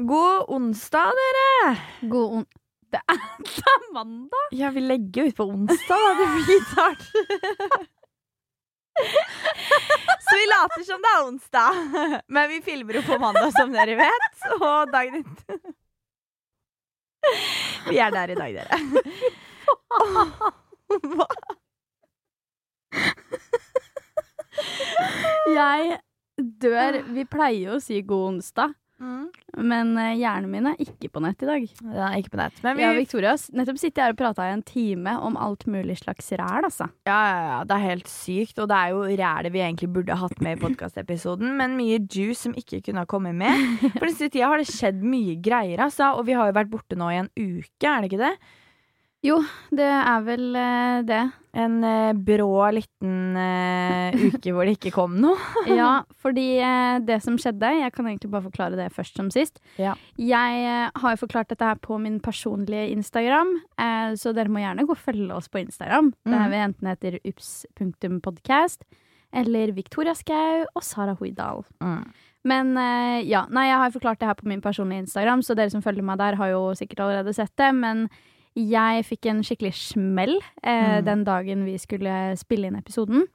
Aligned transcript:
God 0.00 0.44
onsdag, 0.48 1.12
dere! 1.18 1.76
God 2.00 2.32
on... 2.32 2.44
Det 2.90 3.00
er, 3.10 3.16
det 3.44 3.64
er 3.66 3.92
mandag! 3.92 4.48
Ja, 4.54 4.70
vi 4.70 4.80
legger 4.80 5.24
ut 5.24 5.36
på 5.36 5.44
onsdag, 5.44 5.98
da. 5.98 6.12
Det 6.18 6.26
blir 6.34 6.60
rart. 6.78 7.02
Så 10.22 10.36
vi 10.38 10.46
later 10.52 10.86
som 10.86 11.02
det 11.02 11.10
er 11.16 11.26
onsdag. 11.26 11.70
Men 12.28 12.48
vi 12.54 12.62
filmer 12.62 13.00
jo 13.00 13.02
på 13.10 13.18
mandag, 13.18 13.50
som 13.58 13.74
dere 13.74 13.98
vet. 13.98 14.46
Og 14.60 14.92
dagen 14.94 15.14
etter 15.24 15.58
Vi 17.90 17.98
er 17.98 18.14
der 18.14 18.30
i 18.30 18.38
dag, 18.38 18.54
dere. 18.54 18.76
Hva? 21.10 21.26
Jeg 25.48 25.98
dør 26.38 27.02
Vi 27.16 27.24
pleier 27.28 27.64
jo 27.66 27.76
å 27.76 27.82
si 27.82 27.98
god 28.06 28.36
onsdag, 28.36 28.78
men 29.58 29.92
eh, 29.98 30.14
hjernen 30.20 30.50
min 30.52 30.68
er 30.70 30.80
ikke 30.82 31.10
på 31.12 31.22
nett 31.24 31.42
i 31.42 31.48
dag. 31.48 31.64
Ja, 31.94 32.10
ikke 32.18 32.32
på 32.34 32.40
nett. 32.40 32.60
Men 32.64 32.78
vi 32.78 32.84
Ja, 32.84 32.92
Victoria 32.96 33.34
nettopp 33.56 33.80
sitter 33.80 34.02
jeg 34.02 34.06
her 34.06 34.16
og 34.16 34.20
prata 34.20 34.46
i 34.48 34.54
en 34.54 34.64
time 34.66 35.16
om 35.24 35.38
alt 35.40 35.66
mulig 35.70 35.98
slags 36.00 36.30
ræl, 36.38 36.68
altså. 36.68 36.88
Ja, 37.08 37.18
ja, 37.18 37.40
ja, 37.48 37.58
det 37.68 37.76
er 37.76 37.84
helt 37.86 38.12
sykt. 38.12 38.58
Og 38.62 38.70
det 38.70 38.78
er 38.78 38.94
jo 38.94 39.02
rælet 39.22 39.54
vi 39.54 39.64
egentlig 39.64 39.90
burde 39.96 40.20
hatt 40.20 40.40
med 40.44 40.58
i 40.58 40.62
podkastepisoden, 40.62 41.56
men 41.58 41.76
mye 41.80 41.98
juice 42.04 42.46
som 42.46 42.56
ikke 42.58 42.82
kunne 42.86 43.04
ha 43.04 43.10
kommet 43.10 43.36
med. 43.38 43.66
For 43.98 44.06
den 44.06 44.14
siste 44.14 44.32
tida 44.36 44.52
har 44.52 44.62
det 44.62 44.70
skjedd 44.70 45.02
mye 45.02 45.36
greier, 45.42 45.82
altså. 45.88 46.14
Og 46.18 46.26
vi 46.28 46.38
har 46.38 46.50
jo 46.50 46.58
vært 46.60 46.72
borte 46.72 46.98
nå 46.98 47.10
i 47.12 47.20
en 47.24 47.32
uke, 47.34 47.84
er 47.88 48.02
det 48.02 48.12
ikke 48.12 48.24
det? 48.24 48.34
Jo, 49.26 49.40
det 49.74 49.86
er 49.88 50.20
vel 50.22 50.54
eh, 50.54 51.00
det. 51.08 51.22
En 51.58 51.78
eh, 51.84 52.12
brå 52.14 52.52
liten 52.76 53.38
eh, 53.38 54.14
uke 54.28 54.52
hvor 54.54 54.68
det 54.68 54.76
ikke 54.78 54.94
kom 54.94 55.16
noe. 55.22 55.38
Ja, 55.80 56.04
fordi 56.22 56.46
eh, 56.62 57.00
det 57.04 57.20
som 57.24 57.38
skjedde 57.40 57.72
Jeg 57.80 57.94
kan 57.96 58.06
egentlig 58.06 58.30
bare 58.32 58.46
forklare 58.46 58.78
det 58.78 58.92
først 58.94 59.18
som 59.18 59.32
sist. 59.34 59.58
Ja. 59.80 59.96
Jeg 60.20 60.62
eh, 60.62 60.86
har 60.94 61.16
jo 61.16 61.22
forklart 61.24 61.50
dette 61.50 61.66
her 61.66 61.80
på 61.82 61.98
min 62.02 62.20
personlige 62.22 62.92
Instagram, 62.94 63.56
eh, 63.80 64.14
så 64.20 64.32
dere 64.36 64.52
må 64.52 64.62
gjerne 64.62 64.86
gå 64.86 64.94
og 64.94 65.02
følge 65.02 65.34
oss 65.34 65.50
på 65.50 65.62
Instagram. 65.64 66.12
Der 66.28 66.40
er 66.44 66.52
vi 66.52 66.62
enten 66.62 66.90
heter 66.92 67.20
ups.podcast 67.26 68.86
eller 69.36 69.74
Victoria 69.76 70.14
Skau 70.16 70.64
og 70.72 70.84
Sara 70.84 71.14
Hoidal. 71.18 71.64
Mm. 71.84 72.06
Men 72.48 72.72
eh, 72.80 73.26
ja, 73.28 73.44
nei, 73.52 73.66
jeg 73.68 73.82
har 73.82 73.94
forklart 73.94 74.20
det 74.22 74.30
her 74.30 74.38
på 74.38 74.48
min 74.48 74.62
personlige 74.64 75.04
Instagram, 75.04 75.42
så 75.44 75.56
dere 75.58 75.72
som 75.74 75.84
følger 75.84 76.06
meg 76.06 76.20
der, 76.20 76.38
har 76.38 76.52
jo 76.54 76.62
sikkert 76.78 77.02
allerede 77.04 77.34
sett 77.36 77.52
det. 77.60 77.72
Men 77.76 78.06
jeg 78.58 79.04
fikk 79.06 79.26
en 79.30 79.42
skikkelig 79.46 79.74
smell 79.78 80.36
eh, 80.62 80.98
Mm. 80.98 81.04
den 81.06 81.24
dagen 81.28 81.64
vi 81.68 81.76
skulle 81.78 82.34
spille 82.40 82.68
inn 82.70 82.78
episoden. 82.80 83.26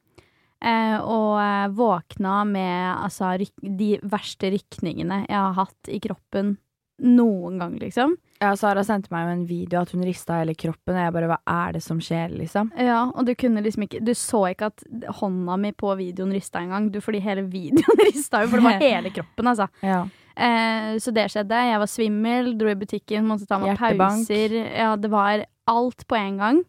Eh, 0.64 0.98
og 1.02 1.40
eh, 1.44 1.68
våkna 1.76 2.42
med 2.48 2.98
altså, 3.04 3.34
de 3.62 3.98
verste 4.04 4.52
rykningene 4.54 5.26
jeg 5.28 5.36
har 5.40 5.54
hatt 5.58 5.90
i 5.92 6.00
kroppen 6.04 6.58
noen 7.04 7.58
gang, 7.60 7.74
liksom. 7.82 8.14
Ja, 8.40 8.54
Sara 8.60 8.84
sendte 8.86 9.12
meg 9.12 9.26
jo 9.26 9.32
en 9.34 9.46
video 9.50 9.82
at 9.82 9.92
hun 9.92 10.04
rista 10.06 10.38
hele 10.40 10.54
kroppen, 10.56 10.94
og 10.96 11.02
jeg 11.04 11.14
bare 11.16 11.30
hva 11.32 11.38
er 11.50 11.74
det 11.76 11.82
som 11.84 12.00
skjer, 12.04 12.32
liksom? 12.38 12.70
Ja, 12.80 13.06
og 13.12 13.26
du 13.28 13.34
kunne 13.40 13.64
liksom 13.64 13.84
ikke 13.88 14.02
Du 14.06 14.12
så 14.16 14.44
ikke 14.52 14.70
at 14.72 14.84
hånda 15.20 15.58
mi 15.60 15.72
på 15.76 15.92
videoen 16.00 16.32
rista 16.36 16.62
engang, 16.62 16.92
du, 16.94 17.00
fordi 17.04 17.20
hele 17.24 17.44
videoen 17.58 18.04
rista 18.08 18.44
jo, 18.44 18.52
for 18.54 18.62
det 18.62 18.68
var 18.70 18.84
hele 18.88 19.12
kroppen, 19.16 19.48
altså. 19.52 19.68
Ja. 19.84 20.04
Eh, 20.36 20.98
så 21.04 21.14
det 21.14 21.28
skjedde. 21.32 21.64
Jeg 21.70 21.82
var 21.82 21.90
svimmel, 21.92 22.54
dro 22.58 22.72
i 22.72 22.78
butikken, 22.80 23.28
måtte 23.30 23.48
ta 23.50 23.60
meg 23.62 23.74
Hjertebank. 23.74 24.28
pauser. 24.28 24.56
Ja, 24.74 24.96
det 24.96 25.12
var 25.14 25.46
alt 25.70 26.08
på 26.08 26.18
en 26.18 26.38
gang. 26.42 26.64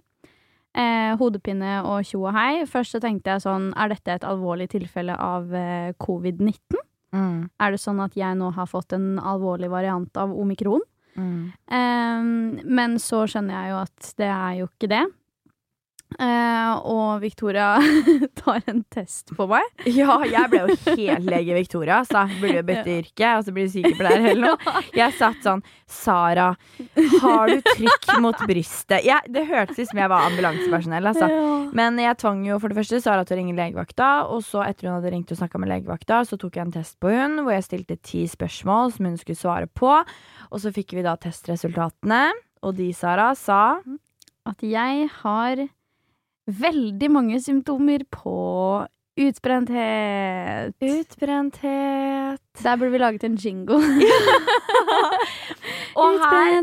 Eh, 0.75 1.15
hodepine 1.21 1.85
og 1.87 2.03
tjo 2.05 2.25
og 2.27 2.35
hei. 2.35 2.65
Først 2.67 2.97
så 2.97 3.01
tenkte 3.03 3.31
jeg 3.31 3.45
sånn, 3.45 3.71
er 3.79 3.93
dette 3.95 4.17
et 4.17 4.27
alvorlig 4.27 4.69
tilfelle 4.73 5.15
av 5.15 5.53
eh, 5.55 5.93
covid-19? 6.03 6.81
Mm. 7.15 7.51
Er 7.63 7.71
det 7.71 7.79
sånn 7.79 8.01
at 8.03 8.17
jeg 8.19 8.35
nå 8.41 8.51
har 8.57 8.67
fått 8.67 8.93
en 8.97 9.21
alvorlig 9.23 9.71
variant 9.71 10.17
av 10.19 10.35
omikron? 10.35 10.83
Mm. 11.15 11.53
Eh, 11.71 12.65
men 12.67 12.99
så 12.99 13.23
skjønner 13.31 13.55
jeg 13.55 13.71
jo 13.71 13.83
at 13.85 14.15
det 14.19 14.31
er 14.35 14.57
jo 14.59 14.67
ikke 14.73 14.91
det. 14.91 15.05
Eh, 16.15 16.75
og 16.87 17.19
Victoria 17.25 17.75
tar 18.41 18.63
en 18.71 18.85
test 18.93 19.33
på 19.35 19.47
meg. 19.51 19.67
Ja, 19.91 20.21
jeg 20.29 20.51
ble 20.53 20.61
jo 20.63 20.77
helt 20.95 21.27
lege 21.27 21.57
Victoria, 21.57 22.03
så 22.07 22.23
burde 22.39 22.61
jo 22.61 22.67
bytte 22.69 22.93
yrke, 23.01 23.31
og 23.39 23.47
så 23.47 23.55
blir 23.55 23.67
du 23.67 23.73
sykepleier 23.73 24.29
eller 24.31 24.53
noe. 24.53 24.75
Jeg 25.01 25.17
satt 25.19 25.41
sånn 25.43 25.65
Sara, 25.91 26.53
har 27.23 27.51
du 27.51 27.65
trykk 27.67 28.07
mot 28.23 28.39
brystet? 28.47 29.03
Jeg, 29.07 29.27
det 29.35 29.45
hørtes 29.49 29.79
ut 29.81 29.91
som 29.91 30.01
jeg 30.01 30.11
var 30.11 30.29
ambulansepersonell, 30.29 31.07
altså. 31.11 31.29
Men 31.77 31.99
jeg 32.01 32.19
tvang 32.23 32.41
jo 32.47 32.57
for 32.63 32.73
det 32.73 32.79
første 32.79 33.01
Sara 33.05 33.27
til 33.27 33.37
å 33.37 33.41
ringe 33.41 33.57
legevakta, 33.59 34.09
og 34.31 34.43
så 34.47 34.63
etter 34.65 34.89
hun 34.89 34.97
hadde 34.97 35.13
ringt 35.15 35.35
og 35.35 35.41
snakka 35.41 35.61
med 35.61 35.71
legevakta, 35.71 36.23
så 36.29 36.39
tok 36.41 36.59
jeg 36.59 36.67
en 36.69 36.75
test 36.75 36.97
på 37.03 37.13
hun, 37.13 37.41
hvor 37.43 37.55
jeg 37.55 37.67
stilte 37.67 37.99
ti 38.03 38.25
spørsmål 38.31 38.95
som 38.95 39.11
hun 39.11 39.21
skulle 39.21 39.41
svare 39.41 39.71
på. 39.71 39.93
Og 40.51 40.63
så 40.63 40.73
fikk 40.75 40.97
vi 40.99 41.07
da 41.07 41.17
testresultatene, 41.21 42.27
og 42.65 42.79
de, 42.79 42.91
Sara, 42.97 43.33
sa 43.39 43.79
at 44.49 44.65
jeg 44.65 45.09
har 45.21 45.67
veldig 46.47 47.11
mange 47.13 47.41
symptomer 47.41 48.05
på 48.13 48.87
utbrenthet. 49.21 50.75
utbrenthet. 50.83 52.41
Der 52.63 52.77
burde 52.77 52.91
vi 52.93 52.99
laget 52.99 53.25
en 53.25 53.37
jingle. 53.37 53.79
Og 55.95 56.19
her! 56.19 56.63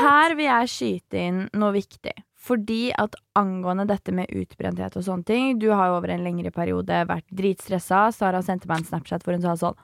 Her 0.00 0.34
vil 0.34 0.46
jeg 0.46 0.72
skyte 0.72 1.20
inn 1.20 1.40
noe 1.52 1.74
viktig. 1.76 2.14
Fordi 2.40 2.88
at 2.96 3.18
angående 3.36 3.84
dette 3.84 4.14
med 4.16 4.30
utbrenthet 4.32 4.94
og 4.96 5.04
sånne 5.04 5.26
ting 5.28 5.58
Du 5.60 5.66
har 5.76 5.90
jo 5.90 5.98
over 5.98 6.08
en 6.14 6.24
lengre 6.24 6.48
periode 6.54 7.02
vært 7.10 7.26
dritstressa. 7.36 8.06
Sara 8.16 8.40
sendte 8.42 8.70
meg 8.70 8.80
en 8.80 8.88
Snapchat 8.88 9.26
hvor 9.26 9.36
hun 9.36 9.44
sa 9.44 9.58
sånn 9.60 9.76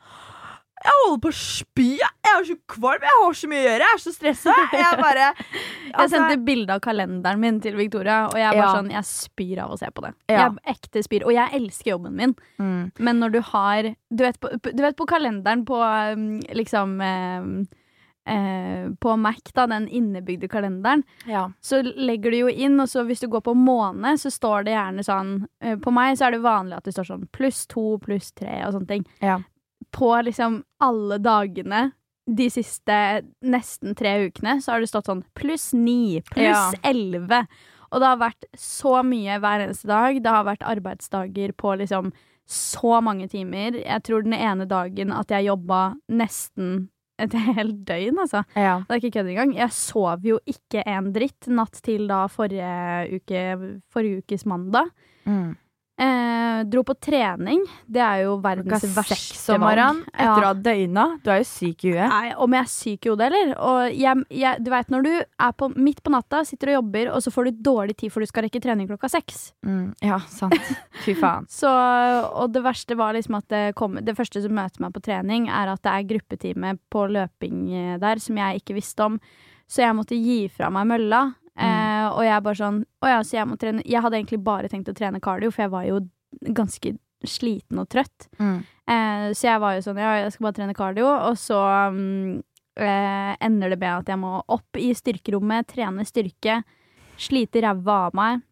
Jeg 0.76 0.92
holder 1.02 1.20
på 1.24 1.30
å 1.32 1.36
spy! 1.36 1.86
Jeg 1.98 2.30
er 2.30 2.44
så 2.46 2.56
kvalm! 2.68 3.04
Jeg 3.06 3.20
har 3.22 3.38
så 3.38 3.48
mye 3.50 3.62
å 3.62 3.64
gjøre! 3.64 3.86
Jeg 3.86 3.96
er 3.96 4.02
så 4.02 4.12
stressa! 4.12 4.56
Jeg 4.76 4.98
bare 5.00 5.30
Jeg 5.36 5.94
altså, 5.94 6.10
sendte 6.12 6.36
bilde 6.44 6.76
av 6.76 6.82
kalenderen 6.84 7.40
min 7.40 7.62
til 7.64 7.78
Victoria, 7.78 8.26
og 8.28 8.36
jeg 8.36 8.50
bare 8.52 8.66
Ja. 8.66 8.74
sånn, 8.74 8.92
jeg 8.92 9.08
spyr 9.08 9.62
av 9.64 9.72
å 9.72 9.78
se 9.80 9.88
på 9.94 10.04
det. 10.04 10.12
Ja. 10.28 10.44
Jeg 10.44 10.76
ekte 10.76 11.02
spyr. 11.06 11.24
Og 11.24 11.32
jeg 11.32 11.60
elsker 11.60 11.94
jobben 11.94 12.16
min, 12.18 12.36
mm, 12.60 12.92
men 12.98 13.22
når 13.22 13.36
du 13.38 13.40
har 13.52 13.94
Du 14.12 14.22
vet 14.22 14.38
på, 14.40 14.52
du 14.62 14.82
vet 14.82 14.96
på 14.96 15.08
kalenderen 15.08 15.64
på 15.66 15.80
um, 15.80 16.28
liksom 16.54 17.00
eh, 17.00 17.48
eh, 18.34 18.90
På 19.00 19.16
Mac, 19.16 19.40
da, 19.54 19.66
den 19.66 19.88
innebygde 19.88 20.48
kalenderen, 20.48 21.02
ja. 21.26 21.48
så 21.60 21.80
legger 21.82 22.30
du 22.30 22.38
jo 22.44 22.52
inn, 22.52 22.78
og 22.80 22.88
så 22.92 23.04
hvis 23.08 23.24
du 23.24 23.28
går 23.32 23.44
på 23.46 23.54
måned, 23.56 24.20
så 24.20 24.30
står 24.30 24.68
det 24.68 24.76
gjerne 24.76 25.04
sånn 25.06 25.34
eh, 25.62 25.76
På 25.80 25.94
meg 25.94 26.18
så 26.18 26.28
er 26.28 26.36
det 26.36 26.44
vanlig 26.44 26.78
at 26.78 26.88
det 26.88 26.96
står 26.96 27.10
sånn 27.14 27.28
pluss 27.32 27.64
to, 27.70 27.96
pluss 28.04 28.32
tre 28.36 28.60
og 28.66 28.76
sånne 28.76 28.90
ting. 28.92 29.06
På 29.94 30.14
liksom 30.24 30.62
alle 30.82 31.18
dagene 31.22 31.90
de 32.26 32.48
siste 32.50 33.22
nesten 33.46 33.94
tre 33.94 34.16
ukene, 34.26 34.58
så 34.62 34.74
har 34.74 34.82
det 34.82 34.90
stått 34.90 35.06
sånn 35.06 35.22
pluss 35.38 35.70
ni, 35.76 36.20
pluss 36.32 36.74
Ja. 36.82 37.44
Og 37.94 38.02
det 38.02 38.08
har 38.10 38.18
vært 38.18 38.48
så 38.58 38.98
mye 39.06 39.38
hver 39.38 39.62
eneste 39.62 39.86
dag. 39.86 40.18
Det 40.22 40.32
har 40.32 40.46
vært 40.48 40.66
arbeidsdager 40.66 41.52
på 41.54 41.76
liksom 41.78 42.10
så 42.46 43.00
mange 43.02 43.28
timer. 43.30 43.78
Jeg 43.78 44.02
tror 44.06 44.26
den 44.26 44.34
ene 44.34 44.66
dagen 44.66 45.12
at 45.14 45.30
jeg 45.30 45.48
jobba 45.48 45.96
nesten 46.10 46.88
et 47.22 47.32
helt 47.56 47.78
døgn, 47.88 48.18
altså. 48.26 48.42
ja. 48.58 48.80
Det 48.84 48.96
er 48.96 49.00
ikke 49.00 49.14
kødd 49.18 49.30
engang. 49.32 49.54
Jeg 49.56 49.72
sov 49.72 50.26
jo 50.26 50.40
ikke 50.50 50.82
en 50.86 51.12
dritt 51.14 51.48
natt 51.48 51.78
til 51.86 52.08
da 52.10 52.26
forrige 52.28 53.20
uke 53.20 53.44
Forrige 53.92 54.24
ukes 54.24 54.44
mandag. 54.50 54.90
Mm. 55.24 55.54
Eh, 55.96 56.64
dro 56.68 56.82
på 56.84 56.92
trening. 57.00 57.62
Det 57.88 58.02
er 58.04 58.26
jo 58.26 58.34
verdens 58.44 58.84
verste 58.92 59.56
valg. 59.56 60.02
etter 60.12 60.42
å 60.42 60.50
ha 60.50 60.52
døgna. 60.52 61.04
Du 61.24 61.30
er 61.32 61.40
jo 61.40 61.46
syk 61.48 61.86
i 61.86 61.94
huet. 61.94 62.10
Nei, 62.12 62.34
om 62.36 62.56
jeg 62.56 62.60
er 62.60 62.68
syk 62.68 63.06
i 63.06 63.12
hodet, 63.12 63.28
eller? 63.30 63.54
Jeg, 63.96 64.24
jeg, 64.42 64.60
du 64.60 64.68
veit 64.74 64.92
når 64.92 65.06
du 65.06 65.12
er 65.16 65.54
på, 65.56 65.70
midt 65.72 66.02
på 66.04 66.12
natta, 66.12 66.42
sitter 66.44 66.74
og 66.74 66.78
jobber, 66.80 67.12
og 67.16 67.24
så 67.24 67.32
får 67.32 67.48
du 67.48 67.62
dårlig 67.70 67.96
tid 68.02 68.12
for 68.12 68.20
du 68.20 68.28
skal 68.28 68.44
rekke 68.44 68.60
trening 68.60 68.90
klokka 68.90 69.08
seks. 69.08 69.46
Mm, 69.64 69.94
ja, 70.04 70.20
sant. 70.28 70.72
Fy 71.06 71.16
faen. 71.16 71.48
Så, 71.56 71.70
og 71.70 72.52
det 72.52 72.60
verste 72.66 72.96
var 72.98 73.16
liksom 73.16 73.38
at 73.38 73.48
det, 73.48 73.62
kom, 73.78 73.96
det 74.04 74.16
første 74.18 74.42
som 74.44 74.52
møter 74.52 74.82
meg 74.84 74.92
på 74.92 75.00
trening, 75.06 75.48
er 75.48 75.72
at 75.72 75.80
det 75.86 75.94
er 75.94 76.08
gruppetime 76.12 76.74
på 76.92 77.06
løping 77.08 77.62
eh, 77.72 77.96
der 78.02 78.20
som 78.20 78.36
jeg 78.36 78.60
ikke 78.60 78.76
visste 78.76 79.06
om. 79.06 79.16
Så 79.64 79.80
jeg 79.82 79.96
måtte 79.96 80.18
gi 80.18 80.44
fra 80.52 80.68
meg 80.74 80.90
mølla. 80.92 81.24
Eh, 81.56 82.06
og 82.10 82.20
jeg 82.26 82.44
bare 82.44 82.58
sånn 82.58 82.82
Å 83.00 83.08
ja, 83.08 83.20
så 83.24 83.38
jeg 83.38 83.48
må 83.48 83.54
trene 83.56 83.80
Jeg 83.88 84.02
hadde 84.04 84.18
egentlig 84.18 84.42
bare 84.44 84.68
tenkt 84.68 84.90
å 84.92 84.96
trene 84.96 85.22
cardio, 85.24 85.48
for 85.48 85.64
jeg 85.64 85.72
var 85.72 85.86
jo 85.88 86.00
ganske 86.52 86.92
sliten 87.26 87.80
og 87.80 87.88
trøtt. 87.88 88.26
Mm. 88.36 88.58
Eh, 88.92 89.28
så 89.32 89.48
jeg 89.48 89.62
var 89.62 89.76
jo 89.76 89.86
sånn 89.86 90.02
Ja, 90.02 90.10
jeg 90.20 90.34
skal 90.34 90.48
bare 90.48 90.58
trene 90.58 90.76
cardio, 90.76 91.06
og 91.08 91.38
så 91.40 91.60
um, 91.94 92.42
eh, 92.76 93.32
ender 93.40 93.72
det 93.72 93.80
med 93.80 94.02
at 94.02 94.12
jeg 94.12 94.20
må 94.20 94.34
opp 94.42 94.80
i 94.80 94.90
styrkerommet, 94.96 95.70
trene 95.72 96.04
styrke, 96.06 96.60
slite 97.16 97.64
ræva 97.64 98.02
av 98.10 98.20
meg 98.20 98.44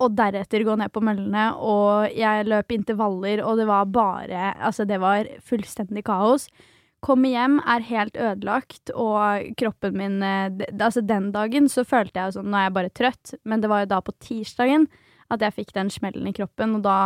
og 0.00 0.14
deretter 0.16 0.64
gå 0.64 0.76
ned 0.78 0.92
på 0.92 1.02
møllene, 1.04 1.48
og 1.60 2.14
jeg 2.14 2.46
løp 2.48 2.72
intervaller, 2.72 3.42
og 3.44 3.58
det 3.60 3.66
var 3.68 3.90
bare 3.92 4.54
Altså, 4.54 4.84
det 4.84 5.00
var 5.00 5.28
fullstendig 5.44 6.04
kaos. 6.04 6.48
Kommer 7.04 7.28
hjem, 7.34 7.58
er 7.68 7.84
helt 7.90 8.16
ødelagt, 8.16 8.90
og 8.96 9.50
kroppen 9.60 9.96
min 10.00 10.22
eh, 10.24 10.64
Altså, 10.78 11.02
den 11.04 11.30
dagen 11.34 11.68
så 11.68 11.84
følte 11.84 12.16
jeg 12.16 12.30
jo 12.32 12.38
sånn 12.38 12.48
Nå 12.52 12.56
er 12.56 12.68
jeg 12.70 12.76
bare 12.78 12.92
trøtt, 12.96 13.34
men 13.44 13.60
det 13.60 13.68
var 13.72 13.84
jo 13.84 13.90
da 13.92 14.00
på 14.06 14.14
tirsdagen 14.24 14.88
at 15.32 15.40
jeg 15.44 15.54
fikk 15.56 15.72
den 15.76 15.88
smellen 15.90 16.26
i 16.28 16.34
kroppen, 16.36 16.76
og 16.78 16.82
da 16.84 16.96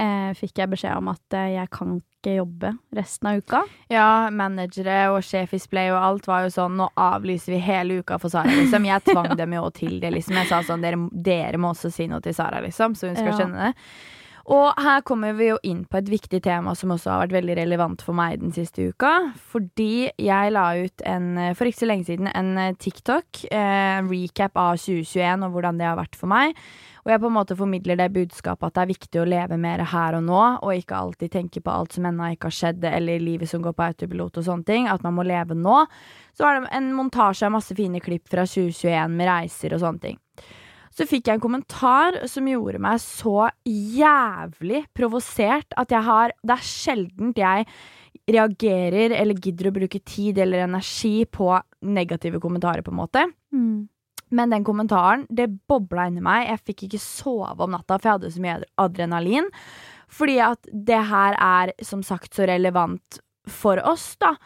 eh, 0.00 0.32
fikk 0.38 0.56
jeg 0.62 0.70
beskjed 0.72 0.96
om 1.00 1.10
at 1.12 1.36
eh, 1.36 1.50
jeg 1.58 1.68
kan 1.74 1.98
ikke 2.00 2.36
jobbe 2.38 2.70
resten 2.96 3.28
av 3.28 3.40
uka. 3.42 3.60
Ja, 3.92 4.06
managere 4.32 5.10
og 5.12 5.20
sjef 5.26 5.52
i 5.56 5.60
Splay 5.60 5.90
og 5.92 5.98
alt 6.00 6.28
var 6.30 6.44
jo 6.46 6.52
sånn 6.54 6.76
Nå 6.80 6.86
avlyser 6.96 7.52
vi 7.56 7.60
hele 7.64 8.00
uka 8.00 8.16
for 8.22 8.32
Sara, 8.32 8.52
liksom. 8.56 8.88
Jeg 8.88 9.04
tvang 9.10 9.32
dem 9.38 9.56
jo 9.58 9.66
til 9.76 9.98
det, 10.02 10.12
liksom. 10.16 10.38
Jeg 10.40 10.48
sa 10.52 10.62
sånn 10.66 10.84
Dere, 10.84 11.00
dere 11.12 11.60
må 11.60 11.72
også 11.74 11.90
si 11.92 12.08
noe 12.10 12.22
til 12.24 12.34
Sara, 12.36 12.60
liksom, 12.64 12.96
så 12.98 13.10
hun 13.10 13.16
skal 13.20 13.32
Ja. 13.32 13.38
skjønne 13.40 13.68
det. 13.68 13.86
Og 14.50 14.78
her 14.82 15.04
kommer 15.06 15.36
vi 15.38 15.50
jo 15.52 15.58
inn 15.62 15.84
på 15.86 16.00
et 16.00 16.08
viktig 16.10 16.40
tema 16.42 16.74
som 16.78 16.94
også 16.94 17.12
har 17.12 17.20
vært 17.24 17.36
veldig 17.36 17.56
relevant 17.60 18.02
for 18.02 18.16
meg 18.18 18.40
den 18.42 18.54
siste 18.54 18.88
uka. 18.90 19.12
Fordi 19.52 20.10
jeg 20.18 20.54
la 20.54 20.64
ut 20.82 21.04
en, 21.06 21.28
for 21.54 21.68
ikke 21.68 21.82
så 21.84 21.90
lenge 21.90 22.08
siden 22.08 22.30
en 22.32 22.56
eh, 22.58 22.72
TikTok, 22.74 23.44
en 23.54 24.10
recap 24.10 24.58
av 24.58 24.80
2021 24.82 25.46
og 25.46 25.54
hvordan 25.54 25.78
det 25.78 25.86
har 25.86 26.00
vært 26.00 26.18
for 26.18 26.32
meg. 26.32 26.56
Og 27.02 27.10
jeg 27.10 27.22
på 27.22 27.30
en 27.30 27.34
måte 27.34 27.58
formidler 27.58 27.98
det 27.98 28.12
budskapet 28.14 28.68
at 28.68 28.76
det 28.76 28.82
er 28.82 28.90
viktig 28.92 29.20
å 29.22 29.26
leve 29.26 29.58
mer 29.58 29.82
her 29.90 30.18
og 30.18 30.22
nå, 30.26 30.42
og 30.62 30.74
ikke 30.78 30.98
alltid 30.98 31.32
tenke 31.34 31.62
på 31.62 31.72
alt 31.74 31.96
som 31.96 32.06
ennå 32.06 32.32
ikke 32.34 32.50
har 32.50 32.58
skjedd, 32.58 32.86
eller 32.86 33.22
livet 33.22 33.50
som 33.50 33.62
går 33.62 33.74
på 33.74 33.86
autopilot 33.88 34.38
og 34.38 34.46
sånne 34.46 34.68
ting. 34.68 34.90
At 34.90 35.02
man 35.06 35.16
må 35.18 35.26
leve 35.26 35.58
nå. 35.58 35.82
Så 36.38 36.46
er 36.46 36.60
det 36.60 36.74
en 36.78 36.92
montasje 36.94 37.46
av 37.48 37.56
masse 37.56 37.74
fine 37.78 38.02
klipp 38.02 38.30
fra 38.30 38.46
2021 38.46 39.18
med 39.18 39.30
reiser 39.30 39.74
og 39.74 39.82
sånne 39.82 40.06
ting. 40.06 40.20
Så 40.92 41.06
fikk 41.08 41.28
jeg 41.28 41.38
en 41.38 41.42
kommentar 41.42 42.18
som 42.28 42.48
gjorde 42.48 42.80
meg 42.82 43.00
så 43.00 43.48
jævlig 43.64 44.84
provosert 44.92 45.72
at 45.80 45.92
jeg 45.94 46.04
har 46.04 46.34
Det 46.42 46.56
er 46.56 46.68
sjeldent 46.68 47.40
jeg 47.40 47.66
reagerer 48.28 49.14
eller 49.16 49.40
gidder 49.40 49.70
å 49.70 49.74
bruke 49.74 49.98
tid 50.04 50.38
eller 50.38 50.66
energi 50.66 51.24
på 51.24 51.48
negative 51.82 52.38
kommentarer, 52.40 52.84
på 52.84 52.92
en 52.92 53.00
måte. 53.00 53.24
Men 54.32 54.52
den 54.52 54.64
kommentaren, 54.64 55.26
det 55.28 55.48
bobla 55.68 56.06
inni 56.08 56.22
meg. 56.24 56.46
Jeg 56.48 56.62
fikk 56.68 56.84
ikke 56.86 57.00
sove 57.02 57.64
om 57.64 57.72
natta, 57.74 57.98
for 57.98 58.08
jeg 58.08 58.18
hadde 58.18 58.30
så 58.32 58.44
mye 58.44 58.62
adrenalin. 58.80 59.48
Fordi 60.12 60.38
at 60.44 60.68
det 60.72 61.02
her 61.08 61.36
er 61.40 61.72
som 61.82 62.02
sagt 62.04 62.36
så 62.36 62.46
relevant 62.48 63.18
for 63.48 63.80
oss, 63.84 64.14
da. 64.20 64.36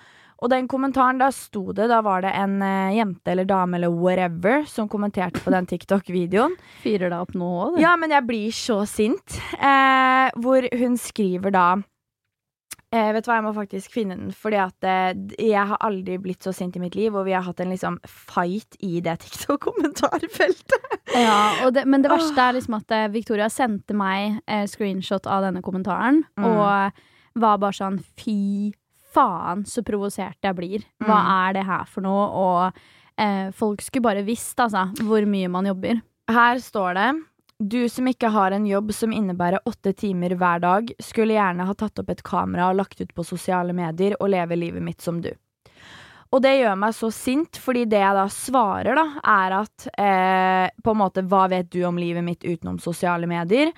Og 0.43 0.51
den 0.53 0.67
kommentaren, 0.69 1.17
da 1.19 1.31
sto 1.33 1.73
det 1.73 1.87
Da 1.89 2.03
var 2.05 2.21
det 2.27 2.33
en 2.37 2.59
uh, 2.61 2.93
jente 2.93 3.33
eller 3.33 3.47
dame 3.49 3.79
eller 3.79 3.89
whatever 3.89 4.67
som 4.69 4.89
kommenterte 4.93 5.41
på 5.41 5.51
den 5.55 5.65
TikTok-videoen. 5.71 6.57
Fyrer 6.83 7.09
deg 7.09 7.21
opp 7.25 7.33
nå 7.35 7.49
òg, 7.71 7.79
Ja, 7.81 7.95
men 7.97 8.13
jeg 8.13 8.27
blir 8.29 8.53
så 8.53 8.83
sint. 8.87 9.39
Eh, 9.57 10.29
hvor 10.37 10.67
hun 10.77 10.99
skriver 11.01 11.55
da 11.57 11.67
eh, 12.93 13.13
Vet 13.17 13.25
du 13.25 13.31
hva, 13.31 13.39
jeg 13.41 13.47
må 13.49 13.55
faktisk 13.57 13.93
finne 13.97 14.17
den, 14.21 14.31
fordi 14.37 14.61
at 14.61 14.87
eh, 14.87 15.17
jeg 15.49 15.65
har 15.73 15.81
aldri 15.85 16.19
blitt 16.23 16.45
så 16.47 16.53
sint 16.55 16.77
i 16.77 16.83
mitt 16.85 16.95
liv, 16.99 17.15
og 17.17 17.25
vi 17.27 17.35
har 17.37 17.43
hatt 17.49 17.61
en 17.65 17.73
liksom 17.73 17.97
fight 18.07 18.77
i 18.85 19.01
det 19.01 19.19
TikTok-kommentarfeltet. 19.25 20.83
Ja, 21.17 21.71
det, 21.73 21.87
men 21.89 22.03
det 22.05 22.11
verste 22.13 22.43
er 22.43 22.57
liksom 22.59 22.75
at 22.77 22.91
eh, 22.93 23.07
Victoria 23.15 23.47
sendte 23.49 23.95
meg 23.97 24.41
eh, 24.51 24.67
screenshot 24.69 25.25
av 25.31 25.47
denne 25.47 25.63
kommentaren, 25.65 26.25
Mm. 26.37 26.45
og 26.45 27.41
var 27.41 27.59
bare 27.63 27.73
sånn 27.77 27.97
fy 28.19 28.73
faen 29.17 29.65
så 29.69 29.83
provosert 29.87 30.37
jeg 30.45 30.57
blir. 30.59 30.85
Hva 31.03 31.17
Mm. 31.23 31.31
er 31.49 31.53
det 31.57 31.65
her 31.67 31.85
for 31.89 32.05
noe? 32.05 32.27
Og 32.29 32.83
eh, 33.19 33.49
folk 33.57 33.81
skulle 33.83 34.05
bare 34.05 34.23
visst, 34.27 34.59
altså, 34.61 34.91
hvor 35.09 35.25
mye 35.27 35.49
man 35.49 35.65
jobber. 35.73 36.03
Her 36.29 36.61
står 36.61 36.95
det 37.01 37.09
du 37.59 37.89
som 37.89 38.05
ikke 38.05 38.29
har 38.35 38.53
en 38.53 38.67
jobb 38.69 38.91
som 38.93 39.13
innebærer 39.17 39.63
åtte 39.65 39.95
timer 39.97 40.35
hver 40.37 40.61
dag, 40.61 40.91
skulle 41.01 41.33
gjerne 41.39 41.65
ha 41.65 41.73
tatt 41.73 41.99
opp 42.03 42.11
et 42.13 42.21
kamera 42.23 42.67
og 42.69 42.77
lagt 42.77 43.01
ut 43.01 43.15
på 43.17 43.25
sosiale 43.25 43.73
medier 43.73 44.13
og 44.21 44.29
leve 44.29 44.59
livet 44.61 44.83
mitt 44.85 45.01
som 45.01 45.23
du. 45.25 45.31
Og 46.35 46.43
det 46.43 46.53
gjør 46.59 46.77
meg 46.77 46.93
så 46.93 47.09
sint, 47.15 47.57
fordi 47.63 47.87
det 47.89 48.03
jeg 48.03 48.17
da 48.19 48.27
svarer, 48.29 48.99
da, 48.99 49.05
er 49.25 49.55
at 49.63 49.87
eh, 49.97 50.69
på 50.85 50.93
en 50.93 51.01
måte, 51.01 51.23
hva 51.25 51.47
vet 51.49 51.71
du 51.73 51.79
om 51.89 51.97
livet 51.97 52.25
mitt 52.27 52.45
utenom 52.45 52.77
sosiale 52.83 53.25
medier? 53.31 53.71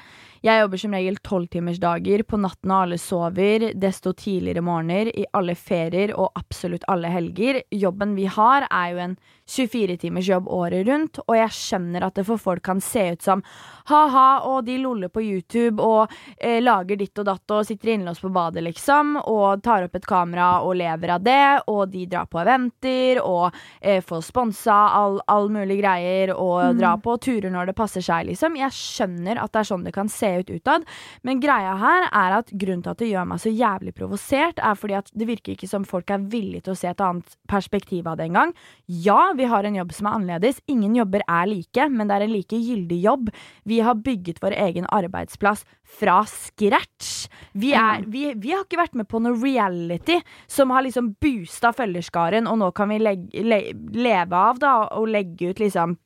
Jeg 0.45 0.63
jobber 0.63 0.81
som 0.81 0.95
regel 0.95 1.17
tolvtimersdager 1.27 2.23
på 2.29 2.39
natten 2.39 2.71
når 2.71 2.85
alle 2.85 2.99
sover, 3.03 3.65
desto 3.75 4.13
tidligere 4.15 4.63
morgener, 4.63 5.11
i 5.11 5.27
alle 5.35 5.57
ferier 5.59 6.13
og 6.15 6.31
absolutt 6.39 6.87
alle 6.91 7.11
helger. 7.11 7.63
Jobben 7.75 8.15
vi 8.19 8.29
har, 8.31 8.69
er 8.71 8.93
jo 8.93 9.03
en 9.03 9.19
24-timers 9.49 10.29
jobb 10.29 10.49
året 10.53 10.87
rundt, 10.87 11.21
og 11.27 11.35
jeg 11.37 11.55
skjønner 11.57 12.05
at 12.07 12.19
det 12.19 12.27
for 12.29 12.41
folk 12.41 12.63
kan 12.67 12.83
se 12.85 13.05
ut 13.15 13.25
som 13.25 13.43
ha-ha, 13.89 14.27
og 14.45 14.67
de 14.67 14.77
loller 14.83 15.09
på 15.13 15.23
YouTube 15.25 15.83
og 15.83 16.13
eh, 16.37 16.59
lager 16.61 16.99
ditt 17.01 17.19
og 17.19 17.29
datt 17.29 17.55
og 17.57 17.65
sitter 17.67 17.95
innlåst 17.95 18.25
på 18.25 18.33
badet, 18.33 18.63
liksom, 18.67 19.17
og 19.23 19.63
tar 19.65 19.87
opp 19.87 19.97
et 19.97 20.09
kamera 20.09 20.51
og 20.67 20.77
lever 20.81 21.15
av 21.15 21.25
det, 21.25 21.47
og 21.73 21.89
de 21.93 22.05
drar 22.11 22.29
på 22.29 22.43
eventer 22.43 23.23
og 23.23 23.49
eh, 23.81 24.03
får 24.05 24.27
sponsa 24.29 24.77
all, 24.99 25.19
all 25.27 25.49
mulig 25.53 25.81
greier 25.81 26.35
og 26.37 26.77
drar 26.79 27.01
på 27.03 27.17
turer 27.23 27.53
når 27.55 27.71
det 27.71 27.77
passer 27.79 28.05
seg, 28.05 28.29
liksom. 28.29 28.59
Jeg 28.59 28.75
skjønner 28.77 29.41
at 29.41 29.55
det 29.55 29.63
er 29.63 29.71
sånn 29.71 29.87
det 29.87 29.95
kan 29.97 30.13
se 30.13 30.35
ut 30.43 30.53
utad, 30.53 30.85
men 31.25 31.41
greia 31.43 31.75
her 31.81 32.09
er 32.11 32.39
at 32.41 32.53
grunnen 32.53 32.85
til 32.85 32.93
at 32.93 33.01
det 33.01 33.11
gjør 33.13 33.29
meg 33.33 33.43
så 33.43 33.53
jævlig 33.53 33.95
provosert, 33.97 34.61
er 34.61 34.77
fordi 34.79 34.99
at 35.01 35.11
det 35.17 35.29
virker 35.29 35.57
ikke 35.57 35.71
som 35.71 35.87
folk 35.89 36.11
er 36.13 36.29
villige 36.29 36.67
til 36.67 36.77
å 36.77 36.79
se 36.79 36.91
et 36.91 37.05
annet 37.05 37.37
perspektiv 37.49 38.09
av 38.11 38.19
det 38.21 38.29
engang. 38.29 38.53
Ja, 38.87 39.33
vi 39.39 39.49
har 39.49 39.65
en 39.65 39.79
jobb 39.79 39.95
som 39.95 40.09
er 40.09 40.19
annerledes. 40.19 40.61
Ingen 40.71 40.97
jobber 40.99 41.25
er 41.25 41.49
like, 41.51 41.89
men 41.93 42.11
det 42.11 42.17
er 42.17 42.27
en 42.27 42.35
like 42.35 42.59
gyldig 42.59 42.99
jobb. 43.05 43.31
Vi 43.69 43.81
har 43.85 44.01
bygget 44.05 44.43
vår 44.43 44.57
egen 44.67 44.89
arbeidsplass 44.95 45.65
fra 45.99 46.21
scratch. 46.29 47.29
Vi, 47.53 47.73
er, 47.73 48.05
vi, 48.07 48.27
vi 48.37 48.53
har 48.55 48.67
ikke 48.67 48.83
vært 48.83 48.99
med 48.99 49.09
på 49.11 49.23
noe 49.23 49.39
reality 49.39 50.19
som 50.51 50.75
har 50.75 50.85
liksom 50.87 51.15
boosta 51.23 51.73
følgerskaren, 51.77 52.51
og 52.51 52.61
nå 52.61 52.71
kan 52.77 52.93
vi 52.93 53.01
legge, 53.03 53.45
le, 53.47 53.63
leve 53.97 54.45
av 54.51 54.63
da, 54.63 54.77
og 54.99 55.09
legge 55.15 55.53
ut 55.53 55.63
liksom 55.63 55.97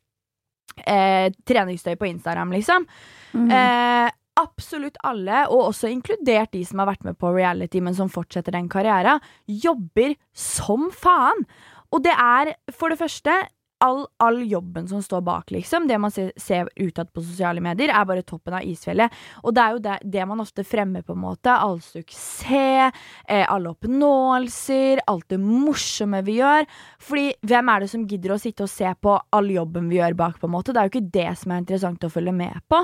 eh, 0.85 1.29
treningstøy 1.47 1.95
på 1.99 2.09
Instagram, 2.13 2.53
liksom. 2.55 2.87
Eh, 3.33 4.09
absolutt 4.39 4.97
alle, 5.05 5.43
og 5.53 5.69
også 5.69 5.91
inkludert 5.93 6.53
de 6.55 6.63
som 6.65 6.81
har 6.81 6.89
vært 6.93 7.05
med 7.05 7.17
på 7.21 7.33
reality, 7.35 7.81
men 7.83 7.95
som 7.97 8.11
fortsetter 8.11 8.55
den 8.55 8.69
karrieren, 8.71 9.21
jobber 9.45 10.15
som 10.33 10.89
faen. 10.95 11.45
Og 11.93 12.01
det 12.05 12.13
er 12.17 12.55
for 12.73 12.93
det 12.93 12.99
første 13.01 13.43
all, 13.83 14.05
all 14.23 14.39
jobben 14.47 14.87
som 14.87 15.01
står 15.03 15.21
bak, 15.21 15.51
liksom. 15.51 15.87
Det 15.87 15.97
man 15.99 16.11
ser, 16.11 16.31
ser 16.39 16.69
utad 16.79 17.11
på 17.13 17.21
sosiale 17.23 17.61
medier, 17.63 17.91
er 17.91 18.07
bare 18.07 18.23
toppen 18.25 18.55
av 18.55 18.67
isfjellet. 18.67 19.13
Og 19.43 19.55
det 19.55 19.63
er 19.63 19.75
jo 19.75 19.81
det, 19.83 19.95
det 20.15 20.27
man 20.29 20.43
ofte 20.43 20.63
fremmer, 20.67 21.03
på 21.03 21.15
en 21.17 21.23
måte. 21.23 21.51
All 21.51 21.81
suksess, 21.83 22.93
eh, 23.27 23.43
alle 23.43 23.73
oppnåelser, 23.73 25.03
alt 25.11 25.27
det 25.33 25.41
morsomme 25.41 26.23
vi 26.25 26.37
gjør. 26.39 26.69
Fordi 27.03 27.25
hvem 27.43 27.73
er 27.73 27.83
det 27.83 27.91
som 27.91 28.05
gidder 28.07 28.35
å 28.35 28.39
sitte 28.41 28.67
og 28.67 28.71
se 28.71 28.93
på 29.03 29.17
all 29.35 29.51
jobben 29.51 29.89
vi 29.91 29.99
gjør 29.99 30.15
bak, 30.21 30.39
på 30.39 30.47
en 30.47 30.55
måte? 30.55 30.71
Det 30.71 30.79
er 30.79 30.87
jo 30.87 30.95
ikke 30.95 31.17
det 31.19 31.31
som 31.41 31.51
er 31.51 31.65
interessant 31.65 32.07
å 32.07 32.13
følge 32.13 32.35
med 32.39 32.63
på. 32.71 32.79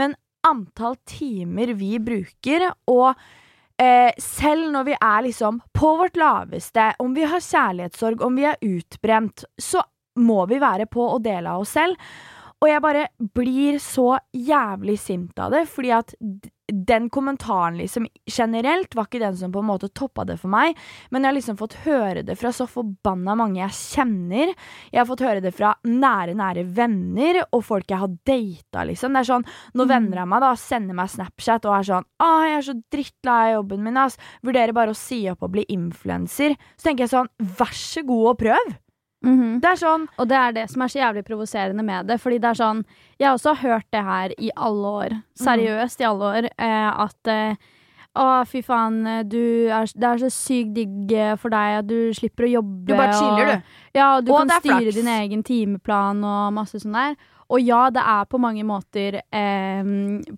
Men 0.00 0.18
antall 0.46 0.96
timer 1.08 1.76
vi 1.78 1.94
bruker, 2.02 2.70
og 2.90 3.14
eh, 3.80 4.10
selv 4.20 4.68
når 4.74 4.90
vi 4.90 4.96
er 4.96 5.22
liksom 5.26 5.62
på 5.76 5.94
vårt 6.00 6.18
laveste, 6.20 6.92
om 7.02 7.14
vi 7.16 7.24
har 7.28 7.42
kjærlighetssorg, 7.44 8.22
om 8.26 8.36
vi 8.36 8.46
er 8.50 8.60
utbrent, 8.66 9.44
så 9.58 9.82
må 10.20 10.44
vi 10.50 10.60
være 10.60 10.88
på 10.90 11.06
og 11.06 11.24
dele 11.24 11.54
av 11.54 11.64
oss 11.64 11.74
selv. 11.78 11.96
Og 12.60 12.68
jeg 12.68 12.84
bare 12.84 13.06
blir 13.36 13.78
så 13.80 14.18
jævlig 14.36 14.98
sint 15.00 15.38
av 15.40 15.54
det, 15.54 15.64
fordi 15.70 15.92
at 15.96 16.12
den 16.72 17.08
kommentaren 17.12 17.78
liksom 17.80 18.06
generelt 18.26 18.94
var 18.96 19.08
ikke 19.08 19.22
den 19.22 19.36
som 19.38 19.52
på 19.52 19.62
en 19.62 19.68
måte 19.70 19.90
toppa 19.92 20.24
det 20.28 20.38
for 20.40 20.52
meg, 20.52 20.78
men 21.10 21.24
jeg 21.24 21.30
har 21.30 21.36
liksom 21.38 21.58
fått 21.60 21.78
høre 21.84 22.24
det 22.26 22.36
fra 22.40 22.52
så 22.54 22.66
forbanna 22.70 23.36
mange 23.38 23.60
jeg 23.60 23.76
kjenner. 23.76 24.54
Jeg 24.90 25.02
har 25.02 25.08
fått 25.08 25.24
høre 25.26 25.44
det 25.44 25.54
fra 25.56 25.74
nære, 25.86 26.36
nære 26.38 26.66
venner 26.76 27.42
og 27.48 27.64
folk 27.66 27.90
jeg 27.90 28.02
har 28.02 28.12
data, 28.28 28.84
liksom. 28.88 29.14
Det 29.14 29.22
er 29.22 29.30
sånn, 29.32 29.48
når 29.78 29.90
venner 29.94 30.22
av 30.24 30.30
meg 30.30 30.44
da 30.44 30.52
sender 30.58 30.98
meg 30.98 31.12
Snapchat 31.12 31.66
og 31.68 31.78
er 31.78 31.88
sånn 31.90 32.06
'Å, 32.20 32.28
jeg 32.46 32.56
er 32.58 32.66
så 32.68 32.76
drittlei 32.92 33.40
av 33.48 33.54
jobben 33.60 33.82
min, 33.84 33.96
ass. 33.96 34.18
Vurderer 34.42 34.72
bare 34.76 34.94
å 34.94 34.96
si 34.96 35.28
opp 35.30 35.42
og 35.42 35.52
bli 35.52 35.64
influenser', 35.68 36.56
så 36.76 36.82
tenker 36.88 37.06
jeg 37.06 37.14
sånn, 37.14 37.28
vær 37.38 37.74
så 37.74 38.04
god 38.06 38.26
og 38.30 38.38
prøv. 38.38 38.78
Mhm. 39.22 39.60
Det 39.60 39.68
er 39.68 39.76
sånn 39.76 40.06
Og 40.18 40.28
det 40.28 40.36
er 40.36 40.52
det 40.52 40.70
som 40.70 40.80
er 40.82 40.88
så 40.88 40.98
jævlig 41.02 41.24
provoserende 41.26 41.84
med 41.84 42.06
det. 42.08 42.16
Fordi 42.20 42.38
det 42.40 42.48
er 42.50 42.54
sånn 42.56 42.84
Jeg 43.18 43.28
har 43.28 43.34
også 43.36 43.54
hørt 43.60 43.84
det 43.92 44.02
her 44.04 44.32
i 44.38 44.50
alle 44.56 44.86
år. 45.04 45.22
Seriøst 45.36 46.00
i 46.00 46.04
alle 46.08 46.24
år. 46.24 46.48
Eh, 46.58 47.02
at 47.04 47.28
eh, 47.28 47.54
å, 48.16 48.44
fy 48.48 48.62
faen, 48.62 49.04
du 49.28 49.68
er, 49.70 49.86
det 49.94 50.02
er 50.08 50.18
så 50.18 50.30
sykt 50.32 50.72
digg 50.74 51.12
eh, 51.12 51.36
for 51.36 51.50
deg 51.52 51.76
at 51.78 51.86
du 51.86 52.10
slipper 52.16 52.48
å 52.48 52.50
jobbe. 52.56 52.86
Du 52.88 52.94
bare 52.96 53.12
chiller, 53.12 53.52
og, 53.52 53.60
du. 53.60 53.98
Ja, 54.00 54.16
og 54.16 54.24
du 54.24 54.32
Og 54.32 54.38
kan 54.40 54.48
styre 54.60 54.80
flaks. 54.80 54.94
din 54.96 55.06
egen 55.12 55.42
timeplan 55.46 56.24
og 56.24 56.52
masse 56.56 56.80
sånn 56.80 56.96
der. 56.96 57.14
Og 57.50 57.60
ja, 57.66 57.88
det 57.90 58.02
er 58.06 58.24
på 58.30 58.38
mange 58.38 58.62
måter 58.66 59.16
eh, 59.20 59.88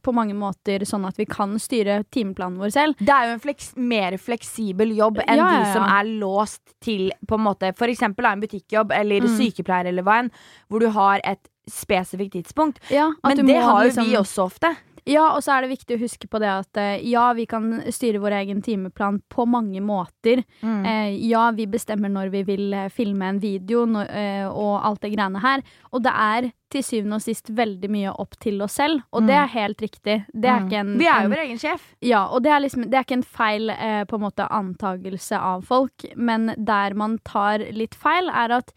På 0.03 0.15
mange 0.17 0.33
måter 0.39 0.85
sånn 0.89 1.05
at 1.09 1.19
vi 1.21 1.27
kan 1.29 1.59
styre 1.61 1.99
timeplanen 2.13 2.57
vår 2.63 2.73
selv. 2.73 2.97
Det 2.99 3.13
er 3.13 3.29
jo 3.29 3.35
en 3.37 3.43
fleks, 3.45 3.73
mer 3.77 4.17
fleksibel 4.17 4.95
jobb 4.97 5.21
enn 5.27 5.37
Ja, 5.43 5.49
ja, 5.53 5.59
de 5.67 5.73
som 5.75 5.85
er 5.85 6.09
låst 6.23 6.63
til 6.83 7.11
på 7.29 7.37
en 7.39 7.45
måte, 7.47 7.75
for 7.77 7.93
eksempel 7.93 8.25
en 8.31 8.41
butikkjobb 8.41 8.93
eller 8.97 9.21
Mm. 9.29 9.37
sykepleier 9.39 9.87
eller 9.93 10.03
hva 10.03 10.19
enn, 10.23 10.31
hvor 10.69 10.81
du 10.81 10.89
har 10.91 11.21
et 11.25 11.49
spesifikt 11.69 12.33
tidspunkt. 12.33 12.81
Ja, 12.91 13.13
Men 13.23 13.47
det 13.47 13.61
har 13.63 13.85
jo 13.85 13.91
liksom- 13.91 14.07
vi 14.09 14.17
også 14.17 14.47
ofte. 14.51 14.77
Ja, 15.05 15.33
og 15.35 15.43
så 15.43 15.57
er 15.57 15.65
det 15.67 15.73
viktig 15.73 15.97
å 15.97 16.01
huske 16.05 16.29
på 16.31 16.39
det 16.39 16.51
at 16.53 16.79
eh, 16.79 17.03
ja, 17.11 17.25
vi 17.35 17.45
kan 17.51 17.81
styre 17.91 18.21
vår 18.23 18.37
egen 18.43 18.61
timeplan 18.63 19.21
på 19.33 19.47
mange 19.51 19.81
måter. 19.83 20.45
Mm. 20.63 20.85
Eh, 20.87 21.17
ja, 21.27 21.49
vi 21.57 21.67
bestemmer 21.67 22.13
når 22.13 22.31
vi 22.31 22.43
vil 22.47 22.73
eh, 22.73 22.89
filme 22.95 23.27
en 23.33 23.41
video 23.43 23.83
når, 23.91 24.07
eh, 24.15 24.47
og 24.47 24.77
alt 24.87 25.01
det 25.03 25.11
greiene 25.17 25.43
her. 25.43 25.65
Og 25.91 26.05
det 26.07 26.13
er 26.15 26.51
til 26.73 26.83
syvende 26.87 27.19
og 27.19 27.25
sist 27.27 27.51
veldig 27.53 27.91
mye 27.93 28.15
opp 28.23 28.39
til 28.41 28.63
oss 28.65 28.79
selv, 28.79 29.03
og 29.13 29.27
det 29.29 29.35
er 29.37 29.51
helt 29.53 29.83
riktig. 29.85 30.15
Det 30.33 30.49
er 30.49 30.61
Mm. 30.63 30.69
ikke 30.71 30.79
en 30.81 30.95
Vi 30.99 31.07
er 31.11 31.23
jo 31.27 31.29
vår 31.35 31.43
egen 31.43 31.59
sjef. 31.61 31.83
Ja, 32.01 32.23
og 32.33 32.43
det 32.47 32.53
er, 32.55 32.61
liksom, 32.65 32.87
det 32.89 32.95
er 32.97 33.05
ikke 33.05 33.19
en 33.19 33.23
feil 33.29 33.69
eh, 33.75 34.05
på 34.09 34.17
en 34.17 34.23
måte 34.25 34.47
antagelse 34.49 35.37
av 35.37 35.67
folk, 35.69 36.07
men 36.17 36.55
der 36.57 36.95
man 36.95 37.19
tar 37.29 37.59
litt 37.77 37.95
feil, 37.95 38.31
er 38.31 38.57
at 38.63 38.73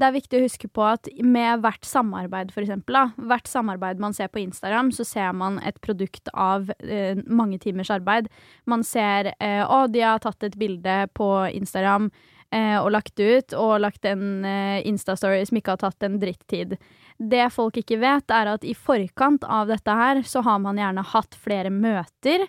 det 0.00 0.08
er 0.08 0.16
viktig 0.16 0.38
å 0.38 0.44
huske 0.46 0.70
på 0.72 0.84
at 0.88 1.08
med 1.20 1.60
hvert 1.64 1.84
samarbeid, 1.86 2.52
for 2.54 2.64
eksempel, 2.64 2.96
da, 2.96 3.28
hvert 3.30 3.50
samarbeid 3.50 4.00
man 4.02 4.16
ser 4.16 4.30
på 4.32 4.40
Instagram, 4.42 4.90
så 4.96 5.04
ser 5.06 5.34
man 5.36 5.60
et 5.66 5.80
produkt 5.84 6.30
av 6.32 6.72
eh, 6.80 7.20
mange 7.28 7.60
timers 7.62 7.92
arbeid. 7.92 8.30
Man 8.70 8.84
ser 8.86 9.34
eh, 9.36 9.62
å, 9.62 9.84
de 9.92 10.04
har 10.06 10.22
tatt 10.24 10.48
et 10.48 10.56
bilde 10.60 11.02
på 11.16 11.30
Instagram 11.52 12.08
eh, 12.50 12.78
og 12.80 12.90
lagt 12.96 13.16
det 13.20 13.28
ut, 13.28 13.58
og 13.60 13.76
lagt 13.84 14.08
en 14.08 14.46
eh, 14.48 14.80
Instastory 14.88 15.44
som 15.46 15.60
ikke 15.60 15.76
har 15.76 15.84
tatt 15.84 16.08
en 16.08 16.18
drittid. 16.22 16.78
Det 17.20 17.50
folk 17.52 17.76
ikke 17.76 17.98
vet, 18.00 18.32
er 18.32 18.48
at 18.54 18.64
i 18.64 18.72
forkant 18.72 19.44
av 19.44 19.68
dette 19.68 19.92
her, 19.92 20.22
så 20.24 20.40
har 20.46 20.60
man 20.64 20.80
gjerne 20.80 21.04
hatt 21.04 21.36
flere 21.36 21.68
møter. 21.68 22.46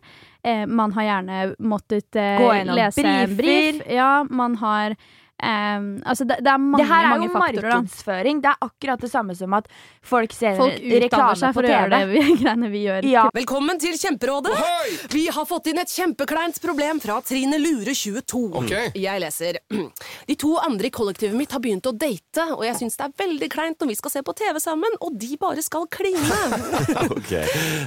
Eh, 0.48 0.64
man 0.64 0.96
har 0.96 1.10
gjerne 1.10 1.42
måttet 1.60 2.16
eh, 2.16 2.40
lese 2.72 3.04
en 3.04 3.36
briefer. 3.36 3.36
brief. 3.42 3.82
Ja, 3.92 4.24
man 4.30 4.56
har 4.64 4.96
eh, 5.42 5.88
Altså, 6.12 6.26
det, 6.30 6.38
det 6.46 6.52
er 6.52 6.62
mange, 6.62 6.84
det 6.84 6.88
her 6.92 7.06
er 7.06 7.10
mange 7.12 7.28
jo 7.28 7.34
faktorer, 7.34 7.68
da. 7.70 7.78
markedsføring. 7.82 8.42
Det 8.44 8.50
er 8.52 8.68
akkurat 8.68 9.02
det 9.02 9.10
samme 9.12 9.36
som 9.38 9.54
at 9.58 9.68
folk 10.06 10.34
ser 10.36 10.56
Folk 10.60 10.78
reklame 11.06 11.36
seg 11.40 11.56
for 11.56 11.68
å 11.68 11.72
gjøre 11.72 11.90
det 11.94 12.02
vi, 12.12 12.22
greiene 12.44 12.70
vi 12.74 12.84
gjør. 12.86 13.08
Ja, 13.10 13.24
Velkommen 13.36 13.82
til 13.82 13.98
Kjemperådet! 13.98 14.54
Ohoi! 14.54 14.98
Vi 15.16 15.26
har 15.34 15.48
fått 15.50 15.72
inn 15.72 15.82
et 15.82 15.92
kjempekleint 15.92 16.62
problem 16.64 17.02
fra 17.04 17.18
Trine 17.26 17.60
Lure 17.62 17.96
22. 17.98 18.42
Okay. 18.62 18.92
Jeg 19.02 19.24
leser 19.24 19.60
De 20.30 20.38
to 20.40 20.54
andre 20.62 20.90
i 20.90 20.94
kollektivet 20.94 21.38
mitt 21.38 21.54
har 21.56 21.64
begynt 21.64 21.90
å 21.90 21.94
date, 21.96 22.46
og 22.56 22.64
jeg 22.68 22.78
syns 22.80 23.00
det 23.00 23.08
er 23.10 23.16
veldig 23.24 23.50
kleint 23.52 23.82
når 23.82 23.92
vi 23.94 23.98
skal 24.00 24.14
se 24.16 24.24
på 24.26 24.36
TV 24.38 24.60
sammen, 24.62 24.94
og 25.02 25.18
de 25.20 25.34
bare 25.42 25.64
skal 25.66 25.88
kline. 25.92 26.20
Ok, 27.12 27.32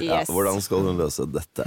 ja, 0.03 0.19
Hvordan 0.27 0.59
skal 0.63 0.83
hun 0.85 0.97
løse 0.99 1.25
dette? 1.31 1.63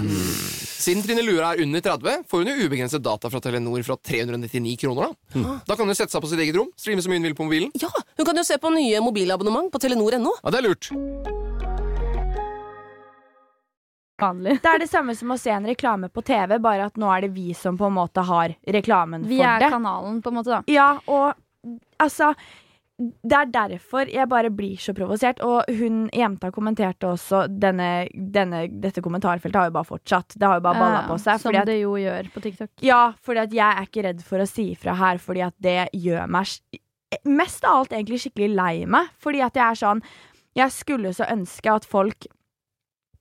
Siden 0.79 1.03
Trine 1.05 1.23
Lure 1.25 1.49
er 1.55 1.63
under 1.65 1.83
30, 1.85 2.25
får 2.29 2.43
hun 2.45 2.51
jo 2.53 2.67
ubegrenset 2.69 3.03
data 3.05 3.31
fra 3.33 3.41
Telenor 3.43 3.83
fra 3.87 3.97
399 3.99 4.77
kroner. 4.85 5.15
Da 5.35 5.78
Da 5.78 5.78
kan 5.79 5.89
hun 5.89 5.97
sette 5.99 6.15
seg 6.15 6.25
på 6.25 6.31
sitt 6.31 6.43
eget 6.45 6.59
rom, 6.59 6.71
streame 6.79 7.05
så 7.05 7.11
mye 7.11 7.23
hun 7.23 7.29
vil 7.31 7.37
på 7.39 7.47
mobilen. 7.49 7.73
Ja, 7.79 7.91
hun 7.91 8.29
kan 8.29 8.39
jo 8.39 8.47
se 8.47 8.59
på 8.61 8.73
nye 8.75 9.03
mobilabonnement 9.05 9.71
på 9.73 9.81
telenor.no. 9.83 10.35
Ja, 10.43 10.53
det 10.53 10.61
er 10.61 10.69
lurt. 10.69 10.91
Vanlig. 14.19 14.57
Det 14.63 14.71
er 14.71 14.81
det 14.83 14.89
samme 14.91 15.15
som 15.15 15.31
å 15.31 15.39
se 15.39 15.53
en 15.55 15.67
reklame 15.69 16.09
på 16.11 16.25
TV, 16.27 16.57
bare 16.63 16.89
at 16.91 16.97
nå 16.99 17.11
er 17.15 17.29
det 17.29 17.35
vi 17.37 17.53
som 17.55 17.79
på 17.79 17.87
en 17.87 17.95
måte 18.01 18.25
har 18.27 18.57
reklamen 18.67 19.29
Vi 19.31 19.39
for 19.39 19.51
er 19.53 19.71
kanalen, 19.71 20.19
på 20.25 20.33
en 20.33 20.41
måte, 20.41 20.57
da. 20.57 20.63
Ja, 20.67 20.89
og 21.07 21.39
altså 22.03 22.33
det 22.99 23.37
er 23.37 23.51
derfor 23.55 24.09
jeg 24.11 24.27
bare 24.27 24.51
blir 24.51 24.79
så 24.83 24.91
provosert. 24.97 25.39
Og 25.47 25.69
hun 25.79 26.09
jenta 26.15 26.51
kommenterte 26.55 27.07
også 27.13 27.45
denne, 27.47 28.09
denne, 28.13 28.65
Dette 28.83 29.03
kommentarfeltet 29.05 29.61
har 29.61 29.69
jo 29.71 29.77
bare 29.77 29.87
fortsatt. 29.87 30.35
Det 30.35 30.49
har 30.49 30.59
jo 30.59 30.65
bare 30.67 30.83
balla 30.83 31.05
på 31.07 31.19
seg. 31.23 31.39
som 31.45 31.55
at, 31.55 31.69
det 31.69 31.79
jo 31.79 31.95
gjør 32.01 32.31
på 32.35 32.43
TikTok. 32.43 32.73
ja, 32.83 33.13
fordi 33.23 33.45
at 33.45 33.55
jeg 33.55 33.69
er 33.69 33.87
ikke 33.87 34.05
redd 34.09 34.25
for 34.27 34.43
å 34.43 34.49
si 34.51 34.73
ifra 34.75 34.97
her, 34.99 35.23
fordi 35.23 35.47
at 35.47 35.55
det 35.63 35.79
gjør 35.95 36.27
meg 36.27 36.51
mest 37.25 37.65
av 37.65 37.79
alt 37.79 37.95
egentlig 37.95 38.19
skikkelig 38.25 38.51
lei 38.59 38.75
meg. 38.91 39.15
Fordi 39.23 39.45
at 39.47 39.57
jeg 39.57 39.65
er 39.67 39.79
sånn 39.79 40.03
Jeg 40.59 40.75
skulle 40.75 41.15
så 41.15 41.29
ønske 41.31 41.71
at 41.71 41.87
folk 41.87 42.27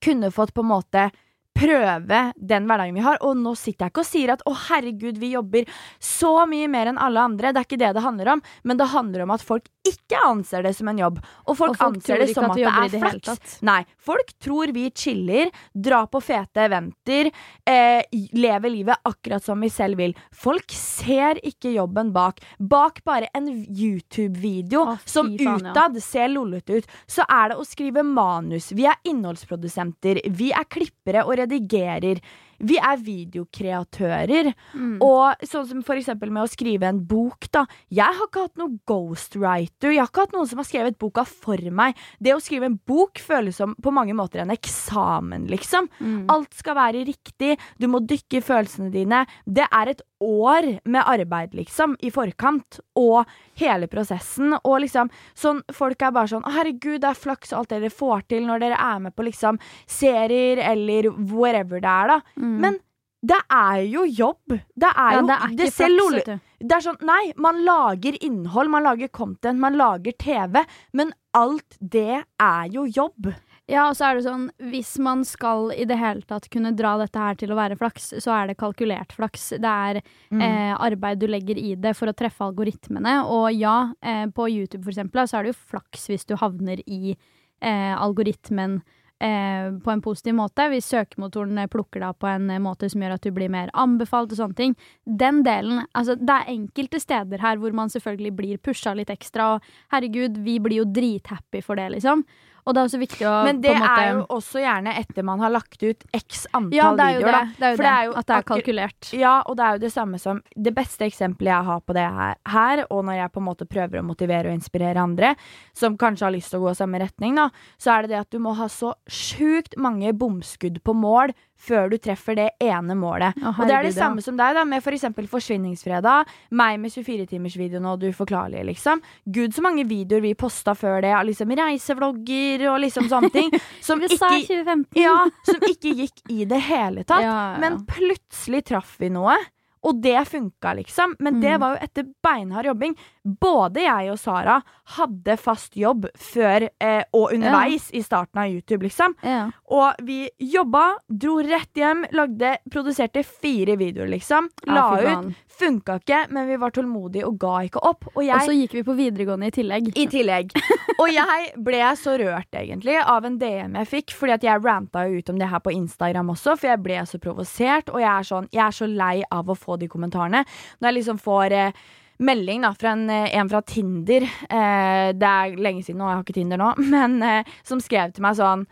kunne 0.01 0.31
fått 0.33 0.55
på 0.57 0.63
en 0.65 0.71
måte 0.71 1.09
prøve 1.57 2.21
den 2.35 2.67
hverdagen 2.69 2.97
vi 2.97 3.05
har. 3.05 3.19
Og 3.25 3.37
nå 3.39 3.53
sitter 3.57 3.87
jeg 3.87 3.93
ikke 3.93 4.03
og 4.03 4.09
sier 4.09 4.33
at 4.35 4.43
å 4.47 4.53
herregud, 4.67 5.17
vi 5.21 5.33
jobber 5.33 5.67
så 6.03 6.45
mye 6.49 6.69
mer 6.71 6.91
enn 6.91 7.01
alle 7.01 7.23
andre. 7.31 7.53
Det 7.53 7.63
er 7.63 7.69
ikke 7.69 7.81
det 7.81 7.93
det 7.97 8.05
handler 8.05 8.33
om, 8.35 8.43
men 8.67 8.79
det 8.79 8.89
handler 8.93 9.25
om 9.25 9.33
at 9.35 9.45
folk 9.45 9.67
ikke 9.87 10.19
anser 10.25 10.65
det 10.65 10.73
som 10.77 10.89
en 10.91 10.99
jobb. 10.99 11.19
Og 11.47 11.57
folk, 11.57 11.75
Og 11.75 11.79
folk 11.79 11.85
anser 11.87 12.21
det 12.23 12.29
som 12.33 12.49
at 12.49 12.59
det 12.59 12.67
er 12.67 12.97
flaks. 13.01 13.57
Nei, 13.65 13.79
folk 14.03 14.33
tror 14.43 14.73
vi 14.75 14.87
chiller, 14.95 15.51
drar 15.73 16.09
på 16.11 16.21
fete 16.23 16.65
eventer, 16.67 17.31
eh, 17.67 18.03
lever 18.33 18.73
livet 18.73 19.07
akkurat 19.07 19.43
som 19.43 19.61
vi 19.63 19.69
selv 19.71 19.99
vil. 20.01 20.15
Folk 20.35 20.71
ser 20.75 21.39
ikke 21.47 21.71
jobben 21.75 22.11
bak. 22.15 22.41
Bak 22.59 23.01
bare 23.07 23.31
en 23.37 23.47
YouTube-video 23.47 24.97
som 25.05 25.31
faen, 25.37 25.63
ja. 25.65 25.71
utad 25.71 25.97
ser 26.03 26.29
lollete 26.33 26.81
ut, 26.81 26.91
så 27.07 27.25
er 27.27 27.53
det 27.53 27.59
å 27.61 27.67
skrive 27.67 28.03
manus. 28.03 28.71
Vi 28.75 28.87
er 28.89 28.99
innholdsprodusenter, 29.07 30.21
vi 30.27 30.51
er 30.55 30.67
klippere 30.67 31.23
og 31.25 31.37
redigerer. 31.49 32.17
Vi 32.59 32.77
er 32.81 33.01
videokreatører. 33.03 34.51
Mm. 34.73 34.97
Og 35.05 35.47
sånn 35.47 35.67
som 35.69 35.83
for 35.85 35.99
eksempel 35.99 36.31
med 36.33 36.45
å 36.45 36.51
skrive 36.51 36.89
en 36.89 37.03
bok, 37.07 37.49
da. 37.53 37.65
Jeg 37.93 38.17
har 38.17 38.27
ikke 38.27 38.47
hatt 38.47 38.61
noen 38.61 38.79
ghostwriter. 38.89 39.93
Jeg 39.93 40.01
har 40.01 40.11
ikke 40.11 40.27
hatt 40.27 40.35
noen 40.37 40.49
som 40.49 40.61
har 40.61 40.69
skrevet 40.69 40.99
boka 41.01 41.25
for 41.27 41.61
meg. 41.71 41.97
Det 42.23 42.35
å 42.35 42.41
skrive 42.43 42.69
en 42.69 42.79
bok 42.89 43.21
føles 43.23 43.57
som 43.57 43.75
på 43.83 43.93
mange 43.93 44.15
måter 44.17 44.43
en 44.43 44.53
eksamen, 44.53 45.47
liksom. 45.51 45.89
Mm. 45.99 46.25
Alt 46.33 46.57
skal 46.57 46.77
være 46.77 47.05
riktig, 47.07 47.55
du 47.77 47.89
må 47.91 48.01
dykke 48.05 48.39
i 48.39 48.45
følelsene 48.45 48.91
dine. 48.93 49.25
Det 49.45 49.67
er 49.67 49.93
et 49.93 50.05
år 50.23 50.79
med 50.89 51.03
arbeid, 51.05 51.53
liksom, 51.53 51.93
i 52.01 52.09
forkant, 52.13 52.79
og 52.97 53.29
hele 53.61 53.89
prosessen. 53.91 54.55
Og 54.63 54.81
liksom, 54.81 55.11
sånn, 55.37 55.61
folk 55.73 56.01
er 56.01 56.13
bare 56.15 56.31
sånn 56.31 56.45
«Å, 56.47 56.53
Herregud, 56.57 56.99
det 57.03 57.11
er 57.11 57.19
flaks 57.19 57.53
alt 57.53 57.69
dere 57.73 57.91
får 57.93 58.25
til 58.31 58.47
når 58.47 58.63
dere 58.63 58.79
er 58.81 59.03
med 59.05 59.15
på 59.15 59.27
liksom 59.27 59.59
serier 59.85 60.61
eller 60.65 61.11
whatever 61.13 61.83
det 61.83 61.91
er, 61.91 62.13
da. 62.15 62.19
Mm. 62.41 62.46
Men 62.61 62.79
det 63.27 63.39
er 63.51 63.81
jo 63.89 64.03
jobb. 64.05 64.53
Det 64.77 64.91
er 64.93 65.11
ja, 65.15 65.19
jo 65.19 65.25
det 65.27 65.35
er 65.35 65.71
ser 65.73 65.89
flaks, 65.89 66.27
det 66.61 66.71
er 66.77 66.83
sånn, 66.85 66.99
nei, 67.01 67.33
man 67.35 67.63
lager 67.65 68.17
innhold, 68.23 68.69
man 68.69 68.83
lager 68.85 69.07
content, 69.09 69.59
man 69.59 69.75
lager 69.77 70.13
TV, 70.21 70.61
men 70.93 71.11
alt 71.33 71.77
det 71.81 72.23
er 72.39 72.69
jo 72.71 72.85
jobb. 72.85 73.33
Ja, 73.67 73.89
og 73.89 73.97
så 73.99 74.05
er 74.07 74.15
det 74.15 74.23
sånn, 74.23 74.45
hvis 74.71 74.93
man 75.03 75.25
skal 75.27 75.73
i 75.75 75.83
det 75.89 75.97
hele 75.99 76.21
tatt 76.29 76.45
kunne 76.53 76.71
dra 76.77 76.93
dette 77.01 77.19
her 77.19 77.35
til 77.35 77.51
å 77.51 77.57
være 77.57 77.75
flaks, 77.75 78.13
så 78.23 78.31
er 78.31 78.47
det 78.47 78.55
kalkulert 78.61 79.11
flaks. 79.11 79.49
Det 79.59 79.65
er 79.73 79.99
Mm. 80.31 80.41
eh, 80.41 80.75
arbeid 80.77 81.19
du 81.19 81.27
legger 81.27 81.57
i 81.57 81.75
det 81.75 81.95
for 81.97 82.07
å 82.07 82.15
treffe 82.15 82.45
algoritmene. 82.45 83.25
Og 83.27 83.51
ja, 83.53 83.91
eh, 84.01 84.25
på 84.27 84.47
YouTube 84.47 84.83
for 84.85 84.91
eksempel, 84.93 85.27
så 85.27 85.39
er 85.39 85.43
det 85.43 85.55
jo 85.55 85.65
flaks 85.73 86.07
hvis 86.07 86.25
du 86.25 86.35
havner 86.37 86.79
i 86.87 87.17
eh, 87.61 87.95
algoritmen 87.97 88.83
eh, 89.23 89.69
på 89.83 89.91
en 89.91 90.01
positiv 90.03 90.35
måte. 90.37 90.67
Hvis 90.71 90.89
søkemotoren 90.91 91.57
eh, 91.61 91.69
plukker 91.71 92.03
deg 92.03 92.17
på 92.21 92.29
en 92.31 92.49
eh, 92.53 92.61
måte 92.63 92.89
som 92.91 93.03
gjør 93.03 93.17
at 93.17 93.27
du 93.27 93.31
blir 93.35 93.51
mer 93.53 93.71
anbefalt 93.77 94.33
og 94.33 94.41
sånne 94.41 94.59
ting. 94.59 94.75
Den 95.05 95.43
delen, 95.47 95.85
altså 95.97 96.17
det 96.19 96.33
er 96.33 96.53
enkelte 96.55 97.01
steder 97.03 97.43
her 97.43 97.61
hvor 97.61 97.75
man 97.77 97.93
selvfølgelig 97.93 98.35
blir 98.37 98.61
pusha 98.63 98.95
litt 98.97 99.13
ekstra, 99.13 99.55
og 99.55 99.95
herregud, 99.95 100.41
vi 100.45 100.59
blir 100.63 100.83
jo 100.83 100.91
drithappy 100.91 101.63
for 101.65 101.79
det, 101.79 101.89
liksom. 101.97 102.25
Og 102.67 102.75
det 102.75 102.81
er 102.81 102.89
også 102.89 102.99
viktig 102.99 103.27
å 103.27 103.33
Men 103.47 103.61
det 103.63 103.73
måte, 103.79 103.91
er 103.95 104.09
jo 104.11 104.23
også 104.35 104.59
gjerne 104.59 104.93
etter 104.99 105.25
man 105.27 105.39
har 105.43 105.53
lagt 105.55 105.83
ut 105.83 106.03
x 106.17 106.43
antall 106.51 106.75
ja, 106.75 106.89
det 106.97 107.05
er 107.05 107.13
jo 107.15 107.21
videoer, 107.21 107.37
det. 107.37 107.55
Det 107.57 107.67
er 107.67 107.71
jo 107.71 107.77
det, 107.77 107.85
det 107.85 107.91
er 107.93 108.07
jo 108.07 108.15
at 108.19 108.27
det 108.27 108.35
er 108.35 108.47
kalkulert. 108.51 109.11
Ja, 109.15 109.33
og 109.47 109.57
det 109.57 109.67
er 109.67 109.77
jo 109.77 109.83
det 109.85 109.91
samme 109.93 110.19
som 110.21 110.41
Det 110.67 110.73
beste 110.75 111.07
eksempelet 111.07 111.53
jeg 111.53 111.67
har 111.69 111.83
på 111.87 111.95
det 111.95 112.05
her, 112.17 112.35
her, 112.51 112.83
og 112.91 113.05
når 113.07 113.19
jeg 113.21 113.33
på 113.33 113.43
en 113.43 113.47
måte 113.47 113.69
prøver 113.69 114.01
å 114.01 114.05
motivere 114.05 114.51
og 114.51 114.57
inspirere 114.57 115.03
andre, 115.03 115.33
som 115.77 115.95
kanskje 115.99 116.27
har 116.27 116.35
lyst 116.35 116.51
til 116.51 116.59
å 116.59 116.67
gå 116.67 116.75
samme 116.77 116.99
retning, 117.01 117.37
da, 117.39 117.47
så 117.79 117.95
er 117.95 118.05
det 118.05 118.15
det 118.15 118.21
at 118.25 118.35
du 118.35 118.41
må 118.43 118.55
ha 118.59 118.67
så 118.71 118.93
sjukt 119.07 119.77
mange 119.79 120.11
bomskudd 120.17 120.81
på 120.83 120.95
mål 120.97 121.31
før 121.57 121.89
du 121.91 121.97
treffer 122.01 122.37
det 122.37 122.47
ene 122.63 122.95
målet. 122.97 123.37
Å, 123.41 123.53
og 123.55 123.63
det 123.67 123.75
er 123.75 123.87
det 123.87 123.93
samme 123.95 124.23
som 124.23 124.37
deg, 124.39 124.55
da, 124.57 124.63
med 124.67 124.83
f.eks. 124.83 125.07
Forsvinningsfredag. 125.31 126.29
Meg 126.57 126.79
med 126.81 126.93
24-timersvideoen 126.93 127.89
og 127.89 127.99
Du 128.01 128.07
uforklarlige, 128.11 128.65
liksom. 128.69 129.01
Gud, 129.25 129.55
så 129.55 129.65
mange 129.65 129.87
videoer 129.89 130.23
vi 130.23 130.35
posta 130.37 130.75
før 130.77 131.01
det 131.05 131.13
av 131.17 131.25
liksom 131.27 131.51
reisevlogger 131.57 132.67
og 132.71 132.79
liksom 132.85 133.09
sånne 133.11 133.33
ting. 133.33 133.51
Som 133.87 134.01
ikke, 134.03 134.17
2015. 134.19 134.97
ja, 134.99 135.15
som 135.47 135.63
ikke 135.67 135.91
gikk 135.95 136.21
i 136.33 136.45
det 136.49 136.59
hele 136.67 137.03
tatt. 137.03 137.23
Ja, 137.27 137.37
ja. 137.53 137.59
Men 137.59 137.79
plutselig 137.89 138.61
traff 138.69 138.93
vi 139.01 139.09
noe. 139.11 139.35
Og 139.83 140.01
det 140.01 140.27
funka, 140.27 140.73
liksom. 140.75 141.15
Men 141.19 141.39
det 141.41 141.53
Mm. 141.57 141.59
var 141.59 141.75
jo 141.75 141.83
etter 141.85 142.03
beinhard 142.23 142.65
jobbing. 142.65 142.95
Både 143.23 143.81
jeg 143.83 144.09
og 144.11 144.17
Sara 144.19 144.61
hadde 144.95 145.37
fast 145.37 145.73
jobb 145.75 146.05
før 146.15 146.69
eh, 146.79 147.03
og 147.13 147.33
underveis 147.33 147.89
i 147.93 148.01
starten 148.01 148.39
av 148.39 148.47
YouTube, 148.49 148.83
liksom. 148.87 149.15
Ja. 149.23 149.49
Og 149.69 149.93
vi 150.03 150.29
jobba, 150.39 150.95
dro 151.09 151.37
rett 151.43 151.73
hjem, 151.75 152.05
lagde, 152.15 152.57
produserte 152.71 153.23
fire 153.25 153.75
videoer, 153.77 154.07
liksom. 154.07 154.47
La 154.65 155.01
ja, 155.01 155.19
ut. 155.19 155.35
Funka 155.57 155.97
ikke, 155.99 156.19
men 156.31 156.47
vi 156.47 156.55
var 156.61 156.71
tålmodige 156.71 157.25
og 157.25 157.37
ga 157.41 157.55
ikke 157.67 157.81
opp. 157.83 158.05
Og 158.15 158.23
Og 158.23 158.41
så 158.45 158.53
gikk 158.53 158.73
vi 158.77 158.83
på 158.83 158.95
videregående 158.95 159.47
i 159.47 159.51
tillegg. 159.51 159.91
i 159.97 160.05
tillegg. 160.07 160.51
Og 160.99 161.09
jeg 161.11 161.51
ble 161.61 161.81
så 161.97 162.15
rørt, 162.17 162.47
egentlig, 162.53 162.95
av 163.03 163.25
en 163.25 163.37
DM 163.41 163.75
jeg 163.75 163.87
fikk. 163.87 164.13
Fordi 164.15 164.33
at 164.37 164.43
jeg 164.43 164.63
ranta 164.63 165.03
jo 165.09 165.17
ut 165.19 165.29
om 165.33 165.37
det 165.37 165.49
her 165.49 165.59
på 165.59 165.73
Instagram 165.73 166.29
også, 166.29 166.55
for 166.57 166.67
jeg 166.71 166.81
ble 166.85 167.01
så 167.05 167.19
provosert. 167.19 167.89
Og 167.91 167.99
jeg 167.99 168.07
er, 168.13 168.23
sånn, 168.23 168.47
jeg 168.53 168.63
er 168.67 168.71
så 168.71 168.87
lei 168.87 169.23
av 169.31 169.45
å 169.49 169.57
få 169.57 169.66
de 169.75 169.91
kommentarene. 169.91 170.45
Når 170.79 170.89
jeg 170.89 170.97
liksom 171.01 171.19
får 171.19 171.55
eh, 171.57 171.85
melding 172.17 172.61
da, 172.65 172.73
fra 172.73 172.95
en, 172.95 173.09
eh, 173.09 173.35
en 173.37 173.49
fra 173.49 173.61
Tinder 173.61 174.23
eh, 174.23 175.13
Det 175.13 175.29
er 175.29 175.57
lenge 175.61 175.83
siden 175.83 176.01
nå, 176.01 176.09
jeg 176.09 176.19
har 176.19 176.25
ikke 176.25 176.37
Tinder 176.39 176.61
nå, 176.61 176.73
men 176.93 177.21
eh, 177.23 177.55
som 177.67 177.81
skrev 177.83 178.15
til 178.15 178.25
meg 178.25 178.37
sånn 178.39 178.67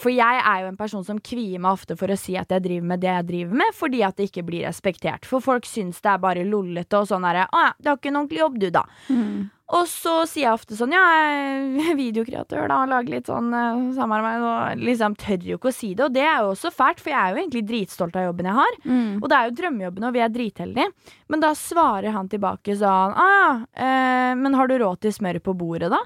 for 0.00 0.08
jeg 0.08 0.40
er 0.40 0.62
jo 0.62 0.68
en 0.70 0.78
person 0.78 1.02
som 1.04 1.18
kvier 1.20 1.60
meg 1.60 1.76
ofte 1.76 1.98
for 2.00 2.08
å 2.08 2.16
si 2.16 2.32
at 2.40 2.48
jeg 2.48 2.64
driver 2.64 2.86
med 2.94 3.02
det 3.02 3.10
jeg 3.10 3.26
driver 3.28 3.58
med, 3.60 3.74
fordi 3.76 3.98
at 4.06 4.16
det 4.16 4.30
ikke 4.30 4.46
blir 4.48 4.64
respektert. 4.64 5.28
For 5.28 5.44
folk 5.44 5.68
syns 5.68 6.00
det 6.00 6.14
er 6.14 6.22
bare 6.22 6.46
lollete 6.48 6.96
og 6.96 7.10
sånn 7.10 7.26
herre 7.28 7.44
Å 7.44 7.60
ja, 7.60 7.74
du 7.76 7.90
har 7.90 7.98
ikke 8.00 8.08
en 8.08 8.16
ordentlig 8.22 8.40
jobb, 8.40 8.56
du, 8.62 8.66
da. 8.72 8.86
Mm. 9.12 9.42
Og 9.74 9.88
så 9.90 10.20
sier 10.30 10.44
jeg 10.44 10.54
ofte 10.54 10.76
sånn, 10.78 10.92
ja, 10.94 11.02
jeg 11.26 11.86
er 11.90 11.96
videokreatør, 11.98 12.68
da, 12.70 12.78
lager 12.86 13.16
litt 13.16 13.30
sånn 13.30 13.50
eh, 13.50 13.80
samarbeid, 13.96 14.44
og 14.46 14.84
liksom 14.86 15.16
tør 15.18 15.42
jo 15.42 15.58
ikke 15.58 15.72
å 15.72 15.74
si 15.74 15.90
det. 15.98 16.06
Og 16.06 16.14
det 16.14 16.22
er 16.22 16.36
jo 16.44 16.52
også 16.52 16.70
fælt, 16.74 17.02
for 17.02 17.10
jeg 17.10 17.18
er 17.18 17.32
jo 17.34 17.40
egentlig 17.42 17.64
dritstolt 17.66 18.18
av 18.18 18.28
jobben 18.28 18.50
jeg 18.50 18.58
har. 18.60 18.76
Mm. 18.84 19.08
Og 19.18 19.26
det 19.26 19.38
er 19.38 19.48
jo 19.48 19.56
drømmejobben, 19.60 20.06
og 20.06 20.14
vi 20.14 20.22
er 20.22 20.34
dritheldige. 20.36 21.14
Men 21.32 21.42
da 21.42 21.50
svarer 21.58 22.14
han 22.14 22.30
tilbake 22.30 22.78
sånn, 22.78 23.18
ah, 23.18 23.64
eh, 23.74 24.32
men 24.38 24.54
har 24.54 24.70
du 24.70 24.78
råd 24.78 25.02
til 25.02 25.16
smør 25.18 25.42
på 25.42 25.56
bordet, 25.58 25.90
da? 25.90 26.02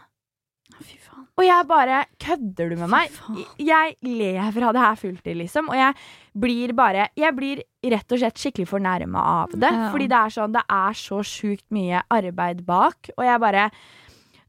Og 1.41 1.47
jeg 1.47 1.67
bare 1.71 2.03
Kødder 2.21 2.73
du 2.73 2.77
med 2.83 2.91
meg? 2.93 3.15
Jeg 3.61 3.97
lever 4.05 4.67
av 4.69 4.77
det 4.77 4.85
her 4.85 4.99
fulltid, 5.01 5.39
liksom. 5.41 5.71
Og 5.73 5.79
jeg 5.79 5.97
blir 6.45 6.75
bare 6.77 7.09
Jeg 7.19 7.37
blir 7.37 7.65
rett 7.95 8.13
og 8.13 8.21
slett 8.21 8.43
skikkelig 8.43 8.69
fornærma 8.69 9.25
av 9.41 9.57
det. 9.57 9.73
Ja. 9.73 9.89
Fordi 9.95 10.11
det 10.11 10.21
er 10.21 10.37
sånn 10.37 10.55
Det 10.57 10.67
er 10.77 11.01
så 11.01 11.25
sjukt 11.27 11.67
mye 11.75 12.05
arbeid 12.13 12.65
bak. 12.69 13.13
Og 13.17 13.25
jeg 13.27 13.43
bare 13.47 13.71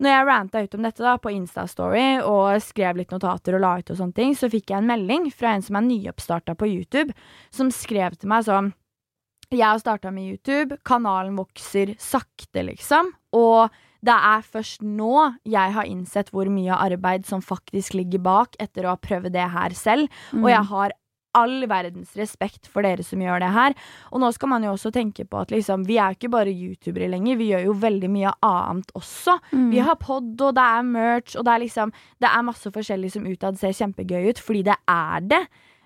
når 0.01 0.09
jeg 0.09 0.25
ranta 0.25 0.61
ut 0.65 0.75
om 0.75 0.85
dette 0.87 1.03
da 1.05 1.11
på 1.21 1.29
Instastory 1.29 2.05
og 2.25 2.55
skrev 2.65 2.97
litt 2.97 3.11
notater 3.13 3.53
og 3.53 3.61
la 3.61 3.75
ut, 3.77 3.91
og 3.93 3.99
sånne 3.99 4.17
ting, 4.17 4.31
så 4.33 4.49
fikk 4.49 4.71
jeg 4.71 4.81
en 4.81 4.87
melding 4.89 5.27
fra 5.29 5.51
en 5.53 5.61
som 5.61 5.77
er 5.77 5.85
nyoppstarta 5.85 6.55
på 6.57 6.69
YouTube, 6.71 7.13
som 7.53 7.69
skrev 7.69 8.17
til 8.17 8.31
meg 8.31 8.47
sånn 8.47 8.71
Jeg 9.51 9.61
har 9.61 9.77
starta 9.77 10.09
med 10.15 10.25
YouTube, 10.25 10.79
kanalen 10.87 11.37
vokser 11.37 11.93
sakte, 12.01 12.63
liksom. 12.65 13.11
Og 13.37 13.69
det 14.01 14.15
er 14.15 14.41
først 14.41 14.81
nå 14.81 15.13
jeg 15.45 15.75
har 15.75 15.89
innsett 15.89 16.31
hvor 16.33 16.49
mye 16.49 16.73
arbeid 16.73 17.27
som 17.29 17.43
faktisk 17.45 17.93
ligger 17.97 18.23
bak, 18.25 18.57
etter 18.59 18.87
å 18.87 18.95
ha 18.95 19.01
prøvd 19.01 19.33
det 19.35 19.45
her 19.53 19.77
selv. 19.77 20.09
Og 20.41 20.49
jeg 20.49 20.65
har 20.71 20.95
all 21.37 21.63
verdens 21.69 22.11
respekt 22.19 22.67
for 22.67 22.83
dere 22.85 23.03
som 23.05 23.21
gjør 23.23 23.41
det 23.43 23.51
her. 23.55 23.75
Og 24.11 24.21
nå 24.23 24.31
skal 24.35 24.51
man 24.51 24.65
jo 24.65 24.73
også 24.75 24.91
tenke 24.95 25.25
på 25.27 25.39
at 25.43 25.53
liksom, 25.53 25.85
vi 25.87 25.97
er 25.99 26.11
jo 26.11 26.19
ikke 26.19 26.33
bare 26.33 26.51
youtubere 26.51 27.09
lenger, 27.11 27.39
vi 27.39 27.51
gjør 27.53 27.67
jo 27.69 27.77
veldig 27.85 28.11
mye 28.11 28.33
annet 28.47 28.93
også. 28.97 29.37
Mm. 29.53 29.69
Vi 29.71 29.83
har 29.87 29.99
pod, 30.01 30.33
og 30.35 30.55
det 30.57 30.67
er 30.67 30.87
merch, 30.87 31.35
og 31.37 31.47
det 31.47 31.55
er 31.55 31.65
liksom 31.65 31.95
Det 32.21 32.29
er 32.29 32.45
masse 32.45 32.71
forskjellig 32.71 33.11
som 33.13 33.27
utad 33.27 33.59
ser 33.59 33.75
kjempegøy 33.75 34.31
ut, 34.31 34.39
fordi 34.39 34.63
det 34.67 34.77
er 34.89 35.27
det. 35.31 35.41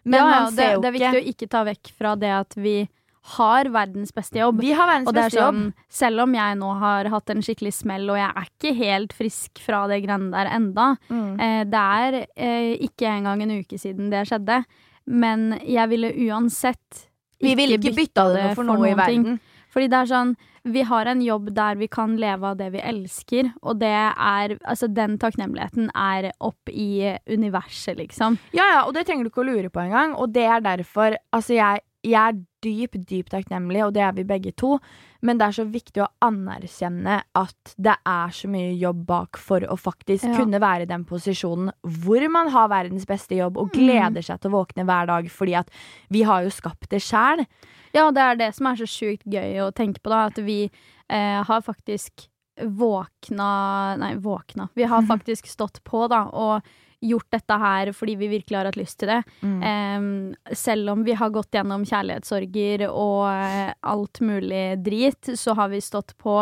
Men 0.06 0.20
ja, 0.20 0.26
ja, 0.26 0.42
man 0.46 0.56
det, 0.56 0.66
jo 0.66 0.78
ikke 0.78 0.82
det 0.82 0.88
er 0.88 0.98
viktig 1.00 1.22
å 1.22 1.30
ikke 1.32 1.50
ta 1.50 1.64
vekk 1.66 1.92
fra 1.98 2.14
det 2.22 2.34
at 2.36 2.58
vi 2.58 2.76
har 3.26 3.66
verdens 3.74 4.12
beste 4.14 4.38
jobb. 4.38 4.60
Vi 4.62 4.72
har 4.78 4.86
verdens 4.88 5.10
er 5.10 5.18
beste 5.18 5.40
jobb. 5.40 5.56
sånn, 5.56 5.74
selv 5.90 6.22
om 6.28 6.34
jeg 6.38 6.58
nå 6.60 6.72
har 6.80 7.10
hatt 7.10 7.30
en 7.34 7.42
skikkelig 7.42 7.74
smell, 7.74 8.10
og 8.14 8.18
jeg 8.20 8.30
er 8.36 8.50
ikke 8.52 8.76
helt 8.78 9.14
frisk 9.18 9.60
fra 9.66 9.88
det 9.90 10.04
greiene 10.06 10.30
der 10.32 10.52
enda, 10.54 10.98
Mm. 11.10 11.40
eh, 11.42 11.64
det 11.66 11.74
er 11.82 12.28
eh, 12.38 12.78
ikke 12.86 13.08
engang 13.10 13.42
en 13.42 13.56
uke 13.64 13.80
siden 13.82 14.10
det 14.12 14.28
skjedde, 14.30 14.64
men 15.08 15.60
jeg 15.66 15.90
ville 15.90 16.12
uansett 16.30 17.08
Vi 17.42 17.56
ville 17.56 17.78
ikke 17.78 17.96
bytta 17.96 18.34
det 18.34 18.56
for 18.56 18.64
noe 18.64 18.90
i 18.90 18.94
verden. 18.96 19.24
ting. 19.24 19.40
Fordi 19.74 19.90
det 19.90 19.98
er 20.00 20.06
sånn, 20.08 20.36
vi 20.64 20.82
har 20.88 21.06
en 21.06 21.20
jobb 21.22 21.50
der 21.54 21.76
vi 21.76 21.88
kan 21.88 22.16
leve 22.18 22.44
av 22.44 22.58
det 22.58 22.72
vi 22.72 22.80
elsker, 22.80 23.54
og 23.62 23.78
det 23.80 23.92
er, 23.92 24.58
altså 24.66 24.88
den 24.92 25.18
takknemligheten 25.20 25.90
er 25.94 26.32
opp 26.40 26.70
i 26.72 27.18
universet, 27.28 27.98
liksom. 27.98 28.38
Ja, 28.54 28.64
ja, 28.72 28.84
og 28.88 28.94
det 28.96 29.06
trenger 29.06 29.24
du 29.26 29.30
ikke 29.30 29.44
å 29.44 29.50
lure 29.52 29.70
på 29.70 29.82
engang. 29.84 30.16
Og 30.18 30.32
det 30.32 30.46
er 30.46 30.62
derfor 30.62 31.18
Altså, 31.34 31.54
jeg, 31.58 31.82
jeg 32.06 32.22
er 32.22 32.38
dypt, 32.66 33.00
dypt 33.10 33.32
takknemlig, 33.34 33.82
og 33.86 33.94
det 33.96 34.02
er 34.06 34.14
vi 34.18 34.24
begge 34.30 34.52
to. 34.58 34.76
Men 35.26 35.40
det 35.40 35.48
er 35.48 35.56
så 35.58 35.66
viktig 35.70 36.02
å 36.04 36.08
anerkjenne 36.26 37.20
at 37.38 37.74
det 37.82 37.96
er 38.06 38.34
så 38.38 38.50
mye 38.52 38.76
jobb 38.78 39.04
bak 39.10 39.40
for 39.42 39.66
å 39.66 39.78
faktisk 39.78 40.26
Ja. 40.30 40.36
kunne 40.38 40.62
være 40.62 40.86
i 40.86 40.90
den 40.90 41.06
posisjonen 41.06 41.72
hvor 42.04 42.26
man 42.30 42.50
har 42.54 42.70
verdens 42.70 43.06
beste 43.10 43.36
jobb 43.38 43.58
og 43.58 43.72
gleder 43.74 44.22
seg 44.26 44.40
til 44.42 44.52
å 44.52 44.60
våkne 44.60 44.86
hver 44.86 45.10
dag, 45.10 45.30
fordi 45.34 45.56
at 45.58 45.70
vi 46.14 46.22
har 46.24 46.44
jo 46.46 46.54
skapt 46.54 46.90
det 46.94 47.02
sjæl. 47.02 47.46
Ja, 47.96 48.10
det 48.12 48.22
er 48.22 48.36
det 48.36 48.52
som 48.56 48.68
er 48.68 48.76
så 48.76 48.86
sjukt 48.90 49.26
gøy 49.26 49.62
å 49.66 49.72
tenke 49.74 50.02
på, 50.04 50.10
da. 50.14 50.26
At 50.30 50.38
vi 50.44 50.70
eh, 51.10 51.44
har 51.44 51.62
faktisk 51.62 52.28
våkna 52.62 53.98
Nei, 54.00 54.16
våkna. 54.16 54.70
Vi 54.76 54.84
har 54.84 55.02
faktisk 55.12 55.48
stått 55.48 55.84
på, 55.84 56.08
da, 56.12 56.26
og 56.32 56.62
gjort 57.02 57.28
dette 57.34 57.58
her 57.62 57.92
fordi 57.96 58.16
vi 58.20 58.30
virkelig 58.32 58.60
har 58.60 58.70
hatt 58.70 58.80
lyst 58.80 59.00
til 59.02 59.12
det. 59.12 59.22
Mm. 59.42 59.58
Eh, 59.72 60.56
selv 60.56 60.94
om 60.96 61.04
vi 61.08 61.18
har 61.18 61.34
gått 61.34 61.56
gjennom 61.56 61.86
kjærlighetssorger 61.88 62.88
og 62.90 63.26
eh, 63.32 63.74
alt 63.92 64.22
mulig 64.26 64.64
drit, 64.86 65.36
så 65.36 65.58
har 65.58 65.74
vi 65.74 65.84
stått 65.84 66.16
på. 66.22 66.40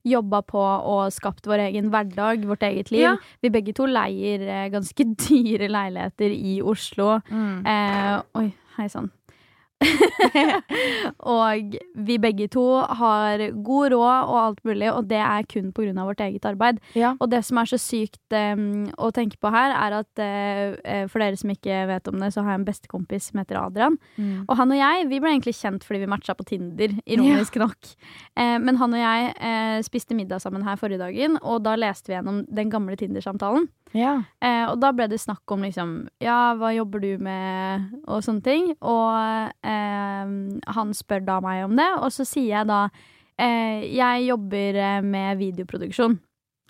Jobba 0.00 0.38
på 0.48 0.60
og 0.64 1.10
skapt 1.12 1.44
vår 1.44 1.66
egen 1.66 1.90
hverdag, 1.92 2.46
vårt 2.48 2.62
eget 2.64 2.88
liv. 2.88 3.02
Ja. 3.04 3.16
Vi 3.44 3.50
begge 3.52 3.74
to 3.76 3.84
leier 3.84 4.46
eh, 4.48 4.68
ganske 4.72 5.04
dyre 5.26 5.68
leiligheter 5.68 6.32
i 6.32 6.54
Oslo. 6.64 7.18
Mm. 7.28 7.66
Eh, 7.68 8.14
oi, 8.40 8.46
hei 8.78 8.88
sann. 8.88 9.10
og 11.34 11.76
vi 12.06 12.16
begge 12.20 12.46
to 12.52 12.64
har 13.00 13.42
god 13.64 13.94
råd 13.94 14.30
og 14.30 14.36
alt 14.40 14.60
mulig, 14.68 14.90
og 14.92 15.08
det 15.08 15.20
er 15.24 15.46
kun 15.48 15.70
av 15.72 16.10
vårt 16.10 16.20
eget 16.24 16.44
arbeid. 16.44 16.80
Ja. 16.98 17.14
Og 17.20 17.30
det 17.32 17.42
som 17.46 17.60
er 17.60 17.70
så 17.70 17.78
sykt 17.80 18.36
um, 18.36 18.90
å 19.00 19.10
tenke 19.16 19.40
på 19.40 19.52
her, 19.52 19.72
er 19.72 19.96
at 20.02 20.22
eh, 20.22 21.06
for 21.08 21.22
dere 21.22 21.38
som 21.40 21.52
ikke 21.52 21.84
vet 21.90 22.10
om 22.10 22.20
det, 22.20 22.32
så 22.34 22.44
har 22.44 22.54
jeg 22.54 22.60
en 22.60 22.68
bestekompis 22.68 23.30
som 23.30 23.40
heter 23.40 23.60
Adrian. 23.60 23.96
Mm. 24.16 24.44
Og 24.46 24.54
han 24.60 24.74
og 24.74 24.80
jeg 24.80 25.08
vi 25.10 25.20
ble 25.22 25.34
egentlig 25.34 25.56
kjent 25.58 25.86
fordi 25.86 26.04
vi 26.04 26.10
matcha 26.10 26.36
på 26.36 26.46
Tinder, 26.50 26.94
ironisk 27.06 27.56
nok. 27.60 27.92
Uh, 28.36 28.58
men 28.60 28.80
han 28.80 28.96
og 28.96 29.02
jeg 29.02 29.34
uh, 29.40 29.78
spiste 29.86 30.18
middag 30.18 30.44
sammen 30.44 30.66
her 30.66 30.80
forrige 30.80 31.02
dagen, 31.02 31.40
og 31.40 31.64
da 31.64 31.76
leste 31.80 32.12
vi 32.12 32.18
gjennom 32.18 32.44
den 32.50 32.72
gamle 32.72 32.98
Tinder-samtalen. 33.00 33.70
Ja. 33.96 34.22
Eh, 34.42 34.64
og 34.70 34.78
da 34.82 34.92
ble 34.94 35.08
det 35.10 35.18
snakk 35.20 35.50
om 35.50 35.64
liksom 35.66 35.94
Ja, 36.22 36.54
hva 36.58 36.70
jobber 36.74 37.02
du 37.02 37.14
med? 37.22 37.90
Og 38.06 38.22
sånne 38.26 38.44
ting. 38.44 38.70
Og 38.80 39.50
eh, 39.66 40.34
han 40.76 40.94
spør 40.96 41.26
da 41.26 41.40
meg 41.44 41.64
om 41.66 41.76
det, 41.78 41.90
og 41.98 42.14
så 42.14 42.26
sier 42.28 42.60
jeg 42.60 42.70
da 42.70 42.84
eh, 43.40 43.86
Jeg 43.90 44.28
jobber 44.30 44.78
eh, 44.78 45.02
med 45.06 45.40
videoproduksjon. 45.42 46.18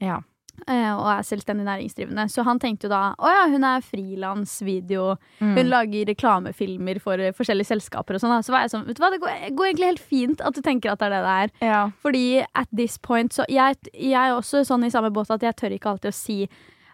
Ja. 0.00 0.22
Eh, 0.68 0.92
og 0.92 1.06
er 1.08 1.24
selvstendig 1.24 1.64
næringsdrivende. 1.64 2.26
Så 2.28 2.44
han 2.44 2.60
tenkte 2.60 2.86
jo 2.88 2.92
da 2.92 3.02
å 3.16 3.30
ja, 3.32 3.44
hun 3.52 3.64
er 3.64 3.84
frilansvideo. 3.84 5.14
Mm. 5.40 5.54
Hun 5.56 5.70
lager 5.70 6.10
reklamefilmer 6.10 7.00
for 7.02 7.20
eh, 7.20 7.34
forskjellige 7.36 7.70
selskaper 7.70 8.16
og 8.16 8.22
sånn. 8.22 8.36
Så 8.44 8.54
var 8.54 8.66
jeg 8.66 8.74
sånn, 8.74 8.86
vet 8.88 8.98
du 8.98 9.04
hva, 9.04 9.12
det 9.14 9.22
går, 9.22 9.46
går 9.56 9.70
egentlig 9.70 9.92
helt 9.92 10.04
fint 10.12 10.44
at 10.44 10.56
du 10.56 10.62
tenker 10.64 10.92
at 10.92 11.00
det 11.00 11.10
er 11.10 11.16
det 11.16 11.22
det 11.24 11.36
er. 11.44 11.54
Ja. 11.70 11.80
Fordi 12.04 12.26
at 12.44 12.68
this 12.72 12.98
point 12.98 13.34
så 13.36 13.46
jeg, 13.48 13.78
jeg 13.94 14.18
er 14.20 14.36
også 14.36 14.64
sånn 14.68 14.84
i 14.86 14.92
samme 14.92 15.12
båt 15.14 15.32
at 15.32 15.44
jeg 15.46 15.56
tør 15.58 15.76
ikke 15.76 15.94
alltid 15.94 16.12
å 16.12 16.20
si 16.20 16.38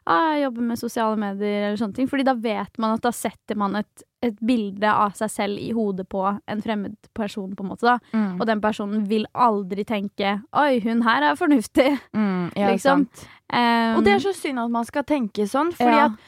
ah, 0.07 0.35
jeg 0.37 0.47
jobber 0.47 0.67
med 0.69 0.81
sosiale 0.81 1.19
medier 1.21 1.67
eller 1.67 1.81
sånne 1.81 1.99
ting. 1.99 2.09
Fordi 2.11 2.27
da 2.27 2.37
vet 2.39 2.79
man 2.83 2.97
at 2.97 3.05
da 3.05 3.13
setter 3.15 3.59
man 3.59 3.77
et, 3.81 4.07
et 4.25 4.39
bilde 4.47 4.91
av 4.91 5.17
seg 5.19 5.33
selv 5.33 5.63
i 5.63 5.73
hodet 5.77 6.07
på 6.13 6.23
en 6.31 6.63
fremmed 6.63 6.97
person, 7.17 7.51
på 7.57 7.67
en 7.67 7.73
måte. 7.73 7.87
da. 7.87 7.99
Mm. 8.15 8.41
Og 8.41 8.47
den 8.49 8.63
personen 8.65 9.05
vil 9.11 9.27
aldri 9.35 9.85
tenke 9.89 10.39
'oi, 10.53 10.81
hun 10.87 11.03
her 11.07 11.31
er 11.31 11.39
fornuftig'. 11.39 11.99
Mm, 12.15 12.51
ja, 12.57 12.71
liksom. 12.73 13.09
Um, 13.47 13.97
Og 13.99 14.05
det 14.05 14.17
er 14.17 14.19
så 14.19 14.35
synd 14.35 14.59
at 14.59 14.71
man 14.71 14.85
skal 14.85 15.05
tenke 15.07 15.47
sånn, 15.47 15.71
fordi 15.73 15.99
ja. 15.99 16.11
at 16.11 16.19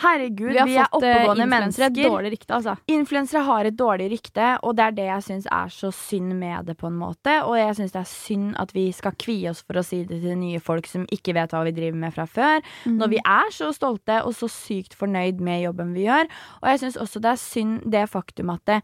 Herregud, 0.00 0.54
Vi 0.56 0.62
vi 0.64 0.76
er 0.80 0.86
eh, 0.86 0.94
oppegående 0.96 1.46
mennesker. 1.46 1.90
dårlig 1.94 2.32
rykte, 2.32 2.54
altså. 2.56 2.76
Influensere 2.90 3.42
har 3.46 3.68
et 3.68 3.76
dårlig 3.76 4.08
rykte, 4.10 4.46
og 4.64 4.74
det 4.76 4.84
er 4.86 4.96
det 4.96 5.04
jeg 5.06 5.22
syns 5.28 5.46
er 5.52 5.68
så 5.68 5.92
synd 5.94 6.32
med 6.40 6.66
det, 6.66 6.76
på 6.80 6.88
en 6.88 6.96
måte. 6.98 7.36
Og 7.44 7.54
jeg 7.58 7.76
syns 7.76 7.92
det 7.92 8.00
er 8.00 8.08
synd 8.10 8.56
at 8.58 8.72
vi 8.74 8.88
skal 8.96 9.12
kvie 9.20 9.50
oss 9.52 9.62
for 9.62 9.78
å 9.78 9.84
si 9.86 10.02
det 10.08 10.22
til 10.24 10.38
nye 10.40 10.58
folk 10.60 10.88
som 10.90 11.04
ikke 11.12 11.36
vet 11.36 11.52
hva 11.54 11.62
vi 11.68 11.76
driver 11.76 11.98
med 11.98 12.16
fra 12.16 12.26
før, 12.26 12.64
når 12.88 13.12
vi 13.14 13.20
er 13.22 13.52
så 13.54 13.70
stolte 13.76 14.22
og 14.24 14.34
så 14.34 14.48
sykt 14.50 14.96
fornøyd 14.98 15.40
med 15.44 15.62
jobben 15.68 15.94
vi 15.94 16.08
gjør. 16.08 16.26
Og 16.62 16.68
jeg 16.72 16.82
syns 16.86 16.96
også 16.96 17.22
det 17.22 17.34
er 17.36 17.42
synd 17.44 17.80
det 17.92 18.08
faktum 18.10 18.50
at 18.56 18.64
det, 18.66 18.80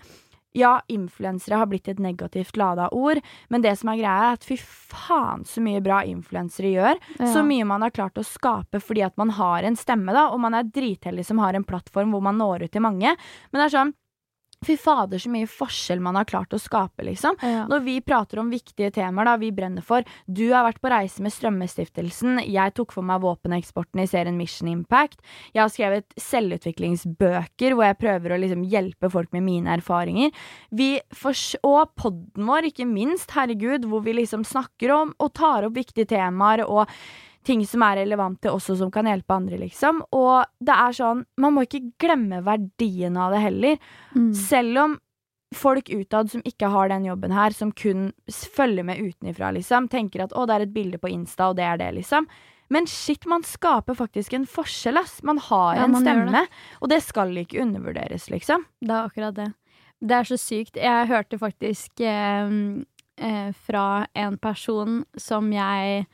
ja, 0.56 0.80
influensere 0.88 1.58
har 1.60 1.68
blitt 1.70 1.88
et 1.88 2.00
negativt 2.02 2.56
lada 2.56 2.88
ord, 2.94 3.20
men 3.48 3.62
det 3.62 3.74
som 3.78 3.92
er 3.92 4.00
greia, 4.00 4.16
er 4.30 4.38
at 4.38 4.46
fy 4.46 4.56
faen 4.58 5.44
så 5.48 5.62
mye 5.64 5.82
bra 5.84 6.00
influensere 6.08 6.72
gjør. 6.72 7.00
Ja. 7.18 7.30
Så 7.34 7.44
mye 7.46 7.66
man 7.68 7.84
har 7.84 7.94
klart 7.94 8.18
å 8.18 8.26
skape 8.26 8.80
fordi 8.82 9.04
at 9.06 9.16
man 9.20 9.34
har 9.36 9.66
en 9.66 9.78
stemme, 9.78 10.14
da, 10.16 10.28
og 10.32 10.40
man 10.42 10.56
er 10.58 10.68
dritheldig 10.68 11.26
som 11.26 11.42
har 11.42 11.58
en 11.58 11.66
plattform 11.68 12.14
hvor 12.14 12.24
man 12.24 12.40
når 12.40 12.66
ut 12.66 12.74
til 12.74 12.84
mange. 12.84 13.14
Men 13.50 13.60
det 13.60 13.68
er 13.68 13.76
sånn 13.76 13.94
Fy 14.66 14.74
fader, 14.76 15.20
så 15.22 15.30
mye 15.30 15.46
forskjell 15.46 16.00
man 16.02 16.16
har 16.18 16.26
klart 16.26 16.54
å 16.56 16.58
skape, 16.58 17.04
liksom. 17.06 17.36
Ja. 17.46 17.62
Når 17.70 17.84
vi 17.84 17.94
prater 18.02 18.40
om 18.42 18.48
viktige 18.50 18.90
temaer 18.96 19.28
da 19.30 19.36
vi 19.38 19.52
brenner 19.54 19.84
for 19.86 20.02
Du 20.26 20.48
har 20.50 20.66
vært 20.66 20.80
på 20.82 20.90
reise 20.90 21.22
med 21.22 21.30
Strømmestiftelsen. 21.32 22.40
Jeg 22.42 22.74
tok 22.74 22.92
for 22.96 23.06
meg 23.06 23.22
våpeneksporten 23.22 24.02
i 24.02 24.08
serien 24.10 24.36
Mission 24.36 24.70
Impact. 24.72 25.22
Jeg 25.54 25.62
har 25.62 25.70
skrevet 25.70 26.18
selvutviklingsbøker 26.18 27.76
hvor 27.78 27.86
jeg 27.86 28.00
prøver 28.02 28.34
å 28.34 28.40
liksom 28.42 28.66
hjelpe 28.66 29.12
folk 29.14 29.30
med 29.36 29.46
mine 29.46 29.78
erfaringer. 29.78 30.34
Og 30.74 31.94
podden 31.94 32.50
vår, 32.50 32.72
ikke 32.72 32.88
minst, 32.88 33.30
herregud, 33.38 33.86
hvor 33.86 34.02
vi 34.02 34.18
liksom 34.18 34.42
snakker 34.48 34.94
om 34.96 35.14
og 35.22 35.32
tar 35.38 35.68
opp 35.68 35.78
viktige 35.78 36.10
temaer 36.16 36.66
og 36.66 36.90
ting 37.48 37.64
som 37.66 37.82
er 37.86 38.02
relevante 38.02 38.52
også, 38.52 38.76
som 38.78 38.92
kan 38.92 39.08
hjelpe 39.08 39.34
andre, 39.34 39.58
liksom. 39.62 40.02
Og 40.16 40.44
det 40.60 40.74
er 40.74 40.96
sånn, 40.96 41.24
man 41.40 41.56
må 41.56 41.64
ikke 41.64 41.86
glemme 42.00 42.42
verdien 42.46 43.16
av 43.16 43.32
det 43.34 43.44
heller. 43.46 43.78
Mm. 44.14 44.32
Selv 44.36 44.82
om 44.84 44.98
folk 45.56 45.88
utad 45.88 46.28
som 46.28 46.44
ikke 46.44 46.68
har 46.68 46.90
den 46.92 47.06
jobben 47.08 47.32
her, 47.32 47.56
som 47.56 47.72
kun 47.72 48.10
følger 48.28 48.84
med 48.84 49.00
utenifra, 49.00 49.50
liksom, 49.56 49.88
tenker 49.88 50.26
at 50.26 50.36
å, 50.36 50.44
det 50.48 50.58
er 50.58 50.66
et 50.66 50.74
bilde 50.74 51.00
på 51.00 51.10
Insta, 51.12 51.48
og 51.48 51.56
det 51.60 51.64
er 51.64 51.80
det, 51.80 51.88
liksom. 52.02 52.28
Men 52.68 52.84
shit, 52.90 53.24
man 53.24 53.46
skaper 53.48 53.96
faktisk 53.96 54.34
en 54.36 54.44
forskjell, 54.44 55.00
ass. 55.00 55.22
Man 55.24 55.40
har 55.40 55.78
Ja, 55.78 55.86
en 55.86 55.94
man 55.96 56.04
stemme, 56.04 56.28
stemme, 56.28 56.44
og 56.82 56.92
det 56.92 57.00
skal 57.06 57.32
ikke 57.40 57.62
undervurderes, 57.64 58.28
liksom. 58.28 58.68
Det 58.84 58.92
er 58.92 59.08
akkurat 59.08 59.38
det. 59.40 59.48
Det 60.04 60.14
er 60.14 60.28
så 60.28 60.36
sykt. 60.38 60.76
Jeg 60.76 61.08
hørte 61.08 61.40
faktisk 61.40 62.04
eh, 62.04 62.52
eh, 63.16 63.50
fra 63.66 64.06
en 64.14 64.36
person 64.38 65.00
som 65.16 65.48
jeg 65.52 66.04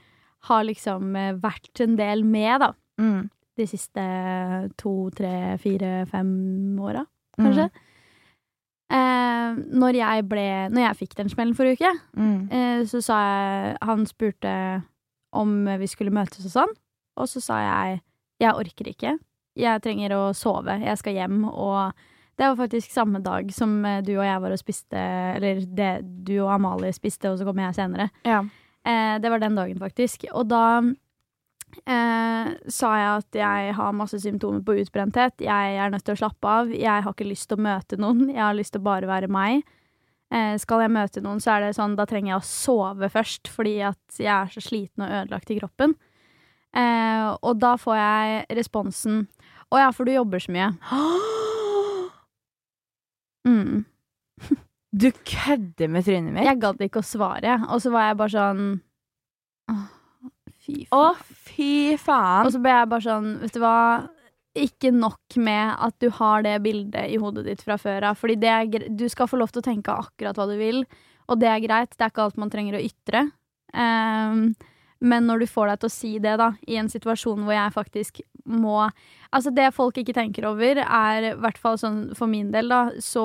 har 0.49 0.65
liksom 0.69 1.15
eh, 1.17 1.33
vært 1.41 1.81
en 1.85 1.97
del 1.97 2.25
med, 2.25 2.61
da. 2.61 2.73
Mm. 3.01 3.31
De 3.57 3.67
siste 3.71 4.03
to, 4.81 4.93
tre, 5.15 5.57
fire, 5.63 6.05
fem 6.11 6.31
åra, 6.83 7.05
kanskje. 7.39 7.69
Eh, 8.95 9.55
når 9.75 9.97
jeg 9.97 10.25
ble 10.29 10.43
Når 10.71 10.83
jeg 10.85 10.99
fikk 10.99 11.15
den 11.19 11.31
smellen 11.33 11.55
forrige 11.57 11.79
uke, 11.81 11.93
Mm. 12.21 12.49
eh, 12.53 12.83
så 12.85 13.01
sa 13.03 13.17
jeg 13.25 13.79
Han 13.83 14.05
spurte 14.07 14.83
om 15.33 15.65
vi 15.81 15.87
skulle 15.91 16.13
møtes 16.15 16.45
og 16.47 16.53
sånn, 16.53 16.75
og 17.17 17.27
så 17.27 17.41
sa 17.43 17.57
jeg 17.59 18.01
jeg 18.41 18.53
orker 18.55 18.87
ikke. 18.91 19.19
Jeg 19.57 19.81
trenger 19.83 20.11
å 20.13 20.35
sove. 20.35 20.75
Jeg 20.83 20.99
skal 20.99 21.15
hjem. 21.15 21.45
Og 21.49 21.93
det 22.37 22.45
var 22.51 22.57
faktisk 22.67 22.91
samme 22.91 23.23
dag 23.23 23.51
som 23.53 23.85
eh, 23.85 24.01
du 24.03 24.13
og 24.19 24.25
jeg 24.25 24.41
var 24.43 24.51
og 24.53 24.59
spiste 24.59 24.95
Eller 25.37 25.65
det 25.67 26.25
du 26.25 26.39
og 26.45 26.51
Amalie 26.51 26.93
spiste, 26.93 27.31
og 27.31 27.39
så 27.39 27.45
kom 27.47 27.57
jeg 27.63 27.75
senere. 27.75 28.11
Ja. 28.27 28.43
Eh, 28.85 29.16
det 29.20 29.31
var 29.33 29.40
den 29.40 29.57
dagen, 29.57 29.79
faktisk. 29.81 30.27
Og 30.33 30.49
da 30.51 30.64
eh, 31.85 32.51
sa 32.68 32.90
jeg 33.01 33.12
at 33.12 33.38
jeg 33.40 33.77
har 33.79 33.97
masse 33.97 34.20
symptomer 34.23 34.64
på 34.64 34.77
utbrenthet. 34.83 35.40
Jeg 35.44 35.79
er 35.79 35.92
nødt 35.92 36.05
til 36.07 36.16
å 36.16 36.23
slappe 36.25 36.51
av. 36.61 36.75
Jeg 36.75 37.07
har 37.07 37.14
ikke 37.14 37.29
lyst 37.29 37.49
til 37.51 37.61
å 37.61 37.66
møte 37.68 37.99
noen. 38.01 38.29
Jeg 38.33 38.42
har 38.44 38.57
lyst 38.57 38.77
til 38.77 38.85
å 38.85 38.88
bare 38.90 39.11
være 39.11 39.31
meg. 39.33 39.64
Eh, 40.35 40.57
skal 40.59 40.83
jeg 40.83 40.94
møte 40.94 41.23
noen, 41.23 41.40
så 41.42 41.55
er 41.55 41.66
det 41.66 41.77
sånn, 41.77 41.94
da 41.99 42.07
trenger 42.11 42.33
jeg 42.33 42.40
å 42.40 42.49
sove 42.49 43.11
først, 43.12 43.51
fordi 43.53 43.77
at 43.87 44.18
jeg 44.18 44.33
er 44.33 44.51
så 44.51 44.62
sliten 44.64 45.05
og 45.05 45.12
ødelagt 45.20 45.53
i 45.53 45.59
kroppen. 45.61 45.94
Eh, 46.75 47.27
og 47.38 47.61
da 47.62 47.77
får 47.79 47.94
jeg 48.01 48.57
responsen 48.59 49.20
Å 49.70 49.79
ja, 49.79 49.92
for 49.94 50.09
du 50.09 50.11
jobber 50.14 50.42
så 50.42 50.55
mye. 50.55 50.73
Mm. 53.44 53.85
Du 54.95 55.09
kødder 55.27 55.91
med 55.91 56.07
trynet 56.07 56.35
mitt? 56.35 56.47
Jeg 56.47 56.61
gadd 56.63 56.83
ikke 56.87 57.03
å 57.03 57.07
svare, 57.07 57.57
og 57.67 57.81
så 57.83 57.91
var 57.95 58.09
jeg 58.09 58.19
bare 58.21 58.35
sånn 58.35 58.67
Åh, 59.73 59.87
Fy 60.65 60.85
Å, 60.95 61.01
faen. 61.13 61.39
fy 61.49 61.71
faen. 62.01 62.47
Og 62.47 62.53
så 62.55 62.61
ble 62.63 62.73
jeg 62.73 62.91
bare 62.93 63.05
sånn, 63.05 63.33
vet 63.43 63.57
du 63.57 63.63
hva 63.63 63.79
Ikke 64.65 64.93
nok 64.95 65.39
med 65.43 65.73
at 65.89 65.97
du 66.01 66.09
har 66.15 66.45
det 66.47 66.55
bildet 66.65 67.11
i 67.11 67.19
hodet 67.21 67.45
ditt 67.49 67.65
fra 67.67 67.77
før 67.81 68.11
av. 68.13 68.21
Fordi 68.21 68.37
er, 68.47 68.87
du 68.89 69.09
skal 69.11 69.29
få 69.29 69.41
lov 69.41 69.51
til 69.53 69.65
å 69.65 69.67
tenke 69.67 69.97
akkurat 70.05 70.39
hva 70.39 70.47
du 70.47 70.55
vil, 70.61 70.85
og 71.27 71.41
det 71.41 71.51
er 71.51 71.65
greit. 71.65 71.97
Det 71.97 72.07
er 72.07 72.13
ikke 72.13 72.29
alt 72.29 72.39
man 72.39 72.53
trenger 72.53 72.79
å 72.79 72.85
ytre. 72.85 73.25
Um, 73.75 74.53
men 75.05 75.27
når 75.27 75.43
du 75.43 75.51
får 75.51 75.73
deg 75.73 75.83
til 75.83 75.91
å 75.91 75.95
si 75.97 76.13
det, 76.23 76.37
da, 76.39 76.53
i 76.71 76.79
en 76.79 76.89
situasjon 76.93 77.43
hvor 77.43 77.57
jeg 77.57 77.75
faktisk 77.75 78.23
må 78.45 78.85
Altså, 79.35 79.51
det 79.51 79.73
folk 79.75 79.97
ikke 79.99 80.15
tenker 80.15 80.47
over, 80.47 80.79
er 80.85 81.33
i 81.33 81.35
hvert 81.43 81.59
fall 81.59 81.75
sånn 81.81 82.13
for 82.15 82.31
min 82.31 82.53
del, 82.55 82.69
da, 82.71 82.85
så 83.03 83.25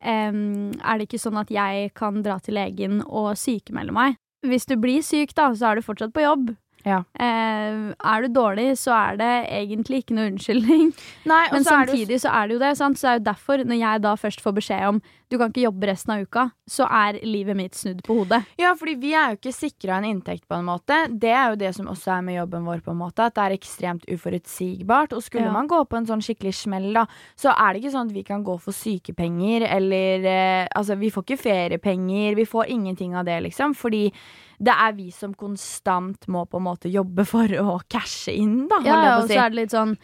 er 0.00 0.98
det 0.98 1.06
ikke 1.08 1.22
sånn 1.22 1.38
at 1.40 1.50
jeg 1.52 1.90
kan 1.96 2.22
dra 2.24 2.38
til 2.42 2.58
legen 2.58 3.00
og 3.06 3.34
sykemelde 3.38 3.94
meg. 3.96 4.16
Hvis 4.46 4.68
du 4.68 4.76
blir 4.78 5.02
syk, 5.02 5.34
da, 5.34 5.50
så 5.56 5.70
er 5.70 5.78
du 5.78 5.86
fortsatt 5.86 6.14
på 6.14 6.24
jobb. 6.24 6.52
Ja. 6.86 7.00
Eh, 7.18 7.90
er 7.98 8.22
du 8.22 8.28
dårlig, 8.30 8.68
så 8.78 8.94
er 8.94 9.16
det 9.18 9.32
egentlig 9.50 10.04
ikke 10.04 10.14
noe 10.14 10.30
unnskyldning. 10.30 10.92
Nei, 11.32 11.42
Men 11.52 11.66
samtidig 11.66 12.20
så 12.22 12.30
er 12.30 12.46
det 12.46 12.54
jo 12.56 12.62
det. 12.62 12.72
Sant? 12.78 13.00
Så 13.00 13.08
det 13.08 13.12
er 13.12 13.18
jo 13.20 13.24
derfor, 13.32 13.64
når 13.66 13.80
jeg 13.80 14.02
da 14.06 14.12
først 14.22 14.44
får 14.44 14.54
beskjed 14.60 14.84
om 14.94 15.00
du 15.26 15.34
kan 15.40 15.50
ikke 15.50 15.64
jobbe 15.64 15.88
resten 15.90 16.12
av 16.14 16.20
uka, 16.22 16.44
så 16.70 16.86
er 16.86 17.16
livet 17.26 17.56
mitt 17.58 17.74
snudd 17.74 18.04
på 18.06 18.14
hodet. 18.20 18.44
Ja, 18.62 18.70
fordi 18.78 18.94
vi 19.02 19.10
er 19.18 19.32
jo 19.32 19.38
ikke 19.40 19.52
sikra 19.56 19.96
en 19.98 20.06
inntekt, 20.06 20.44
på 20.46 20.54
en 20.54 20.68
måte. 20.68 21.00
Det 21.10 21.32
er 21.34 21.50
jo 21.50 21.58
det 21.58 21.72
som 21.74 21.88
også 21.90 22.12
er 22.14 22.22
med 22.28 22.38
jobben 22.38 22.62
vår, 22.68 22.84
på 22.86 22.94
en 22.94 23.00
måte. 23.00 23.26
At 23.26 23.34
det 23.34 23.42
er 23.48 23.56
ekstremt 23.56 24.06
uforutsigbart. 24.06 25.16
Og 25.18 25.24
skulle 25.26 25.48
Ja. 25.48 25.52
man 25.52 25.66
gå 25.66 25.82
på 25.88 25.96
en 25.98 26.06
sånn 26.06 26.22
skikkelig 26.22 26.54
smell, 26.54 26.92
da, 26.94 27.06
så 27.34 27.50
er 27.50 27.72
det 27.74 27.82
ikke 27.82 27.94
sånn 27.96 28.06
at 28.06 28.14
vi 28.14 28.22
kan 28.22 28.44
gå 28.44 28.54
for 28.60 28.70
sykepenger, 28.70 29.66
eller 29.66 30.24
eh, 30.24 30.68
Altså, 30.76 30.94
vi 30.98 31.10
får 31.10 31.24
ikke 31.24 31.42
feriepenger, 31.42 32.36
vi 32.36 32.44
får 32.44 32.70
ingenting 32.70 33.14
av 33.16 33.24
det, 33.24 33.40
liksom. 33.42 33.74
Fordi 33.74 34.12
det 34.58 34.72
er 34.72 34.94
vi 34.96 35.10
som 35.12 35.34
konstant 35.36 36.28
må 36.32 36.44
på 36.48 36.60
en 36.60 36.66
måte 36.66 36.90
jobbe 36.92 37.26
for 37.28 37.50
å 37.60 37.78
cashe 37.92 38.34
inn, 38.36 38.66
da, 38.70 38.80
Ja, 38.84 38.98
ja, 39.04 39.14
og 39.20 39.28
si. 39.28 39.34
så 39.34 39.44
er 39.44 39.52
det 39.52 39.60
litt 39.60 39.74
sånn, 39.74 39.96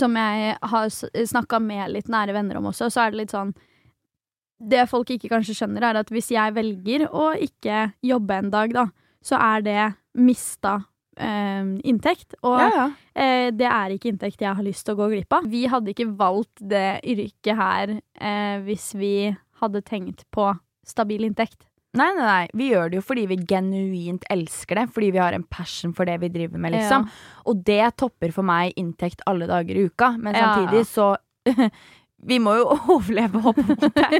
som 0.00 0.16
jeg 0.16 0.54
har 0.72 0.92
snakka 1.32 1.60
med 1.60 1.94
litt 1.96 2.08
nære 2.12 2.36
venner 2.36 2.60
om 2.60 2.70
også, 2.72 2.90
så 2.92 3.04
er 3.04 3.12
det 3.12 3.24
litt 3.24 3.34
sånn 3.34 3.54
Det 4.58 4.88
folk 4.90 5.10
ikke 5.14 5.30
kanskje 5.30 5.54
skjønner, 5.54 5.84
er 5.86 6.00
at 6.00 6.08
hvis 6.10 6.32
jeg 6.34 6.54
velger 6.56 7.06
å 7.14 7.30
ikke 7.38 7.92
jobbe 8.02 8.38
en 8.40 8.50
dag, 8.50 8.72
da, 8.74 8.88
så 9.22 9.38
er 9.38 9.66
det 9.66 9.82
mista 10.18 10.80
Uh, 11.18 11.80
inntekt. 11.82 12.36
Og 12.46 12.60
Ja, 12.60 12.68
ja. 12.70 12.82
Uh, 13.18 13.48
det 13.50 13.66
er 13.66 13.90
ikke 13.90 14.12
inntekt 14.12 14.42
jeg 14.44 14.54
har 14.54 14.62
lyst 14.62 14.84
til 14.86 14.94
å 14.94 15.00
gå 15.00 15.08
glipp 15.10 15.34
av. 15.34 15.48
Vi 15.50 15.64
hadde 15.66 15.90
ikke 15.90 16.06
valgt 16.14 16.62
det 16.62 17.00
yrket 17.02 17.58
her 17.58 17.94
uh, 17.98 18.56
hvis 18.62 18.92
vi 18.94 19.32
hadde 19.58 19.82
tenkt 19.82 20.22
på 20.30 20.52
stabil 20.86 21.26
inntekt. 21.26 21.67
Nei, 21.96 22.10
nei, 22.14 22.24
nei. 22.26 22.48
Vi 22.52 22.68
gjør 22.72 22.90
det 22.92 22.98
jo 22.98 23.02
fordi 23.02 23.22
vi 23.30 23.36
genuint 23.48 24.24
elsker 24.30 24.76
det. 24.76 24.86
Fordi 24.92 25.10
vi 25.14 25.18
har 25.22 25.32
en 25.32 25.42
passion 25.48 25.94
for 25.96 26.04
det 26.04 26.18
vi 26.20 26.28
driver 26.28 26.58
med, 26.60 26.72
liksom. 26.76 27.08
Og 27.48 27.62
det 27.64 27.96
topper 27.96 28.32
for 28.36 28.44
meg 28.44 28.74
inntekt 28.76 29.22
alle 29.26 29.46
dager 29.48 29.74
i 29.74 29.86
uka. 29.88 30.12
Men 30.18 30.34
Ja. 30.36 30.54
samtidig 30.54 30.84
så 30.86 31.16
Vi 32.26 32.38
må 32.42 32.56
jo 32.58 32.64
overleve, 32.96 33.38
på 33.38 33.52
en 33.52 33.68
måte. 33.68 33.90
Vi 34.10 34.18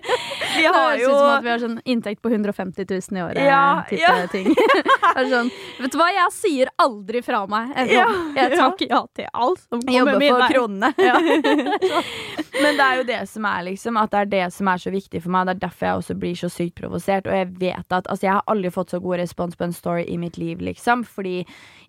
Det 0.62 0.66
har 0.70 0.76
høres 0.76 1.00
jo 1.02 1.08
ut 1.10 1.18
som 1.18 1.30
at 1.32 1.42
vi 1.44 1.50
har 1.50 1.58
sånn 1.62 1.78
inntekt 1.84 2.22
på 2.22 2.30
150 2.30 2.86
000 2.86 3.18
i 3.18 3.22
året. 3.24 3.40
Ja, 3.42 3.84
ja. 3.90 4.12
ting. 4.30 4.52
Det 4.54 5.24
er 5.24 5.30
sånn, 5.32 5.48
vet 5.80 5.92
du 5.94 5.98
hva, 5.98 6.06
jeg 6.14 6.34
sier 6.36 6.70
aldri 6.78 7.22
fra 7.26 7.40
meg. 7.50 7.72
Jeg, 7.74 7.96
Ja, 7.98 8.04
jeg 8.36 8.52
ja. 8.54 8.58
takker 8.60 8.92
ja 8.92 9.00
til 9.18 9.26
alt 9.32 9.64
som 9.64 9.82
kommer 9.82 10.18
min 10.20 10.30
for 10.30 10.44
vei. 10.44 10.50
kronene. 10.52 10.92
Men 12.62 12.78
det 12.78 12.84
er 12.86 13.00
jo 13.00 13.04
det 13.08 13.18
som 13.30 13.44
er 13.46 13.62
liksom 13.68 13.98
At 14.00 14.10
det 14.14 14.20
er 14.24 14.30
det 14.32 14.44
som 14.54 14.68
er 14.70 14.80
så 14.82 14.90
viktig 14.94 15.20
for 15.24 15.34
meg. 15.34 15.46
Det 15.48 15.56
er 15.56 15.60
derfor 15.66 15.86
jeg 15.88 16.00
også 16.02 16.16
blir 16.22 16.38
så 16.38 16.50
sykt 16.52 16.76
provosert. 16.80 17.26
Og 17.30 17.34
jeg 17.36 17.50
vet 17.60 17.92
at 17.98 18.06
Altså, 18.08 18.26
jeg 18.26 18.34
har 18.36 18.46
aldri 18.50 18.70
fått 18.74 18.94
så 18.94 19.00
god 19.02 19.18
respons 19.22 19.58
på 19.58 19.66
en 19.68 19.74
story 19.76 20.06
i 20.10 20.16
mitt 20.20 20.38
liv, 20.40 20.62
liksom. 20.70 21.02
Fordi 21.06 21.40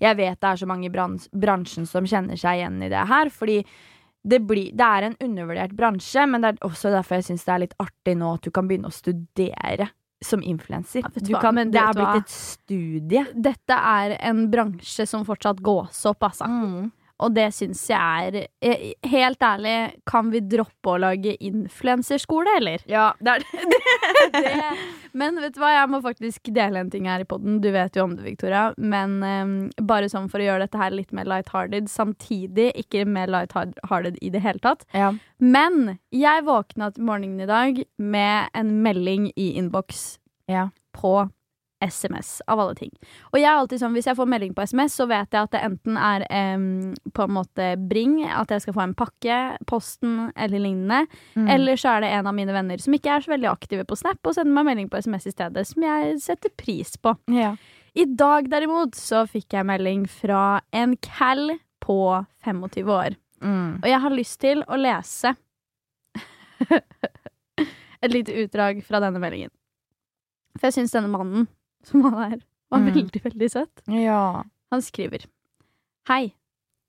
jeg 0.01 0.17
vet 0.19 0.39
det 0.41 0.49
er 0.51 0.61
så 0.63 0.67
mange 0.69 0.89
i 0.89 0.93
brans 0.93 1.29
bransjen 1.33 1.85
som 1.89 2.07
kjenner 2.09 2.37
seg 2.39 2.59
igjen 2.61 2.81
i 2.85 2.89
det 2.91 3.05
her. 3.09 3.29
Fordi 3.33 3.61
det, 4.23 4.41
blir, 4.43 4.73
det 4.75 4.85
er 4.85 5.07
en 5.07 5.15
undervurdert 5.23 5.73
bransje, 5.77 6.25
men 6.27 6.43
det 6.43 6.51
er 6.51 6.67
også 6.67 6.91
derfor 6.93 7.19
jeg 7.19 7.29
syns 7.29 7.47
det 7.47 7.53
er 7.55 7.63
litt 7.63 7.79
artig 7.79 8.17
nå 8.19 8.35
at 8.35 8.45
du 8.45 8.51
kan 8.55 8.67
begynne 8.69 8.91
å 8.91 8.95
studere 8.95 9.89
som 10.25 10.43
influenser. 10.43 11.05
Ja, 11.05 11.11
det 11.15 11.79
er 11.79 11.95
blitt 11.95 12.25
et 12.25 12.33
studie. 12.33 13.25
Dette 13.33 13.75
er 13.75 14.17
en 14.19 14.49
bransje 14.51 15.05
som 15.07 15.23
fortsatt 15.27 15.61
gås 15.63 16.03
opp, 16.09 16.27
altså. 16.27 16.49
Mm. 16.51 16.89
Og 17.19 17.33
det 17.35 17.49
syns 17.55 17.81
jeg 17.89 18.29
er 18.29 18.37
eh, 18.63 18.83
Helt 19.09 19.41
ærlig, 19.43 19.75
kan 20.07 20.29
vi 20.31 20.39
droppe 20.45 20.93
å 20.93 20.99
lage 21.01 21.35
influenserskole, 21.43 22.53
eller? 22.59 22.83
Ja, 22.89 23.09
det 23.19 23.37
er 23.37 23.43
det. 23.43 23.83
det. 24.37 24.53
Men 25.19 25.39
vet 25.41 25.55
du 25.55 25.59
hva, 25.61 25.71
jeg 25.73 25.89
må 25.91 25.99
faktisk 26.05 26.51
dele 26.55 26.83
en 26.83 26.91
ting 26.93 27.07
her 27.09 27.23
i 27.23 27.27
poden. 27.27 27.59
Du 27.63 27.69
vet 27.73 27.95
jo 27.97 28.05
om 28.05 28.15
det, 28.15 28.23
Victoria. 28.27 28.69
Men 28.77 29.17
um, 29.23 29.55
bare 29.89 30.09
sånn 30.11 30.29
for 30.31 30.41
å 30.41 30.47
gjøre 30.47 30.67
dette 30.67 30.79
her 30.81 30.95
litt 30.95 31.11
mer 31.15 31.27
lighthearted, 31.29 31.89
samtidig 31.91 32.69
ikke 32.83 33.05
mer 33.09 33.31
lighthearted 33.31 34.19
i 34.21 34.31
det 34.33 34.43
hele 34.45 34.61
tatt. 34.63 34.85
Ja. 34.93 35.11
Men 35.41 35.97
jeg 36.15 36.45
våkna 36.47 36.91
til 36.95 37.07
morgenen 37.09 37.43
i 37.43 37.49
dag 37.49 37.83
med 37.97 38.53
en 38.57 38.77
melding 38.85 39.31
i 39.35 39.51
innboks 39.59 40.19
Ja. 40.49 40.69
på 40.95 41.29
SMS, 41.79 42.41
av 42.47 42.59
alle 42.59 42.75
ting. 42.75 42.91
Og 43.31 43.39
jeg 43.39 43.47
er 43.47 43.55
alltid 43.55 43.81
sånn, 43.81 43.93
hvis 43.95 44.09
jeg 44.09 44.17
får 44.19 44.29
melding 44.29 44.53
på 44.55 44.65
SMS, 44.67 44.97
så 44.99 45.07
vet 45.09 45.31
jeg 45.31 45.47
at 45.47 45.53
det 45.55 45.61
enten 45.63 45.99
er 45.99 46.25
em, 46.27 46.65
på 47.15 47.25
en 47.25 47.35
måte 47.37 47.69
bring, 47.89 48.19
at 48.27 48.51
jeg 48.51 48.65
skal 48.65 48.75
få 48.75 48.83
en 48.83 48.95
pakke, 48.99 49.39
posten 49.69 50.29
eller 50.35 50.63
lignende. 50.63 51.05
Mm. 51.39 51.47
Eller 51.55 51.79
så 51.79 51.95
er 51.95 52.03
det 52.03 52.13
en 52.17 52.29
av 52.29 52.35
mine 52.35 52.55
venner 52.55 52.83
som 52.83 52.95
ikke 52.95 53.15
er 53.15 53.25
så 53.25 53.33
veldig 53.33 53.51
aktive 53.51 53.87
på 53.87 53.97
Snap, 53.99 54.19
og 54.23 54.35
sender 54.35 54.55
meg 54.57 54.67
melding 54.71 54.91
på 54.91 54.99
SMS 54.99 55.29
i 55.31 55.35
stedet, 55.35 55.65
som 55.69 55.87
jeg 55.87 56.19
setter 56.25 56.53
pris 56.59 56.95
på. 56.99 57.15
Ja. 57.33 57.53
I 57.97 58.05
dag 58.05 58.49
derimot 58.51 58.97
så 58.99 59.23
fikk 59.29 59.55
jeg 59.55 59.67
melding 59.67 60.05
fra 60.11 60.59
en 60.75 60.95
cal 61.03 61.55
på 61.83 62.01
25 62.45 62.91
år. 62.93 63.15
Mm. 63.41 63.79
Og 63.79 63.87
jeg 63.87 64.01
har 64.03 64.15
lyst 64.15 64.39
til 64.43 64.63
å 64.67 64.77
lese 64.79 65.31
et 68.03 68.11
lite 68.11 68.35
utdrag 68.43 68.83
fra 68.85 69.01
denne 69.03 69.21
meldingen. 69.21 69.51
For 70.57 70.69
jeg 70.69 70.79
syns 70.79 70.95
denne 70.95 71.11
mannen, 71.11 71.47
som 71.87 72.03
han 72.07 72.17
er, 72.33 72.39
var 72.71 72.79
Mm. 72.83 72.89
veldig, 72.93 73.21
veldig 73.23 73.49
søt. 73.51 73.81
ja. 73.87 74.43
Han 74.71 74.81
skriver 74.85 75.23
Hei. 76.07 76.33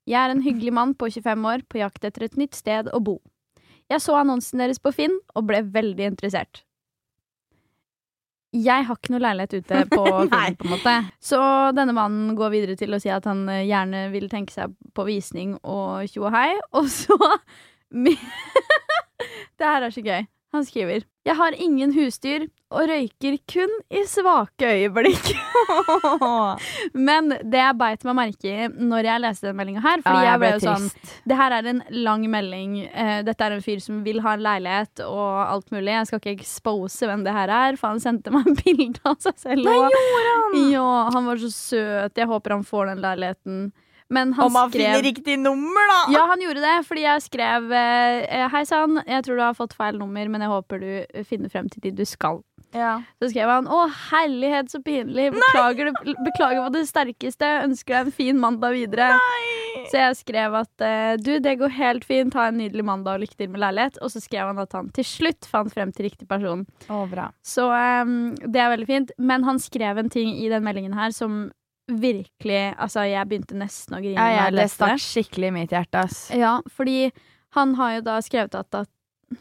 Jeg 0.07 0.19
er 0.21 0.31
en 0.31 0.43
hyggelig 0.43 0.73
mann 0.73 0.95
på 0.95 1.07
25 1.13 1.45
år 1.49 1.63
på 1.69 1.79
jakt 1.81 2.05
etter 2.05 2.25
et 2.25 2.37
nytt 2.37 2.55
sted 2.55 2.89
å 2.93 3.01
bo. 3.03 3.21
Jeg 3.91 4.01
så 4.01 4.15
annonsen 4.21 4.59
deres 4.59 4.79
på 4.79 4.93
Finn 4.95 5.19
og 5.35 5.47
ble 5.47 5.63
veldig 5.63 6.07
interessert. 6.13 6.63
Jeg 8.53 8.85
har 8.89 8.97
ikke 8.99 9.13
noe 9.15 9.23
leilighet 9.23 9.55
ute 9.63 9.81
på 9.95 10.05
Finn, 10.29 10.57
på 10.59 10.67
en 10.67 10.73
måte. 10.75 10.95
Så 11.23 11.39
denne 11.77 11.95
mannen 11.95 12.35
går 12.39 12.51
videre 12.51 12.77
til 12.77 12.93
å 12.97 13.01
si 13.01 13.09
at 13.15 13.25
han 13.31 13.45
eh, 13.49 13.63
gjerne 13.69 14.09
vil 14.13 14.29
tenke 14.33 14.53
seg 14.53 14.75
på 14.97 15.05
visning 15.07 15.55
og 15.63 16.09
tjo 16.11 16.27
og 16.27 16.35
hei. 16.35 16.57
Og 16.75 16.89
så 16.91 17.17
Det 19.61 19.67
her 19.67 19.83
er 19.87 19.91
så 19.95 20.03
gøy. 20.05 20.27
Han 20.53 20.65
skriver 20.67 21.05
Jeg 21.27 21.37
har 21.39 21.55
ingen 21.63 21.93
husdyr 21.95 22.49
og 22.75 22.87
røyker 22.91 23.37
kun 23.51 23.71
i 23.91 24.01
svake 24.07 24.67
øyeblikk. 24.67 25.31
Men 27.09 27.33
det 27.43 27.61
jeg 27.61 27.77
beit 27.79 28.07
meg 28.07 28.17
merke 28.19 28.51
i 28.51 28.69
når 28.71 29.09
jeg 29.09 29.23
leste 29.25 29.49
den 29.49 29.59
meldinga 29.59 29.83
her 29.85 30.03
Fordi 30.05 30.23
Ja, 30.25 30.33
jeg 30.33 30.43
ble 30.43 30.51
jo 30.55 30.61
sånn 30.65 30.87
Det 31.31 31.39
her 31.41 31.55
er 31.59 31.69
en 31.73 31.83
lang 32.07 32.27
melding. 32.31 32.77
Eh, 32.89 33.21
dette 33.27 33.47
er 33.47 33.57
en 33.57 33.65
fyr 33.65 33.83
som 33.85 34.01
vil 34.07 34.23
ha 34.25 34.35
en 34.37 34.45
leilighet 34.47 35.05
og 35.07 35.29
alt 35.45 35.71
mulig. 35.75 35.93
Jeg 35.95 36.09
skal 36.11 36.23
ikke 36.23 36.37
expose 36.39 37.11
hvem 37.11 37.23
det 37.27 37.35
her 37.37 37.53
er, 37.61 37.79
for 37.81 37.93
han 37.95 38.03
sendte 38.03 38.33
meg 38.35 38.51
bilde 38.63 39.03
av 39.07 39.19
seg 39.23 39.39
selv. 39.43 39.67
Nei, 39.67 39.77
gjorde 39.77 40.35
han? 40.39 40.59
Ja, 40.73 40.89
han 41.15 41.31
var 41.31 41.43
så 41.43 41.53
søt. 41.55 42.19
Jeg 42.19 42.31
håper 42.31 42.57
han 42.59 42.67
får 42.67 42.93
den 42.95 43.05
leiligheten. 43.07 43.63
Men 44.11 44.33
han 44.35 44.51
Om 44.51 44.59
han 44.59 44.71
skrev 44.73 44.87
finner 44.89 45.03
riktig 45.07 45.39
nummer, 45.39 45.91
da! 45.93 45.99
ja, 46.17 46.27
han 46.27 46.41
gjorde 46.43 46.63
det, 46.65 46.77
fordi 46.89 47.05
jeg 47.05 47.23
skrev 47.23 47.73
eh, 47.79 48.47
Hei 48.51 48.65
sann, 48.67 48.99
jeg 49.07 49.27
tror 49.27 49.39
du 49.39 49.45
har 49.45 49.59
fått 49.59 49.77
feil 49.79 50.01
nummer, 50.01 50.33
men 50.33 50.43
jeg 50.43 50.51
håper 50.51 50.83
du 50.83 51.23
finner 51.29 51.53
frem 51.53 51.71
til 51.71 51.85
de 51.85 51.93
du 52.01 52.07
skal. 52.09 52.41
Ja. 52.75 53.01
Så 53.19 53.31
skrev 53.33 53.51
han 53.51 53.69
Å, 53.71 53.85
herlighet, 54.11 54.71
så 54.73 54.81
pinlig. 54.83 55.31
Beklager, 55.35 55.91
du, 55.91 56.13
beklager 56.27 56.63
på 56.67 56.73
det 56.75 56.85
sterkeste. 56.91 57.49
Ønsker 57.67 57.97
deg 57.97 58.11
en 58.11 58.15
fin 58.15 58.41
mandag 58.41 58.77
videre. 58.77 59.13
Så 59.91 59.99
jeg 59.99 60.19
skrev 60.21 60.55
at 60.61 60.85
eh, 60.87 61.15
du, 61.19 61.33
det 61.43 61.57
går 61.61 61.75
helt 61.75 62.07
fint. 62.07 62.35
Ha 62.39 62.49
en 62.51 62.61
nydelig 62.61 62.85
mandag 62.87 63.19
og 63.19 63.25
lykke 63.25 63.39
til 63.39 63.51
med 63.51 63.63
leilighet. 63.65 63.99
Og 64.05 64.13
så 64.15 64.23
skrev 64.23 64.51
han 64.53 64.63
at 64.63 64.75
han 64.77 64.91
til 64.95 65.07
slutt 65.07 65.49
fant 65.51 65.73
frem 65.75 65.95
til 65.95 66.07
riktig 66.11 66.29
person. 66.31 66.67
Å, 66.87 67.05
bra. 67.11 67.31
Så 67.47 67.67
um, 67.71 68.37
det 68.43 68.63
er 68.63 68.75
veldig 68.75 68.91
fint. 68.91 69.15
Men 69.19 69.47
han 69.49 69.63
skrev 69.63 70.03
en 70.03 70.13
ting 70.13 70.37
i 70.39 70.51
den 70.53 70.67
meldingen 70.67 70.95
her 70.99 71.15
som 71.17 71.49
virkelig 71.91 72.63
Altså, 72.77 73.05
jeg 73.09 73.29
begynte 73.31 73.59
nesten 73.59 73.99
å 73.99 74.01
grine. 74.03 74.17
Ja, 74.17 74.47
ja, 74.47 74.55
det 74.55 74.71
stakk 74.73 75.03
skikkelig 75.03 75.51
i 75.51 75.57
mitt 75.61 75.75
hjerte, 75.75 76.07
ass. 76.07 76.23
ja, 76.35 76.59
fordi 76.71 77.11
han 77.57 77.75
har 77.79 77.99
jo 77.99 78.07
da 78.07 78.17
skrevet 78.23 78.55
at, 78.55 78.79
at, 78.85 78.91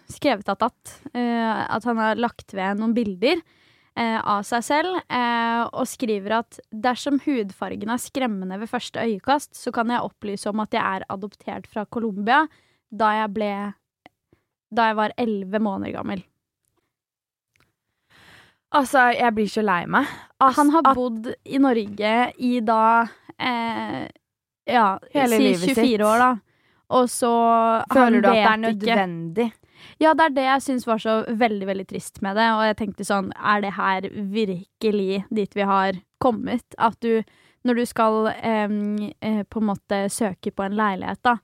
skrevet 0.09 0.49
at, 0.49 0.65
at, 0.65 0.93
uh, 1.13 1.63
at 1.69 1.85
han 1.85 2.01
har 2.01 2.21
lagt 2.21 2.55
ved 2.57 2.81
noen 2.81 2.95
bilder 2.97 3.41
uh, 3.41 4.19
av 4.19 4.45
seg 4.47 4.65
selv, 4.65 4.97
uh, 5.13 5.67
og 5.69 5.85
skriver 5.89 6.39
at 6.39 6.59
dersom 6.69 7.21
hudfargen 7.25 7.93
er 7.93 8.01
skremmende 8.01 8.57
ved 8.62 8.71
første 8.71 9.03
øyekast, 9.05 9.53
så 9.57 9.73
kan 9.75 9.93
jeg 9.93 10.05
opplyse 10.05 10.49
om 10.49 10.65
at 10.65 10.73
jeg 10.73 10.81
er 10.81 11.07
adoptert 11.13 11.69
fra 11.69 11.85
Colombia 11.85 12.45
da 12.89 13.13
jeg 13.21 13.35
ble 13.35 13.51
Da 14.73 14.83
jeg 14.89 14.97
var 14.97 15.13
elleve 15.17 15.59
måneder 15.65 15.95
gammel. 15.95 16.19
Altså, 18.71 19.08
jeg 19.17 19.34
blir 19.34 19.47
så 19.49 19.63
lei 19.65 19.86
meg. 19.89 20.10
Altså, 20.39 20.62
Han 20.62 20.69
har 20.75 20.93
bodd 20.95 21.32
i 21.45 21.58
Norge 21.62 22.12
i 22.38 22.60
da 22.62 22.82
eh, 23.39 24.03
Ja, 24.69 24.99
Hele 25.15 25.39
si 25.39 25.47
livet 25.47 25.63
24 25.73 25.75
sitt. 25.75 26.03
år, 26.05 26.19
da. 26.21 26.29
Og 26.89 27.10
så 27.10 27.32
Føler 27.93 28.21
du 28.21 28.29
at 28.29 28.36
det 28.36 28.45
er 28.45 28.62
nødvendig? 28.65 29.47
ikke-? 29.49 29.65
Ja, 29.99 30.13
det 30.13 30.25
er 30.25 30.36
det 30.36 30.43
jeg 30.43 30.62
syns 30.65 30.86
var 30.88 30.97
så 31.01 31.13
veldig 31.27 31.67
veldig 31.67 31.88
trist 31.88 32.21
med 32.21 32.36
det. 32.36 32.47
Og 32.55 32.63
jeg 32.67 32.77
tenkte 32.82 33.05
sånn, 33.08 33.32
er 33.36 33.62
det 33.63 33.73
her 33.77 34.08
virkelig 34.12 35.23
dit 35.34 35.55
vi 35.55 35.67
har 35.67 35.99
kommet? 36.21 36.65
At 36.77 36.99
du, 37.01 37.23
når 37.65 37.82
du 37.82 37.86
skal 37.86 38.27
eh, 38.36 39.43
på 39.49 39.62
en 39.63 39.69
måte 39.71 40.03
søke 40.13 40.51
på 40.51 40.65
en 40.67 40.77
leilighet, 40.77 41.21
da, 41.25 41.38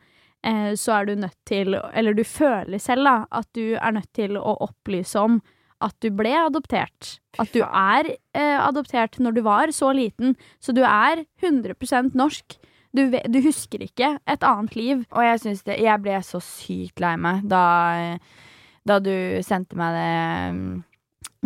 eh, 0.45 0.73
så 0.75 0.99
er 0.99 1.05
du 1.09 1.15
nødt 1.15 1.37
til 1.47 1.75
Eller 1.93 2.13
du 2.13 2.23
føler 2.23 2.77
selv, 2.77 3.03
da, 3.07 3.15
at 3.31 3.47
du 3.55 3.75
er 3.79 3.91
nødt 3.97 4.11
til 4.13 4.37
å 4.37 4.57
opplyse 4.67 5.19
om 5.19 5.41
at 5.83 5.95
du 6.03 6.09
ble 6.15 6.31
adoptert. 6.39 7.17
At 7.41 7.51
du 7.53 7.61
er 7.65 8.13
eh, 8.35 8.59
adoptert 8.61 9.19
når 9.19 9.35
du 9.35 9.41
var 9.45 9.73
så 9.75 9.91
liten. 9.95 10.35
Så 10.63 10.75
du 10.75 10.81
er 10.87 11.25
100% 11.43 12.15
norsk. 12.15 12.57
Du, 12.95 13.09
du 13.11 13.39
husker 13.43 13.83
ikke 13.83 14.13
et 14.23 14.45
annet 14.47 14.75
liv. 14.77 15.05
Og 15.11 15.25
jeg 15.25 15.41
syns 15.43 15.63
det 15.67 15.81
Jeg 15.83 16.01
ble 16.03 16.19
så 16.23 16.39
sykt 16.43 17.01
lei 17.03 17.15
meg 17.19 17.43
da, 17.51 17.63
da 18.87 18.99
du 19.03 19.15
sendte 19.43 19.75
meg 19.79 19.97
det 19.97 20.13
mm, 20.55 20.69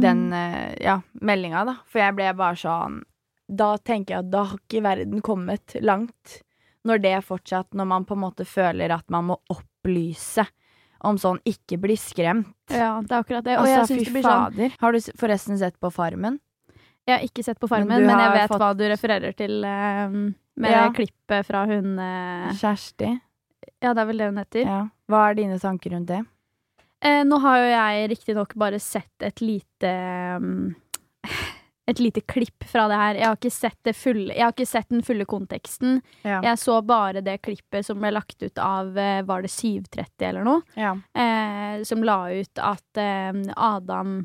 Den 0.05 0.27
mm. 0.29 0.75
ja, 0.85 0.99
meldinga, 1.25 1.65
da. 1.71 1.79
For 1.89 2.03
jeg 2.03 2.17
ble 2.19 2.29
bare 2.37 2.59
sånn 2.61 3.01
Da 3.49 3.71
tenker 3.81 4.15
jeg 4.15 4.27
at 4.27 4.31
da 4.35 4.45
har 4.51 4.61
ikke 4.61 4.85
verden 4.85 5.25
kommet 5.25 5.79
langt. 5.81 6.39
Når 6.85 7.01
det 7.01 7.17
fortsatt 7.25 7.73
Når 7.73 7.91
man 7.95 8.05
på 8.05 8.17
en 8.17 8.25
måte 8.27 8.45
føler 8.45 8.93
at 8.93 9.09
man 9.09 9.31
må 9.31 9.41
opplyse 9.49 10.45
om 11.01 11.17
sånn 11.17 11.39
ikke 11.47 11.77
bli 11.79 11.95
skremt. 11.99 12.49
Ja, 12.71 12.99
det 13.01 13.11
er 13.11 13.21
akkurat 13.23 13.43
det. 13.45 13.57
Og 13.59 13.65
jeg 13.67 13.79
Altså, 13.79 13.93
synes 13.93 14.03
syns 14.03 14.07
det 14.09 14.13
blir 14.17 14.27
sånn. 14.27 14.75
Har 14.81 14.91
du 14.91 14.99
forresten 15.19 15.57
sett 15.61 15.79
på 15.79 15.91
Farmen? 15.93 16.39
Jeg 17.07 17.17
har 17.17 17.25
ikke 17.25 17.43
sett 17.43 17.59
på 17.59 17.67
Farmen, 17.71 17.87
Men 18.03 18.05
men, 18.05 18.19
jeg 18.19 18.31
vet 18.35 18.49
fått- 18.51 18.59
hva 18.61 18.73
du 18.77 18.83
refererer 18.87 19.33
til 19.35 19.63
eh, 19.65 20.09
med 20.59 20.71
Ja. 20.71 20.89
klippet 20.93 21.45
fra 21.47 21.65
hun 21.65 21.97
uh... 21.97 22.51
Kjersti? 22.53 23.13
Ja, 23.81 23.93
det 23.93 24.01
er 24.01 24.05
vel 24.05 24.17
det 24.17 24.27
hun 24.29 24.37
heter. 24.37 24.65
Ja. 24.67 24.81
Hva 25.09 25.29
er 25.29 25.35
dine 25.39 25.57
tanker 25.59 25.91
rundt 25.95 26.07
det? 26.11 26.19
Eh, 27.01 27.23
nå 27.23 27.39
har 27.39 27.57
jo 27.63 27.69
jeg 27.71 28.09
riktignok 28.11 28.53
bare 28.59 28.79
sett 28.83 29.23
et 29.23 29.39
lite 29.41 29.93
mm, 30.43 30.75
Et 31.89 31.99
lite 31.99 32.21
klipp 32.29 32.63
fra 32.69 32.87
det 32.91 32.97
her. 33.01 33.19
Jeg 33.19 33.27
har 33.27 33.37
ikke 33.39 33.51
sett, 33.53 33.77
det 33.87 33.95
fulle, 33.97 34.33
jeg 34.35 34.43
har 34.45 34.53
ikke 34.53 34.67
sett 34.69 34.89
den 34.93 35.01
fulle 35.05 35.25
konteksten. 35.29 36.01
Ja. 36.23 36.39
Jeg 36.45 36.59
så 36.61 36.79
bare 36.85 37.23
det 37.25 37.39
klippet 37.45 37.87
som 37.87 37.99
ble 38.01 38.11
lagt 38.13 38.41
ut 38.43 38.57
av 38.61 38.97
eh, 38.97 39.21
Var 39.25 39.41
det 39.45 39.49
730 39.51 40.27
eller 40.29 40.45
noe? 40.47 40.61
Ja. 40.77 40.93
Eh, 41.13 41.81
som 41.87 42.03
la 42.05 42.19
ut 42.31 42.61
at 42.61 42.99
eh, 43.01 43.33
Adam 43.55 44.19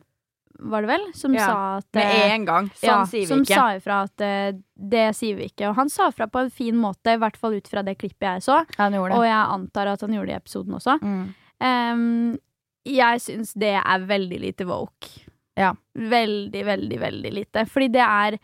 Var 0.54 0.84
det 0.84 0.88
vel? 0.92 1.06
Som 1.18 1.34
Ja. 1.34 1.46
sa 1.46 1.56
at 1.78 1.88
Med 1.98 2.06
eh, 2.14 2.32
en 2.36 2.44
gang. 2.46 2.68
Sånn 2.78 2.88
ja, 2.90 2.98
sier 3.10 3.24
vi 3.24 3.26
som 3.32 3.42
ikke. 3.42 3.58
sa 3.58 3.66
ifra 3.74 3.96
at 4.06 4.22
uh, 4.22 4.60
det 4.94 5.06
sier 5.18 5.34
vi 5.40 5.48
ikke. 5.50 5.66
Og 5.72 5.74
han 5.80 5.90
sa 5.90 6.10
fra 6.14 6.28
på 6.30 6.44
en 6.44 6.50
fin 6.54 6.76
måte, 6.78 7.16
i 7.16 7.18
hvert 7.18 7.36
fall 7.40 7.56
ut 7.58 7.68
fra 7.68 7.82
det 7.82 7.96
klippet 7.98 8.28
jeg 8.28 8.44
så. 8.46 8.60
Gjorde 8.78 9.18
Og 9.18 9.24
jeg 9.26 9.34
antar 9.58 9.90
at 9.96 10.04
han 10.06 10.14
gjorde 10.14 10.30
det 10.30 10.36
i 10.36 10.42
episoden 10.42 10.76
også. 10.78 10.98
Mm. 11.02 11.24
Um, 11.64 12.38
jeg 12.86 13.20
syns 13.24 13.54
det 13.58 13.72
er 13.80 14.06
veldig 14.06 14.38
lite 14.44 14.66
woke. 14.68 15.24
Ja. 15.56 15.72
Veldig, 15.94 16.64
veldig, 16.66 17.00
veldig 17.00 17.32
lite. 17.32 17.66
Fordi 17.70 17.88
det 17.94 18.02
er 18.02 18.36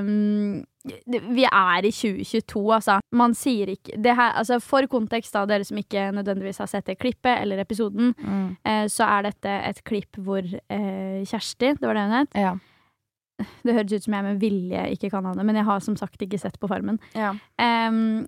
um, 0.00 0.64
det, 0.84 1.20
Vi 1.34 1.44
er 1.48 1.86
i 1.88 1.90
2022, 1.90 2.64
altså. 2.76 2.98
Man 3.16 3.34
sier 3.34 3.72
ikke 3.72 3.96
det 4.04 4.14
her, 4.18 4.36
altså 4.38 4.60
For 4.62 4.86
kontekst, 4.86 5.32
da, 5.34 5.46
dere 5.48 5.64
som 5.66 5.78
ikke 5.80 6.10
nødvendigvis 6.14 6.60
har 6.62 6.68
sett 6.70 6.86
det 6.86 6.98
klippet 7.00 7.40
eller 7.42 7.58
episoden, 7.64 8.12
Mm. 8.18 8.56
uh, 8.68 8.84
så 8.92 9.04
er 9.08 9.22
dette 9.30 9.48
et 9.70 9.82
klipp 9.84 10.16
hvor 10.20 10.44
uh, 10.44 11.24
Kjersti, 11.26 11.72
det 11.80 11.82
var 11.88 11.94
det 11.94 12.06
hun 12.06 12.18
het 12.20 12.34
Ja. 12.44 12.54
Det 13.64 13.74
høres 13.74 13.92
ut 13.92 14.04
som 14.06 14.14
jeg 14.14 14.24
med 14.24 14.38
vilje 14.40 14.86
ikke 14.94 15.10
kan 15.12 15.24
ha 15.28 15.32
det, 15.36 15.44
men 15.44 15.56
jeg 15.56 15.64
har 15.64 15.80
som 15.84 15.96
sagt 15.96 16.22
ikke 16.22 16.38
sett 16.40 16.58
på 16.60 16.68
Farmen. 16.70 16.98
Ja. 17.14 17.34
Um, 17.60 18.26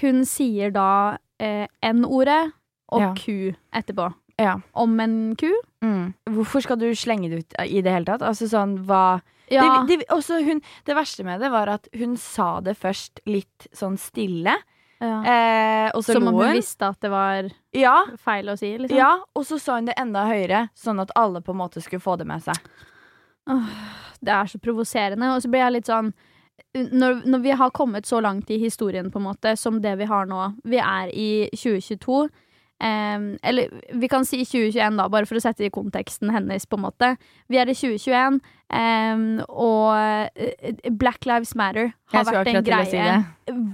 hun 0.00 0.24
sier 0.24 0.70
da 0.72 1.18
eh, 1.40 1.66
N-ordet 1.82 2.52
og 2.92 3.00
Ja. 3.00 3.12
Q 3.16 3.52
etterpå. 3.74 4.06
Ja. 4.42 4.56
Om 4.78 4.98
en 5.04 5.14
ku. 5.38 5.50
Mm. 5.84 6.12
Hvorfor 6.34 6.64
skal 6.64 6.80
du 6.80 6.88
slenge 6.98 7.30
det 7.30 7.44
ut 7.44 7.56
i 7.64 7.82
det 7.84 7.94
hele 7.94 8.08
tatt? 8.08 8.24
Altså 8.26 8.48
sånn, 8.50 8.80
hva 8.88 9.20
Ja, 9.52 9.84
det, 9.86 10.00
det, 10.08 10.44
hun, 10.46 10.62
det 10.88 10.96
verste 10.96 11.24
med 11.26 11.42
det 11.44 11.50
var 11.52 11.68
at 11.68 11.88
hun 11.98 12.16
sa 12.20 12.60
det 12.64 12.74
først 12.80 13.20
litt 13.28 13.68
sånn 13.76 13.98
stille. 14.00 14.54
Ja. 15.02 15.16
Eh, 15.26 15.88
og 15.96 16.04
så 16.06 16.14
Som 16.14 16.28
om 16.30 16.36
hun 16.38 16.46
hun. 16.46 16.56
visste 16.60 16.86
at 16.92 17.00
det 17.02 17.10
var 17.10 17.50
Ja, 17.74 18.04
feil 18.22 18.46
å 18.52 18.56
si, 18.58 18.76
liksom. 18.78 18.96
ja, 18.96 19.16
og 19.34 19.46
så 19.48 19.58
sa 19.58 19.80
hun 19.80 19.88
det 19.90 19.96
enda 19.98 20.24
høyere, 20.28 20.68
sånn 20.78 21.02
at 21.02 21.10
alle 21.18 21.42
på 21.42 21.50
en 21.54 21.58
måte 21.58 21.82
skulle 21.82 22.02
få 22.04 22.16
det 22.20 22.26
med 22.30 22.42
seg. 22.44 22.54
Det 24.22 24.30
er 24.30 24.46
så 24.46 24.60
provoserende. 24.62 25.32
Og 25.34 25.42
så 25.42 25.50
blir 25.50 25.64
jeg 25.64 25.72
litt 25.80 25.90
sånn 25.90 26.12
når, 26.72 27.24
når 27.28 27.42
vi 27.42 27.50
har 27.58 27.72
kommet 27.74 28.06
så 28.08 28.20
langt 28.22 28.50
i 28.50 28.58
historien, 28.62 29.10
på 29.10 29.18
en 29.20 29.26
måte, 29.26 29.56
som 29.58 29.80
det 29.82 29.96
vi 29.98 30.06
har 30.08 30.28
nå 30.30 30.54
Vi 30.64 30.78
er 30.78 31.10
i 31.12 31.48
2022. 31.52 32.28
em, 32.82 33.28
eller 33.46 33.70
vi 33.98 34.10
kan 34.10 34.26
si 34.28 34.42
2021, 34.44 34.98
da, 34.98 35.08
bare 35.12 35.28
for 35.28 35.38
å 35.38 35.44
sette 35.44 35.66
i 35.66 35.72
konteksten 35.72 36.32
hennes, 36.34 36.66
på 36.66 36.78
en 36.78 36.86
måte. 36.86 37.12
Vi 37.52 37.60
er 37.60 37.70
i 37.70 37.76
2021, 37.78 38.40
em, 38.72 39.40
og 39.48 40.30
eh, 40.36 40.72
Black 40.90 41.26
Lives 41.26 41.54
Matter 41.54 41.92
har 42.12 42.24
vært 42.28 42.48
en 42.52 42.64
greie 42.64 42.86
si 42.90 42.98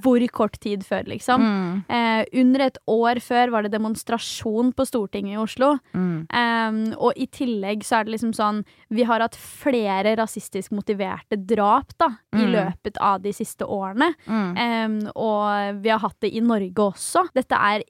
hvor 0.03 0.23
kort 0.33 0.55
tid 0.63 0.83
før, 0.87 1.05
liksom. 1.11 1.43
Mm, 1.43 1.85
Uh, 1.89 2.25
under 2.41 2.61
et 2.67 2.79
år 2.89 3.19
før 3.23 3.51
var 3.53 3.63
det 3.67 3.73
demonstrasjon 3.73 4.73
på 4.75 4.85
Stortinget 4.89 5.35
i 5.37 5.41
Oslo. 5.41 5.79
mm. 5.95 6.27
Um, 6.35 6.79
og 6.99 7.13
i 7.17 7.27
tillegg 7.27 7.83
så 7.87 7.99
er 8.01 8.05
det 8.05 8.15
liksom 8.17 8.33
sånn 8.35 8.63
Vi 8.91 9.03
har 9.05 9.21
hatt 9.21 9.37
flere 9.37 10.15
rasistisk 10.19 10.73
motiverte 10.73 11.37
drap 11.47 11.93
da 11.99 12.09
i 12.35 12.45
Mm. 12.45 12.53
løpet 12.55 12.97
av 13.01 13.21
de 13.23 13.33
siste 13.33 13.65
årene. 13.67 14.15
Mm. 14.27 14.57
Um, 14.57 15.11
og 15.17 15.83
vi 15.83 15.89
har 15.91 15.99
hatt 15.99 16.17
det 16.21 16.33
i 16.35 16.41
Norge 16.41 16.75
også. 16.93 17.29
Dette 17.35 17.53
er 17.55 17.83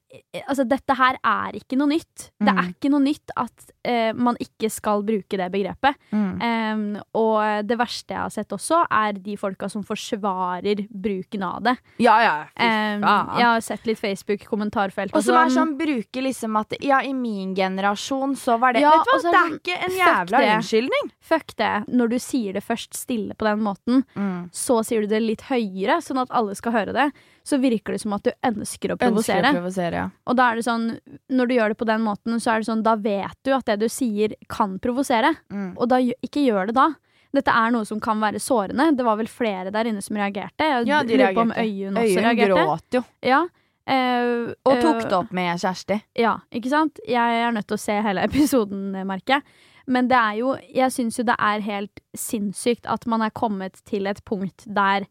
Altså, 0.49 0.64
dette 0.66 0.94
her 0.97 1.16
er 1.25 1.53
ikke 1.59 1.77
noe 1.77 1.88
nytt. 1.88 2.31
Det 2.40 2.49
Mm. 2.55 2.59
er 2.59 2.68
ikke 2.73 2.90
noe 2.90 3.01
nytt 3.01 3.31
at 3.37 3.71
uh, 3.87 4.12
man 4.14 4.37
ikke 4.40 4.71
skal 4.71 5.03
bruke 5.03 5.37
det 5.37 5.51
begrepet. 5.53 5.94
Mm. 6.12 6.42
Um, 6.42 6.97
og 7.16 7.66
det 7.68 7.78
verste 7.78 8.14
jeg 8.14 8.20
har 8.20 8.32
sett 8.34 8.52
også, 8.54 8.80
er 8.90 9.18
de 9.22 9.37
folka 9.40 9.68
som 9.70 9.84
forsvarer 9.87 10.84
bruken 10.90 11.44
av 11.46 11.62
det. 11.66 11.74
Ja, 12.02 12.16
ja. 12.24 12.34
Um, 12.58 13.04
jeg 13.38 13.46
har 13.46 13.64
sett 13.64 13.87
litt 13.88 14.00
Facebook-kommentarfelt. 14.00 15.14
Og 15.16 15.24
som 15.24 15.38
er 15.40 15.52
sånn, 15.54 15.76
bruker 15.78 16.24
liksom 16.26 16.58
at 16.61 16.76
Ja, 16.84 17.00
i 17.02 17.14
min 17.16 17.54
generasjon 17.56 18.37
så 18.38 18.58
var 18.61 18.76
det 18.76 18.82
Ja, 18.84 18.92
Vet 18.98 19.08
du 19.08 19.14
hva, 19.14 19.22
det 19.24 19.38
er 19.38 19.56
ikke 19.56 19.78
en 19.87 19.96
jævla 19.98 20.42
unnskyldning. 20.56 21.11
Fuck 21.20 21.56
det. 21.61 21.72
Når 21.88 22.14
du 22.14 22.18
sier 22.22 22.58
det 22.58 22.64
først 22.64 22.94
stille 22.98 23.34
på 23.38 23.48
den 23.48 23.64
måten, 23.64 24.04
så 24.52 24.82
sier 24.87 25.04
du 25.04 25.12
det 25.14 25.22
litt 25.24 25.46
høyere, 25.48 26.00
sånn 26.04 26.22
at 26.22 26.32
alle 26.34 26.54
skal 26.58 26.74
høre 26.76 26.96
det. 26.96 27.11
Så 27.48 27.56
virker 27.62 27.94
det 27.96 28.02
som 28.02 28.12
at 28.16 28.26
du 28.26 28.32
ønsker 28.44 28.92
å 28.92 28.96
Ønsker 28.98 28.98
å 28.98 28.98
provosere. 29.08 29.52
provosere, 29.56 30.00
ja. 30.02 30.06
Og 30.28 30.37
da 30.37 30.50
er 30.52 30.58
det 30.61 30.64
sånn, 30.66 30.87
når 31.32 31.48
du 31.48 31.54
gjør 31.56 31.72
det 31.72 31.78
på 31.80 31.87
den 31.88 32.02
måten, 32.04 32.37
så 32.44 32.52
er 32.52 32.61
det 32.61 32.68
sånn, 32.68 32.82
da 32.84 32.92
vet 33.00 33.37
du 33.46 33.54
at 33.56 33.64
det 33.70 33.78
du 33.80 33.88
sier 33.88 34.34
kan 34.52 34.74
provosere. 34.84 35.30
Mm. 35.48 35.70
Og 35.78 35.88
da 35.88 36.02
ikke 36.04 36.42
gjør 36.44 36.68
det 36.72 36.74
da. 36.76 36.90
Dette 37.38 37.52
er 37.52 37.72
noe 37.72 37.84
som 37.88 38.00
kan 38.00 38.20
være 38.20 38.40
sårende. 38.40 38.90
Det 38.96 39.04
var 39.04 39.16
vel 39.20 39.28
flere 39.28 39.72
der 39.72 39.88
inne 39.90 40.00
som 40.04 40.16
reagerte. 40.16 40.64
Jeg 40.64 40.87
Ja, 40.88 41.02
de 41.04 41.16
lurer 41.16 41.34
på 41.37 41.42
om 41.46 41.52
reagerte. 41.52 41.64
Øyunn 41.88 41.96
også 42.02 42.12
Øyunn 42.18 42.28
reagerte. 42.28 42.61
gråt 42.66 42.96
jo. 42.98 43.02
Ja. 43.22 43.40
Uh, 43.88 44.52
Og 44.68 44.80
tok 44.82 44.98
eh, 45.00 45.08
det 45.08 45.16
opp 45.16 45.30
med 45.32 45.61
Kjersti. 45.62 45.96
Ja, 46.20 46.34
ikke 46.52 46.68
sant? 46.72 47.00
Jeg 47.08 47.40
er 47.44 47.52
nødt 47.56 47.68
til 47.70 47.76
å 47.78 47.80
se 47.80 47.94
hele 48.04 48.24
episoden, 48.28 48.90
merker 49.08 49.38
jeg. 49.38 49.42
Men 49.88 50.08
det 50.11 50.18
er 50.20 50.34
jo 50.42 50.50
Jeg 50.74 50.92
syns 50.92 51.16
jo 51.16 51.24
det 51.24 51.37
er 51.40 51.62
helt 51.64 52.02
sinnssykt 52.12 52.84
at 52.84 53.06
man 53.08 53.22
er 53.24 53.30
kommet 53.32 53.80
til 53.88 54.04
et 54.11 54.20
punkt 54.28 54.66
der 54.68 55.06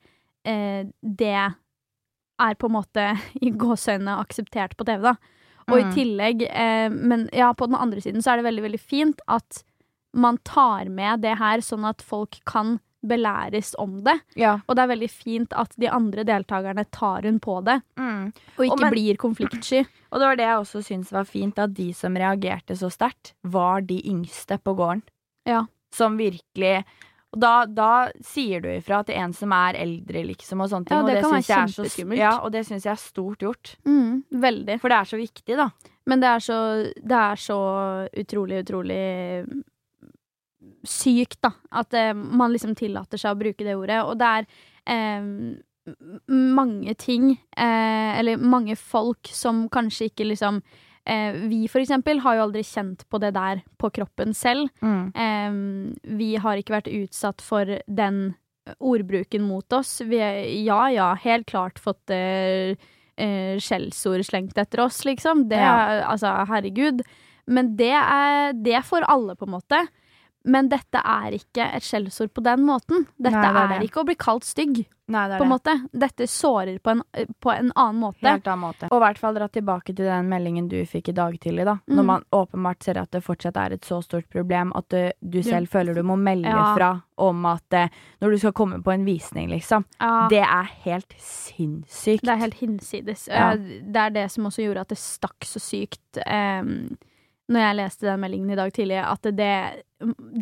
uh, 0.46 0.84
det 1.02 1.40
er 2.40 2.56
på 2.56 2.68
en 2.70 2.76
måte 2.78 3.06
i 3.42 3.52
gåseøynene 3.52 4.18
akseptert 4.22 4.76
på 4.78 4.86
TV, 4.86 5.02
da. 5.02 5.16
Og 5.68 5.80
i 5.80 5.84
Mm. 5.84 5.94
tillegg 5.94 6.42
eh, 6.48 6.90
Men 6.90 7.30
ja, 7.34 7.52
på 7.54 7.66
den 7.68 7.76
andre 7.76 8.00
siden 8.00 8.22
så 8.24 8.32
er 8.32 8.38
det 8.42 8.46
veldig, 8.48 8.64
veldig 8.70 8.80
fint 8.80 9.20
at 9.28 9.64
man 10.16 10.38
tar 10.48 10.88
med 10.90 11.22
det 11.22 11.38
her, 11.38 11.60
sånn 11.60 11.84
at 11.86 12.02
folk 12.02 12.40
kan 12.46 12.80
belæres 13.06 13.76
om 13.78 14.00
det. 14.04 14.16
Ja. 14.36 14.56
Og 14.68 14.76
det 14.76 14.84
er 14.84 14.90
veldig 14.96 15.10
fint 15.12 15.54
at 15.54 15.76
de 15.78 15.88
andre 15.94 16.24
deltakerne 16.26 16.86
tar 16.92 17.22
hun 17.28 17.38
på 17.40 17.60
det, 17.64 17.82
Mm. 18.00 18.34
og 18.58 18.64
ikke 18.66 18.72
Og 18.74 18.80
men- 18.82 18.92
blir 18.94 19.18
konfliktsky. 19.18 19.86
Og 20.12 20.20
det 20.20 20.26
var 20.28 20.36
det 20.40 20.48
jeg 20.48 20.58
også 20.58 20.82
syntes 20.84 21.12
var 21.12 21.24
fint, 21.26 21.60
at 21.60 21.74
de 21.74 21.92
som 21.94 22.16
reagerte 22.16 22.74
så 22.80 22.90
sterkt, 22.90 23.34
var 23.44 23.82
de 23.82 24.02
yngste 24.08 24.58
på 24.64 24.74
gården. 24.76 25.04
Ja. 25.46 25.66
Som 25.92 26.18
virkelig 26.18 26.84
Og 27.36 27.42
da, 27.44 27.54
da 27.68 27.92
sier 28.24 28.64
du 28.64 28.70
ifra 28.72 29.02
til 29.06 29.18
en 29.20 29.34
som 29.36 29.52
er 29.56 29.78
eldre, 29.82 30.24
liksom, 30.30 30.62
og 30.64 30.70
sånne 30.72 30.88
ting. 30.88 30.96
Ja, 30.96 31.08
det 31.08 31.18
og 31.18 31.26
kan 31.26 31.36
være 31.36 31.48
kjempeskummelt. 31.50 32.22
Ja, 32.22 32.34
og 32.40 32.54
det 32.56 32.64
syns 32.68 32.88
jeg 32.88 32.94
er 32.94 33.02
stort 33.02 33.44
gjort. 33.44 33.74
Mm, 33.88 34.24
veldig. 34.32 34.78
For 34.84 34.94
det 34.94 35.00
er 35.00 35.10
så 35.12 35.20
viktig, 35.20 35.58
da. 35.60 35.68
Men 36.08 36.24
det 36.24 36.30
er 36.32 36.46
så, 36.46 36.60
det 36.96 37.20
er 37.20 37.42
så 37.44 37.60
utrolig, 38.24 38.62
utrolig 38.64 39.02
sykt, 40.88 41.42
da. 41.44 41.52
At 41.84 41.94
eh, 42.00 42.14
man 42.16 42.56
liksom 42.56 42.78
tillater 42.80 43.20
seg 43.20 43.36
å 43.36 43.42
bruke 43.44 43.68
det 43.68 43.76
ordet. 43.76 44.00
Og 44.08 44.16
det 44.22 44.32
er 44.40 44.48
eh, 44.96 45.30
mange 46.32 46.96
ting, 47.00 47.34
eh, 47.36 48.12
eller 48.22 48.40
mange 48.40 48.80
folk, 48.80 49.28
som 49.36 49.66
kanskje 49.74 50.14
ikke 50.14 50.32
liksom 50.32 50.62
eh, 51.08 51.38
Vi 51.48 51.64
for 51.72 51.84
eksempel 51.84 52.22
har 52.26 52.38
jo 52.38 52.48
aldri 52.48 52.64
kjent 52.68 53.06
på 53.10 53.22
det 53.24 53.34
der 53.38 53.64
på 53.80 53.92
kroppen 53.96 54.36
selv. 54.38 54.70
Eh, 54.84 55.56
vi 56.20 56.34
har 56.36 56.60
ikke 56.60 56.78
vært 56.78 56.92
utsatt 56.92 57.42
for 57.46 57.80
den 57.88 58.36
ordbruken 58.80 59.46
mot 59.48 59.74
oss. 59.74 60.02
Vi 60.02 60.20
har 60.20 60.44
ja 60.52 60.82
ja, 60.92 61.08
helt 61.24 61.48
klart 61.48 61.80
fått 61.80 62.12
eh, 62.14 62.76
eh, 63.18 63.56
skjellsord 63.60 64.26
slengt 64.28 64.58
etter 64.58 64.84
oss, 64.86 65.04
liksom. 65.08 65.48
Det 65.52 65.62
ja. 65.62 66.04
altså, 66.08 66.34
herregud. 66.50 67.04
Men 67.48 67.76
det 67.80 67.94
er, 67.96 68.52
det 68.54 68.76
er 68.80 68.86
for 68.86 69.06
alle, 69.08 69.38
på 69.40 69.48
en 69.48 69.56
måte. 69.56 69.86
Men 70.48 70.70
dette 70.72 71.02
er 71.04 71.36
ikke 71.36 71.66
et 71.76 71.84
skjellsord 71.84 72.32
på 72.34 72.44
den 72.46 72.62
måten. 72.68 73.04
Dette 73.20 73.36
Nei, 73.36 73.42
det 73.44 73.50
er 73.52 73.64
er, 73.66 73.74
det. 73.82 73.90
ikke 73.90 74.00
å 74.04 74.08
bli 74.08 74.16
kalt 74.16 74.46
stygg, 74.48 74.86
Nei, 75.12 75.22
det 75.32 75.38
på 75.40 75.46
en 75.46 75.52
måte. 75.54 75.74
Dette 75.96 76.26
sårer 76.28 76.80
på 76.84 76.92
en, 76.92 77.02
på 77.44 77.52
en 77.54 77.70
annen 77.80 78.00
måte. 78.02 78.24
Helt 78.28 78.48
annen 78.48 78.64
måte. 78.66 78.90
Og 78.92 78.98
i 78.98 79.04
hvert 79.06 79.20
fall 79.22 79.36
dra 79.38 79.48
tilbake 79.52 79.94
til 79.96 80.08
den 80.08 80.28
meldingen 80.32 80.68
du 80.72 80.78
fikk 80.88 81.10
i 81.12 81.16
dag 81.16 81.36
tidlig, 81.44 81.64
da. 81.68 81.78
Mm. 81.88 81.96
Når 82.00 82.08
man 82.10 82.26
åpenbart 82.36 82.84
ser 82.84 83.00
at 83.00 83.12
det 83.16 83.22
fortsatt 83.24 83.60
er 83.60 83.76
et 83.78 83.88
så 83.88 84.02
stort 84.04 84.28
problem 84.34 84.74
at 84.76 84.88
du, 84.92 85.12
du 85.24 85.40
selv 85.48 85.72
føler 85.72 85.96
du 85.96 86.04
må 86.08 86.18
melde 86.20 86.52
Ja. 86.52 86.74
fra 86.76 86.90
om 87.24 87.46
at 87.50 87.74
eh, 87.74 87.88
når 88.22 88.36
du 88.36 88.38
skal 88.44 88.54
komme 88.54 88.82
på 88.84 88.92
en 88.94 89.06
visning, 89.08 89.48
liksom. 89.50 89.88
Ja. 90.00 90.28
Det 90.32 90.44
er 90.44 90.68
helt 90.84 91.16
sinnssykt. 91.24 92.24
Det 92.28 92.34
er 92.36 92.44
helt 92.44 92.60
hinsides. 92.60 93.28
Ja. 93.32 93.52
Eh, 93.54 93.82
Det 93.88 94.04
er 94.08 94.10
det 94.16 94.28
som 94.32 94.46
også 94.52 94.64
gjorde 94.68 94.84
at 94.86 94.92
det 94.94 95.00
stakk 95.02 95.48
så 95.48 95.60
sykt 95.64 96.20
um, 96.28 96.98
når 97.48 97.64
jeg 97.64 97.78
leste 97.80 98.08
den 98.10 98.22
meldingen 98.22 98.52
i 98.54 98.60
dag 98.60 98.72
tidlig, 98.76 99.00
at 99.04 99.30
det, 99.38 99.54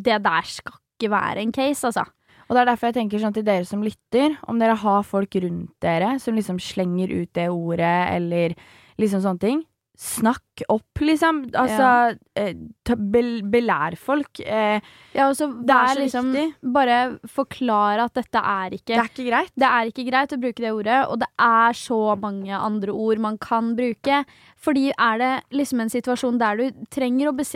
det 0.05 0.19
der 0.25 0.49
skal 0.49 0.77
ikke 0.95 1.11
være 1.11 1.43
en 1.43 1.53
case, 1.53 1.87
altså. 1.87 2.05
Og 2.45 2.53
det 2.53 2.61
er 2.61 2.69
derfor 2.69 2.89
jeg 2.91 2.97
tenker 2.99 3.21
sånn 3.21 3.33
til 3.33 3.45
dere 3.45 3.65
som 3.65 3.83
lytter, 3.83 4.35
om 4.49 4.59
dere 4.61 4.77
har 4.77 5.05
folk 5.05 5.37
rundt 5.41 5.73
dere 5.81 6.15
som 6.21 6.37
liksom 6.37 6.59
slenger 6.61 7.13
ut 7.13 7.31
det 7.37 7.47
ordet, 7.49 7.95
eller 8.13 8.53
liksom 9.01 9.23
sånne 9.23 9.41
ting. 9.41 9.63
Snakk 9.97 10.63
opp, 10.69 10.99
liksom. 10.99 11.37
Altså, 11.55 12.17
eh, 12.35 12.53
bel, 12.97 13.41
belær 13.47 13.95
folk. 13.97 14.39
Eh, 14.43 14.81
Ja, 15.15 15.29
og 15.29 15.35
så 15.37 15.47
vær 15.63 15.95
liksom, 15.95 16.33
viktig. 16.33 16.73
Bare 16.75 16.97
forklare 17.31 18.03
at 18.03 18.13
dette 18.13 18.35
er 18.41 18.75
ikke 18.75 18.91
Det 18.91 18.97
er 18.99 19.09
ikke 19.09 19.27
greit. 19.29 19.51
Det 19.55 19.69
er 19.69 19.91
ikke 19.91 20.05
greit 20.09 20.35
å 20.35 20.39
bruke 20.41 20.61
det 20.65 20.73
ordet, 20.75 20.99
og 21.07 21.19
det 21.19 21.29
er 21.39 21.71
så 21.79 21.99
mange 22.19 22.51
andre 22.51 22.91
ord 22.91 23.17
man 23.23 23.37
kan 23.37 23.73
bruke. 23.77 24.25
Fordi 24.59 24.91
er 24.97 25.17
det 25.17 25.31
liksom 25.51 25.79
en 25.81 25.89
situasjon 25.93 26.39
der 26.39 26.57
du 26.57 26.85
trenger 26.91 27.29
å 27.31 27.35
bes 27.37 27.55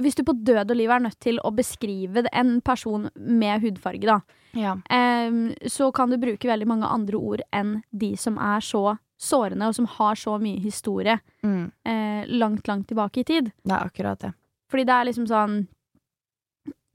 Hvis 0.00 0.16
du 0.16 0.24
på 0.24 0.34
død 0.42 0.70
og 0.70 0.76
liv 0.76 0.90
er 0.90 1.00
nødt 1.06 1.20
til 1.20 1.38
å 1.44 1.54
beskrive 1.54 2.26
en 2.32 2.60
person 2.62 3.10
med 3.16 3.62
hudfarge, 3.62 4.06
da, 4.06 4.20
Ja. 4.54 4.74
eh, 4.90 5.30
så 5.68 5.92
kan 5.92 6.10
du 6.10 6.16
bruke 6.18 6.48
veldig 6.48 6.66
mange 6.66 6.86
andre 6.88 7.16
ord 7.16 7.42
enn 7.52 7.82
de 7.92 8.16
som 8.16 8.38
er 8.38 8.60
så 8.60 8.98
sårende, 9.18 9.66
og 9.68 9.74
som 9.74 9.86
har 9.86 10.14
så 10.14 10.38
mye 10.40 10.60
historie 10.60 11.18
Mm, 11.42 11.70
eh, 11.84 12.24
langt, 12.28 12.66
langt 12.68 12.86
tilbake 12.88 13.18
i 13.20 13.24
tid. 13.24 13.52
det 13.64 13.72
er 13.72 13.86
akkurat 13.88 14.18
det. 14.20 14.32
Fordi 14.70 14.84
det 14.84 14.92
er 14.94 15.04
liksom 15.10 15.26
sånn 15.26 15.66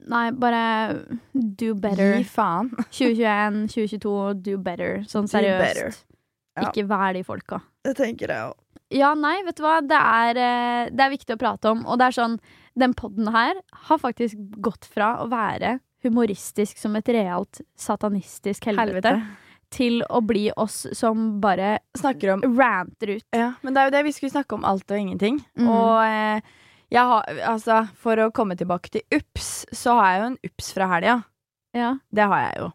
Nei, 0.04 0.30
bare 0.34 1.04
do 1.32 1.74
better. 1.78 2.16
Gi 2.18 2.24
faen. 2.26 2.70
2021, 2.90 3.68
2022, 3.70 4.14
do 4.42 4.56
better. 4.58 5.04
Sånn 5.06 5.28
Do 5.30 5.38
better. 5.38 5.62
seriøst. 5.78 6.02
Ja. 6.58 6.64
Ikke 6.68 6.84
vær 6.90 7.12
de 7.14 7.22
folka. 7.22 7.60
Det 7.86 7.94
tenker 7.96 8.28
jeg 8.34 8.48
òg. 8.50 8.56
Ja, 8.92 9.12
nei, 9.14 9.38
vet 9.46 9.56
du 9.56 9.62
hva. 9.62 9.76
Det 9.80 9.96
er, 9.96 10.36
eh, 10.42 10.90
det 10.90 11.00
er 11.06 11.14
viktig 11.14 11.36
å 11.36 11.38
prate 11.40 11.70
om. 11.70 11.86
Og 11.86 11.98
det 12.02 12.08
er 12.10 12.16
sånn, 12.18 12.34
den 12.76 12.92
podden 12.98 13.30
her 13.32 13.54
har 13.86 13.98
faktisk 14.02 14.36
gått 14.60 14.84
fra 14.90 15.14
å 15.22 15.30
være 15.30 15.78
humoristisk 16.02 16.76
som 16.82 16.96
et 16.98 17.06
realt 17.14 17.62
satanistisk 17.78 18.66
helvete, 18.66 19.14
til 19.72 20.02
å 20.08 20.20
bli 20.24 20.46
oss 20.60 20.84
som 20.96 21.40
bare 21.42 21.78
Snakker 21.98 22.34
om 22.36 22.44
ranter 22.58 23.16
ut. 23.18 23.26
Ja, 23.34 23.52
men 23.62 23.74
det 23.74 23.82
er 23.82 23.88
jo 23.88 23.94
det 23.96 24.04
vi 24.08 24.12
skulle 24.16 24.34
snakke 24.34 24.58
om 24.58 24.66
alt 24.68 24.90
og 24.90 24.98
ingenting. 24.98 25.40
Mm. 25.58 25.70
Og 25.72 25.96
eh, 26.04 26.52
jeg 26.92 27.08
har, 27.08 27.28
altså, 27.48 27.82
for 27.96 28.20
å 28.20 28.30
komme 28.36 28.56
tilbake 28.60 28.92
til 28.92 29.04
ups, 29.16 29.64
så 29.72 29.96
har 29.98 30.10
jeg 30.10 30.20
jo 30.20 30.28
en 30.30 30.38
ups 30.50 30.72
fra 30.76 30.88
helga. 30.92 31.18
Ja. 31.76 31.94
Det 32.12 32.28
har 32.28 32.46
jeg 32.46 32.58
jo. 32.60 32.70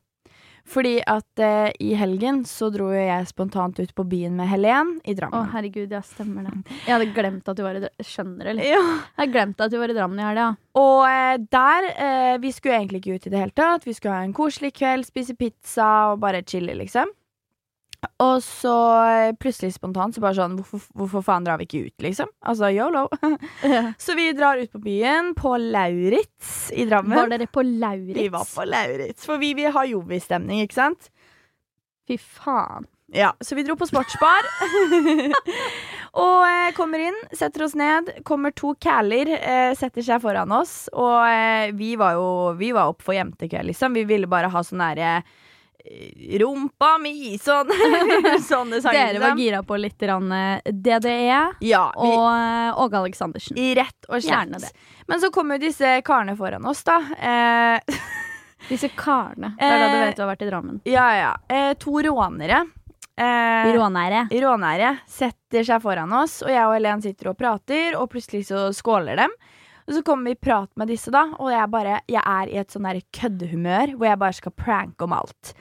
Fordi 0.68 0.98
at 1.08 1.42
eh, 1.44 1.70
i 1.80 1.94
helgen 1.96 2.42
så 2.48 2.68
dro 2.74 2.90
jo 2.92 3.00
jeg 3.00 3.28
spontant 3.30 3.78
ut 3.80 3.94
på 3.96 4.04
byen 4.08 4.36
med 4.36 4.50
Helen 4.52 4.98
i 5.08 5.16
Drammen. 5.16 5.48
Å, 5.48 5.52
herregud, 5.54 5.94
ja, 5.96 6.02
stemmer 6.04 6.48
det. 6.50 6.76
Jeg 6.84 6.92
hadde 6.92 7.12
glemt 7.16 7.48
at 7.48 7.60
du 7.60 7.64
var 7.64 7.80
i 7.80 7.84
Drammen. 7.84 8.08
Skjønner 8.08 8.42
du, 8.44 8.52
eller? 8.52 8.68
Ja. 8.68 8.82
Jeg 8.82 9.22
hadde 9.22 9.36
glemt 9.38 9.64
at 9.64 9.72
du 9.72 9.78
var 9.80 9.94
i 9.94 9.96
Drammen 9.98 10.20
i 10.20 10.28
helga. 10.28 10.50
Og 10.78 11.00
eh, 11.08 11.38
der 11.56 11.88
eh, 11.94 12.34
Vi 12.44 12.52
skulle 12.56 12.82
egentlig 12.82 13.02
ikke 13.04 13.16
ut 13.16 13.30
i 13.30 13.34
det 13.34 13.46
hele 13.46 13.56
tatt. 13.56 13.88
Vi 13.88 13.96
skulle 13.96 14.18
ha 14.20 14.28
en 14.28 14.36
koselig 14.36 14.74
kveld, 14.76 15.08
spise 15.08 15.38
pizza 15.40 15.88
og 16.12 16.20
bare 16.26 16.44
chille, 16.44 16.76
liksom. 16.82 17.16
Og 18.22 18.42
så 18.46 18.74
eh, 19.10 19.32
plutselig 19.42 19.74
spontant 19.76 20.14
så 20.14 20.22
bare 20.22 20.38
sånn 20.38 20.58
Hvorfor, 20.60 20.84
hvorfor 20.98 21.24
faen 21.26 21.46
drar 21.46 21.58
vi 21.62 21.68
ikke 21.68 21.88
ut, 21.88 21.96
liksom? 22.06 22.30
Altså 22.46 22.70
yolo. 22.74 23.06
så 24.06 24.18
vi 24.18 24.28
drar 24.38 24.62
ut 24.62 24.74
på 24.74 24.82
byen, 24.84 25.34
på 25.38 25.56
Lauritz 25.62 26.70
i 26.74 26.86
Drammen. 26.90 27.18
Var 27.18 27.34
dere 27.34 27.50
på 27.50 27.66
Lauritz? 27.66 28.20
Vi 28.20 28.28
var 28.34 28.46
på 28.50 28.68
Lauritz, 28.70 29.26
for 29.26 29.42
vi 29.42 29.54
vil 29.58 29.74
ha 29.74 29.86
jovis-stemning, 29.90 30.62
ikke 30.66 30.78
sant? 30.78 31.10
Fy 32.08 32.20
faen. 32.22 32.88
Ja, 33.14 33.32
så 33.40 33.56
vi 33.56 33.64
dro 33.64 33.78
på 33.80 33.88
sportsbar. 33.88 34.48
og 36.26 36.42
eh, 36.44 36.72
kommer 36.76 37.06
inn, 37.08 37.18
setter 37.32 37.64
oss 37.64 37.76
ned. 37.80 38.12
Kommer 38.28 38.52
to 38.52 38.74
caller, 38.84 39.32
eh, 39.38 39.72
setter 39.80 40.04
seg 40.04 40.20
foran 40.24 40.52
oss. 40.52 40.90
Og 40.92 41.22
eh, 41.24 41.72
vi 41.78 41.94
var 42.00 42.18
jo 42.20 42.30
Vi 42.60 42.74
var 42.76 42.92
opp 42.92 43.06
for 43.06 43.16
jentekveld, 43.16 43.72
liksom. 43.72 43.96
Vi 43.96 44.04
ville 44.10 44.28
bare 44.28 44.52
ha 44.52 44.64
sånn 44.64 44.84
derre 44.84 45.14
eh, 45.22 45.36
Rumpa 46.40 46.98
mi, 47.02 47.38
sånn. 47.42 47.70
Sånne 48.50 48.82
sanger. 48.84 49.14
Dere 49.14 49.22
var 49.24 49.38
gira 49.40 49.62
på 49.64 49.78
litt 49.80 50.04
eh, 50.04 50.72
DDE 50.72 51.40
Ja, 51.64 51.84
vi, 51.96 52.10
og 52.12 52.28
eh, 52.34 52.82
Åge 52.84 52.98
Aleksandersen. 53.02 53.58
rett 53.78 54.10
og 54.10 54.22
slett. 54.24 54.58
Det. 54.62 54.72
Men 55.08 55.22
så 55.24 55.30
kommer 55.32 55.58
jo 55.58 55.68
disse 55.68 56.02
karene 56.06 56.36
foran 56.40 56.66
oss, 56.66 56.84
da. 56.88 57.00
Eh, 57.18 58.00
Disse 58.68 58.90
karene. 58.98 59.54
Det 59.60 59.64
er 59.64 59.80
da 59.80 59.88
du 59.88 59.98
Eh, 59.98 60.06
vet 60.10 60.16
du 60.18 60.22
har 60.26 60.32
vært 60.34 60.42
i 60.44 60.50
Drammen. 60.50 60.82
ja, 60.90 61.06
ja. 61.16 61.34
Eh, 61.48 61.74
to 61.80 61.94
rånere. 62.04 62.66
Eh, 63.18 63.72
Rånære. 63.74 64.28
rånære 64.30 64.90
setter 65.10 65.64
seg 65.66 65.82
foran 65.82 66.12
oss, 66.14 66.42
og 66.44 66.52
jeg 66.54 66.66
og 66.68 66.74
Helen 66.76 67.02
sitter 67.02 67.32
og 67.32 67.38
prater, 67.40 67.96
og 67.98 68.10
plutselig 68.12 68.44
så 68.50 68.68
skåler 68.78 69.16
dem. 69.18 69.32
Og 69.88 69.96
så 69.96 70.04
kommer 70.04 70.30
vi 70.30 70.36
i 70.36 70.40
prat 70.48 70.70
med 70.80 70.90
disse, 70.92 71.12
da, 71.16 71.24
og 71.40 71.52
jeg 71.54 71.72
bare 71.72 72.00
Jeg 72.12 72.22
er 72.22 72.50
i 72.52 72.58
et 72.60 72.74
sånn 72.74 72.88
køddehumør 73.16 73.96
hvor 73.96 74.10
jeg 74.10 74.20
bare 74.20 74.36
skal 74.36 74.56
pranke 74.56 75.08
om 75.08 75.16
alt. 75.16 75.54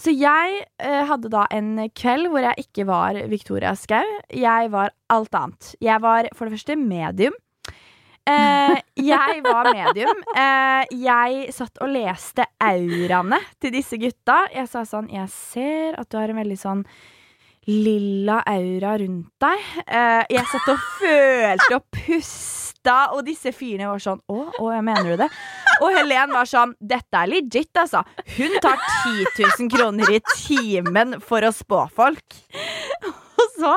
Så 0.00 0.12
jeg 0.12 0.64
eh, 0.80 1.04
hadde 1.08 1.32
da 1.32 1.46
en 1.52 1.76
kveld 1.96 2.30
hvor 2.32 2.44
jeg 2.44 2.66
ikke 2.66 2.86
var 2.88 3.16
Victoria 3.28 3.74
Skau. 3.76 4.04
Jeg 4.32 4.72
var 4.72 4.92
alt 5.12 5.34
annet. 5.34 5.74
Jeg 5.80 6.00
var 6.04 6.28
for 6.36 6.46
det 6.46 6.58
første 6.58 6.76
medium. 6.76 7.36
Eh, 8.28 8.76
jeg 9.12 9.40
var 9.44 9.70
medium. 9.72 10.20
Eh, 10.36 10.84
jeg 11.02 11.54
satt 11.56 11.80
og 11.82 11.92
leste 11.92 12.46
auraene 12.62 13.40
til 13.60 13.72
disse 13.74 13.98
gutta. 14.00 14.44
Jeg 14.54 14.68
sa 14.70 14.84
sånn 14.88 15.10
Jeg 15.12 15.28
ser 15.32 15.98
at 16.00 16.10
du 16.10 16.20
har 16.20 16.32
en 16.32 16.40
veldig 16.40 16.58
sånn 16.60 16.84
lilla 17.68 18.40
aura 18.48 18.96
rundt 19.02 19.32
deg. 19.42 19.66
Eh, 19.84 20.22
jeg 20.36 20.46
satt 20.52 20.70
og 20.72 20.86
følte 21.00 21.76
og 21.76 21.84
pusta, 21.92 22.69
og 22.88 23.24
disse 23.26 23.52
fyrene 23.52 23.90
var 23.90 24.00
sånn 24.00 24.20
Å, 24.30 24.38
å, 24.58 24.70
jeg 24.72 24.84
mener 24.86 25.12
du 25.12 25.20
det? 25.20 25.28
Og 25.80 25.92
Helen 25.94 26.32
var 26.32 26.48
sånn 26.48 26.72
Dette 26.80 27.20
er 27.20 27.30
legit, 27.30 27.70
altså. 27.76 28.02
Hun 28.36 28.56
tar 28.62 28.80
10 29.04 29.26
000 29.36 29.70
kroner 29.72 30.14
i 30.16 30.20
timen 30.32 31.18
for 31.24 31.44
å 31.44 31.52
spå 31.54 31.84
folk. 31.96 32.40
Og 33.40 33.54
så, 33.56 33.70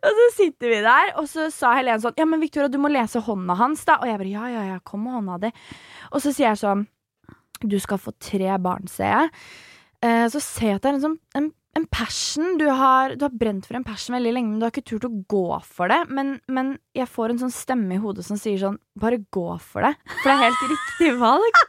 og 0.00 0.18
så 0.18 0.26
sitter 0.32 0.70
vi 0.72 0.78
der, 0.84 1.10
og 1.20 1.26
så 1.28 1.50
sa 1.52 1.74
Helen 1.76 2.00
sånn 2.00 2.16
Ja, 2.16 2.24
men 2.28 2.40
Victoria, 2.40 2.70
du 2.72 2.78
må 2.80 2.88
lese 2.92 3.20
hånda 3.24 3.56
hans, 3.58 3.84
da. 3.88 3.98
Og 4.00 4.08
jeg 4.08 4.20
bare 4.20 4.32
ja, 4.32 4.46
ja, 4.52 4.62
ja, 4.72 4.78
kom 4.84 5.04
med 5.04 5.18
hånda 5.18 5.36
di. 5.42 5.50
Og 6.12 6.24
så 6.24 6.32
sier 6.32 6.50
jeg 6.50 6.62
sånn 6.62 6.86
Du 7.60 7.76
skal 7.80 8.00
få 8.00 8.14
tre 8.16 8.56
barn, 8.64 8.88
ser 8.88 9.12
jeg. 9.12 9.34
Eh, 10.04 10.24
så 10.32 10.40
ser 10.40 10.74
jeg 10.74 10.80
at 10.80 10.86
det 10.86 10.90
er 10.92 10.98
en 10.98 11.04
sånn 11.04 11.20
en, 11.36 11.50
en 11.74 11.86
passion. 11.90 12.56
Du 12.58 12.66
har, 12.70 13.16
du 13.16 13.24
har 13.24 13.34
brent 13.34 13.66
for 13.66 13.78
en 13.78 13.84
passion 13.86 14.14
veldig 14.16 14.32
lenge, 14.36 14.52
men 14.52 14.62
du 14.62 14.66
har 14.66 14.72
ikke 14.74 14.86
turt 14.92 15.06
å 15.08 15.12
gå 15.30 15.44
for 15.66 15.90
det. 15.90 16.00
Men, 16.14 16.36
men 16.46 16.76
jeg 16.96 17.10
får 17.10 17.34
en 17.34 17.42
sånn 17.44 17.54
stemme 17.54 17.96
i 17.96 18.02
hodet 18.02 18.26
som 18.26 18.40
sier 18.40 18.60
sånn 18.62 18.80
Bare 19.00 19.18
gå 19.34 19.46
for 19.58 19.82
det. 19.86 19.94
For 20.20 20.30
det 20.30 20.34
er 20.36 20.42
helt 20.44 20.64
riktig 20.70 21.12
valg. 21.18 21.62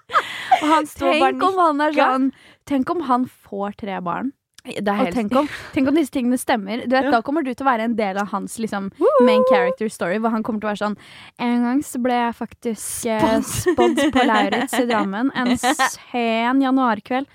Og 0.62 0.68
han 0.70 0.89
står 0.89 1.20
Tenk 1.20 1.45
om 1.49 1.62
han 1.62 1.86
er 1.88 1.95
sånn 1.97 2.28
Tenk 2.70 2.91
om 2.93 3.06
han 3.10 3.26
får 3.47 3.80
tre 3.82 3.97
barn. 4.06 4.32
Og 4.66 5.13
tenk 5.13 5.36
om, 5.38 5.47
tenk 5.74 5.89
om 5.91 5.97
disse 5.97 6.13
tingene 6.13 6.38
stemmer. 6.41 6.86
Du 6.86 6.95
vet, 6.95 7.11
Da 7.11 7.22
kommer 7.26 7.43
du 7.45 7.51
til 7.53 7.66
å 7.66 7.70
være 7.70 7.86
en 7.89 7.95
del 7.95 8.18
av 8.18 8.32
hans 8.34 8.57
liksom, 8.59 8.89
main 9.26 9.43
character 9.49 9.89
story. 9.89 10.18
Hvor 10.20 10.34
han 10.34 10.43
kommer 10.43 10.59
til 10.63 10.70
å 10.70 10.72
være 10.74 10.82
sånn 10.82 10.97
En 11.41 11.63
gang 11.66 11.82
så 11.86 11.99
ble 12.01 12.18
jeg 12.18 12.36
faktisk 12.38 13.05
eh, 13.11 13.38
spådd 13.45 14.01
på 14.16 14.26
Lauritz 14.26 14.74
i 14.80 14.86
Drammen 14.89 15.32
en 15.36 15.53
sen 15.61 16.61
januarkveld. 16.63 17.30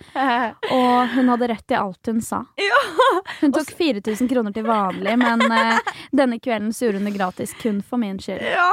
Og 0.71 1.15
hun 1.15 1.31
hadde 1.35 1.51
rett 1.53 1.75
i 1.75 1.79
alt 1.79 2.11
hun 2.11 2.21
sa. 2.25 2.43
Hun 3.41 3.53
tok 3.55 3.71
4000 3.77 4.29
kroner 4.29 4.53
til 4.53 4.67
vanlig, 4.67 5.13
men 5.21 5.43
eh, 5.55 5.79
denne 6.17 6.39
kvelden 6.43 6.73
så 6.75 6.87
gjorde 6.87 7.01
hun 7.01 7.09
det 7.09 7.15
gratis 7.15 7.53
kun 7.61 7.79
for 7.87 8.01
min 8.01 8.19
skyld. 8.21 8.43
Ja, 8.45 8.71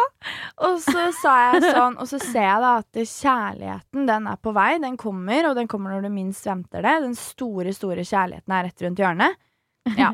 og 0.65 0.79
så 0.83 1.07
sa 1.15 1.33
jeg 1.53 1.69
sånn 1.71 1.95
Og 2.01 2.07
så 2.09 2.19
ser 2.19 2.43
jeg 2.43 2.61
da 2.63 2.71
at 2.81 2.97
kjærligheten 2.97 4.07
Den 4.09 4.27
er 4.27 4.39
på 4.41 4.51
vei, 4.55 4.73
den 4.81 4.97
kommer 4.99 5.49
Og 5.49 5.55
den 5.55 5.69
kommer 5.71 5.93
når 5.93 6.07
du 6.07 6.11
minst 6.13 6.45
venter 6.47 6.83
det 6.83 6.95
Den 7.05 7.15
store, 7.17 7.71
store 7.75 8.03
kjærligheten 8.07 8.46
er 8.55 8.63
rett 8.69 8.81
rundt 8.87 8.99
hjørnet. 9.03 9.35
Ja. 9.97 10.09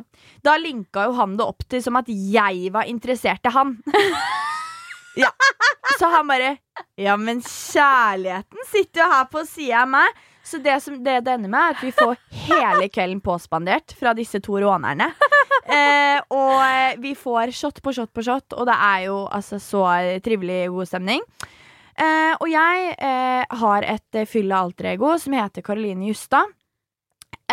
Da 0.46 0.52
linka 0.62 1.08
jo 1.08 1.16
han 1.18 1.32
det 1.38 1.46
opp 1.50 1.64
til 1.66 1.82
Som 1.82 1.96
at 1.98 2.06
jeg 2.08 2.68
var 2.76 2.86
interessert 2.86 3.42
i 3.50 3.54
han. 3.56 3.72
Ja. 5.18 5.30
Så 6.00 6.06
han 6.10 6.28
bare 6.30 6.58
Ja, 6.98 7.16
men 7.18 7.42
kjærligheten 7.42 8.64
sitter 8.70 9.04
jo 9.04 9.10
her 9.12 9.26
på 9.30 9.44
siden 9.46 9.78
av 9.84 9.90
meg. 9.96 10.22
Så 10.44 10.58
det, 10.60 10.76
som, 10.84 10.98
det 11.06 11.20
det 11.24 11.36
ender 11.38 11.50
med 11.54 11.60
er 11.62 11.76
at 11.78 11.84
vi 11.86 11.92
får 11.96 12.18
hele 12.48 12.88
kvelden 12.92 13.22
påspandert 13.24 13.94
Fra 13.98 14.12
disse 14.18 14.42
to 14.44 14.58
rånerne. 14.60 15.08
Eh, 15.64 16.18
Og 16.34 16.56
eh, 16.66 16.98
vi 17.02 17.14
får 17.16 17.54
shot 17.56 17.82
på 17.86 17.94
shot 17.96 18.12
på 18.14 18.26
shot 18.26 18.54
Og 18.58 18.66
det 18.68 18.76
er 18.76 19.06
jo 19.08 19.22
altså 19.32 19.60
så 19.64 19.84
trivelig 20.26 20.66
god 20.74 20.90
stemning. 20.90 21.22
Eh, 21.96 22.34
Og 22.42 22.50
jeg 22.52 22.90
eh, 22.98 23.46
har 23.64 23.88
et 23.88 24.04
fylla 24.12 24.26
fylle 24.34 24.60
alter 24.66 24.92
ego 24.96 25.14
Som 25.22 25.34
heter 25.38 25.62
Karoline 25.66 26.10
Justad 26.10 26.52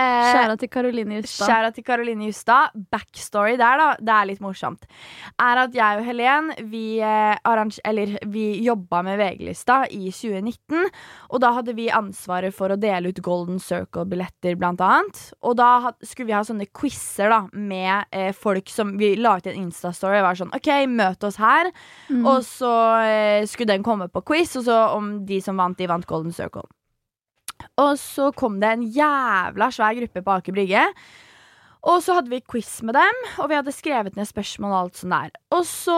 Eh, 0.01 0.31
Kjære 0.33 0.57
til 0.61 0.71
Karoline 0.73 1.19
Justad. 1.21 1.47
Skjæra 1.49 1.71
til 1.75 1.85
Karoline 1.85 2.29
Justad. 2.29 2.77
Backstory 2.93 3.57
der, 3.61 3.81
da, 3.81 3.89
det 4.01 4.15
er 4.15 4.29
litt 4.31 4.43
morsomt. 4.45 4.87
Er 5.41 5.63
at 5.65 5.77
jeg 5.77 6.01
og 6.01 6.07
Helen 6.07 6.51
vi, 6.71 7.01
eh, 7.05 7.37
eller, 7.85 8.17
vi 8.31 8.47
jobba 8.65 9.03
med 9.07 9.21
VG-lista 9.21 9.83
i 9.91 10.11
2019. 10.15 10.89
Og 11.31 11.43
da 11.43 11.53
hadde 11.59 11.77
vi 11.77 11.91
ansvaret 11.93 12.55
for 12.57 12.73
å 12.73 12.79
dele 12.81 13.13
ut 13.13 13.23
Golden 13.25 13.61
Circle-billetter, 13.63 14.57
blant 14.61 14.81
annet. 14.85 15.23
Og 15.43 15.57
da 15.61 15.93
skulle 16.03 16.31
vi 16.31 16.37
ha 16.37 16.43
sånne 16.47 16.69
quizer 16.77 17.33
da, 17.33 17.43
med 17.53 18.11
eh, 18.11 18.33
folk 18.37 18.71
som 18.71 18.97
Vi 19.01 19.15
la 19.17 19.37
ut 19.39 19.47
en 19.47 19.57
Insta-story 19.57 20.19
og 20.19 20.27
var 20.27 20.39
sånn 20.39 20.53
OK, 20.57 20.69
møt 20.91 21.25
oss 21.25 21.39
her. 21.41 21.71
Mm. 22.11 22.25
Og 22.27 22.43
så 22.47 22.73
eh, 23.07 23.47
skulle 23.49 23.73
den 23.73 23.87
komme 23.87 24.11
på 24.13 24.25
quiz, 24.27 24.57
og 24.61 24.67
så 24.67 24.83
om 24.97 25.21
de 25.27 25.41
som 25.45 25.59
vant, 25.61 25.79
de 25.79 25.89
vant 25.91 26.07
Golden 26.09 26.35
Circle. 26.35 26.67
Og 27.81 27.97
så 28.01 28.31
kom 28.37 28.61
det 28.63 28.71
en 28.75 28.87
jævla 28.95 29.71
svær 29.75 29.99
gruppe 29.99 30.25
på 30.25 30.39
Aker 30.39 30.57
Brygge. 30.57 30.87
Og 31.89 32.03
så 32.05 32.19
hadde 32.19 32.29
vi 32.29 32.43
quiz 32.45 32.83
med 32.85 32.93
dem, 32.93 33.21
og 33.41 33.49
vi 33.49 33.57
hadde 33.57 33.73
skrevet 33.73 34.17
ned 34.19 34.29
spørsmål 34.29 34.73
og 34.75 34.79
alt 34.83 34.99
sånt 35.01 35.15
der. 35.15 35.31
Og 35.57 35.63
så 35.65 35.97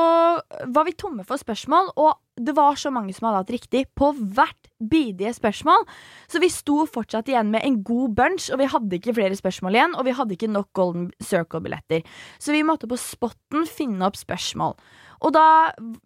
var 0.70 0.86
vi 0.86 0.94
tomme 0.94 1.24
for 1.26 1.42
spørsmål, 1.42 1.90
og 1.98 2.20
det 2.38 2.54
var 2.54 2.78
så 2.78 2.92
mange 2.94 3.12
som 3.16 3.26
hadde 3.26 3.40
hatt 3.42 3.52
riktig 3.52 3.82
på 3.98 4.12
hvert 4.14 4.70
bidige 4.78 5.34
spørsmål. 5.34 5.82
Så 6.30 6.40
vi 6.42 6.52
sto 6.54 6.84
fortsatt 6.86 7.28
igjen 7.28 7.50
med 7.50 7.66
en 7.66 7.80
god 7.82 8.14
bunch, 8.18 8.46
og 8.54 8.62
vi 8.62 8.70
hadde 8.70 8.98
ikke 8.98 9.16
flere 9.18 9.38
spørsmål 9.38 9.78
igjen. 9.78 9.98
Og 9.98 10.06
vi 10.06 10.14
hadde 10.16 10.38
ikke 10.38 10.52
nok 10.54 10.70
Golden 10.78 11.10
Circle-billetter. 11.18 12.06
Så 12.38 12.54
vi 12.54 12.62
måtte 12.66 12.90
på 12.90 13.00
spotten 13.00 13.66
finne 13.66 14.06
opp 14.06 14.20
spørsmål. 14.20 14.78
Og 15.22 15.34
da, 15.34 15.44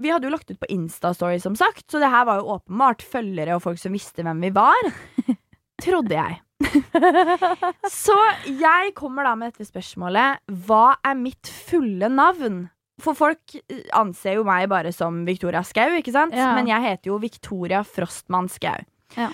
Vi 0.01 0.11
hadde 0.13 0.29
jo 0.29 0.33
lagt 0.35 0.51
ut 0.51 0.61
på 0.61 0.73
Insta-story, 0.73 1.39
som 1.41 1.57
sagt, 1.57 1.87
så 1.89 2.01
det 2.01 2.13
her 2.13 2.27
var 2.29 2.41
jo 2.41 2.57
åpenbart 2.57 3.05
følgere 3.05 3.57
og 3.57 3.65
folk 3.65 3.81
som 3.81 3.93
visste 3.97 4.25
hvem 4.25 4.41
vi 4.45 4.53
var. 4.57 4.93
Trodde 5.83 6.17
jeg. 6.17 6.41
så 8.05 8.17
jeg 8.49 8.95
kommer 8.97 9.29
da 9.29 9.35
med 9.37 9.53
dette 9.53 9.69
spørsmålet. 9.69 10.41
Hva 10.67 10.97
er 11.05 11.19
mitt 11.21 11.51
fulle 11.69 12.09
navn? 12.13 12.65
For 13.03 13.17
folk 13.19 13.59
eh, 13.59 13.83
anser 13.97 14.39
jo 14.39 14.47
meg 14.49 14.71
bare 14.73 14.93
som 14.95 15.25
Victoria 15.29 15.61
Skau, 15.67 15.99
ikke 15.99 16.15
sant? 16.15 16.37
Ja. 16.37 16.55
Men 16.57 16.71
jeg 16.71 16.85
heter 16.87 17.13
jo 17.13 17.19
Victoria 17.21 17.83
Frostmann 17.85 18.49
Skau. 18.53 18.81
Ja. 19.19 19.29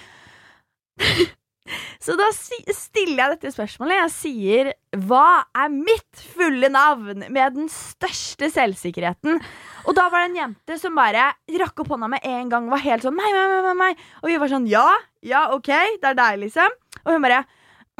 Så 2.05 2.17
da 2.19 2.29
stiller 2.35 3.21
jeg 3.21 3.35
dette 3.37 3.53
spørsmålet. 3.55 3.99
Jeg 4.01 4.13
sier 4.15 4.71
hva 5.07 5.45
er 5.57 5.73
mitt 5.73 6.25
fulle 6.35 6.71
navn? 6.73 7.25
Med 7.33 7.59
den 7.59 7.71
største 7.73 8.51
selvsikkerheten. 8.53 9.41
Og 9.87 9.97
da 9.99 10.09
var 10.13 10.25
det 10.25 10.33
en 10.33 10.41
jente 10.41 10.79
som 10.81 10.99
bare 10.99 11.31
rakk 11.63 11.85
opp 11.85 11.95
hånda 11.95 12.11
med 12.13 12.27
en 12.27 12.51
gang. 12.53 12.71
Var 12.73 12.85
helt 12.87 13.07
sånn 13.07 13.17
meg, 13.19 13.31
meg, 13.37 13.55
meg, 13.69 13.79
meg. 13.79 14.03
Og 14.23 14.33
vi 14.33 14.39
var 14.43 14.53
sånn 14.53 14.69
ja, 14.71 14.87
ja, 15.27 15.47
ok, 15.55 15.71
det 16.03 16.13
er 16.13 16.19
deg, 16.19 16.41
liksom. 16.43 16.75
Og 17.05 17.15
hun 17.15 17.25
bare 17.25 17.45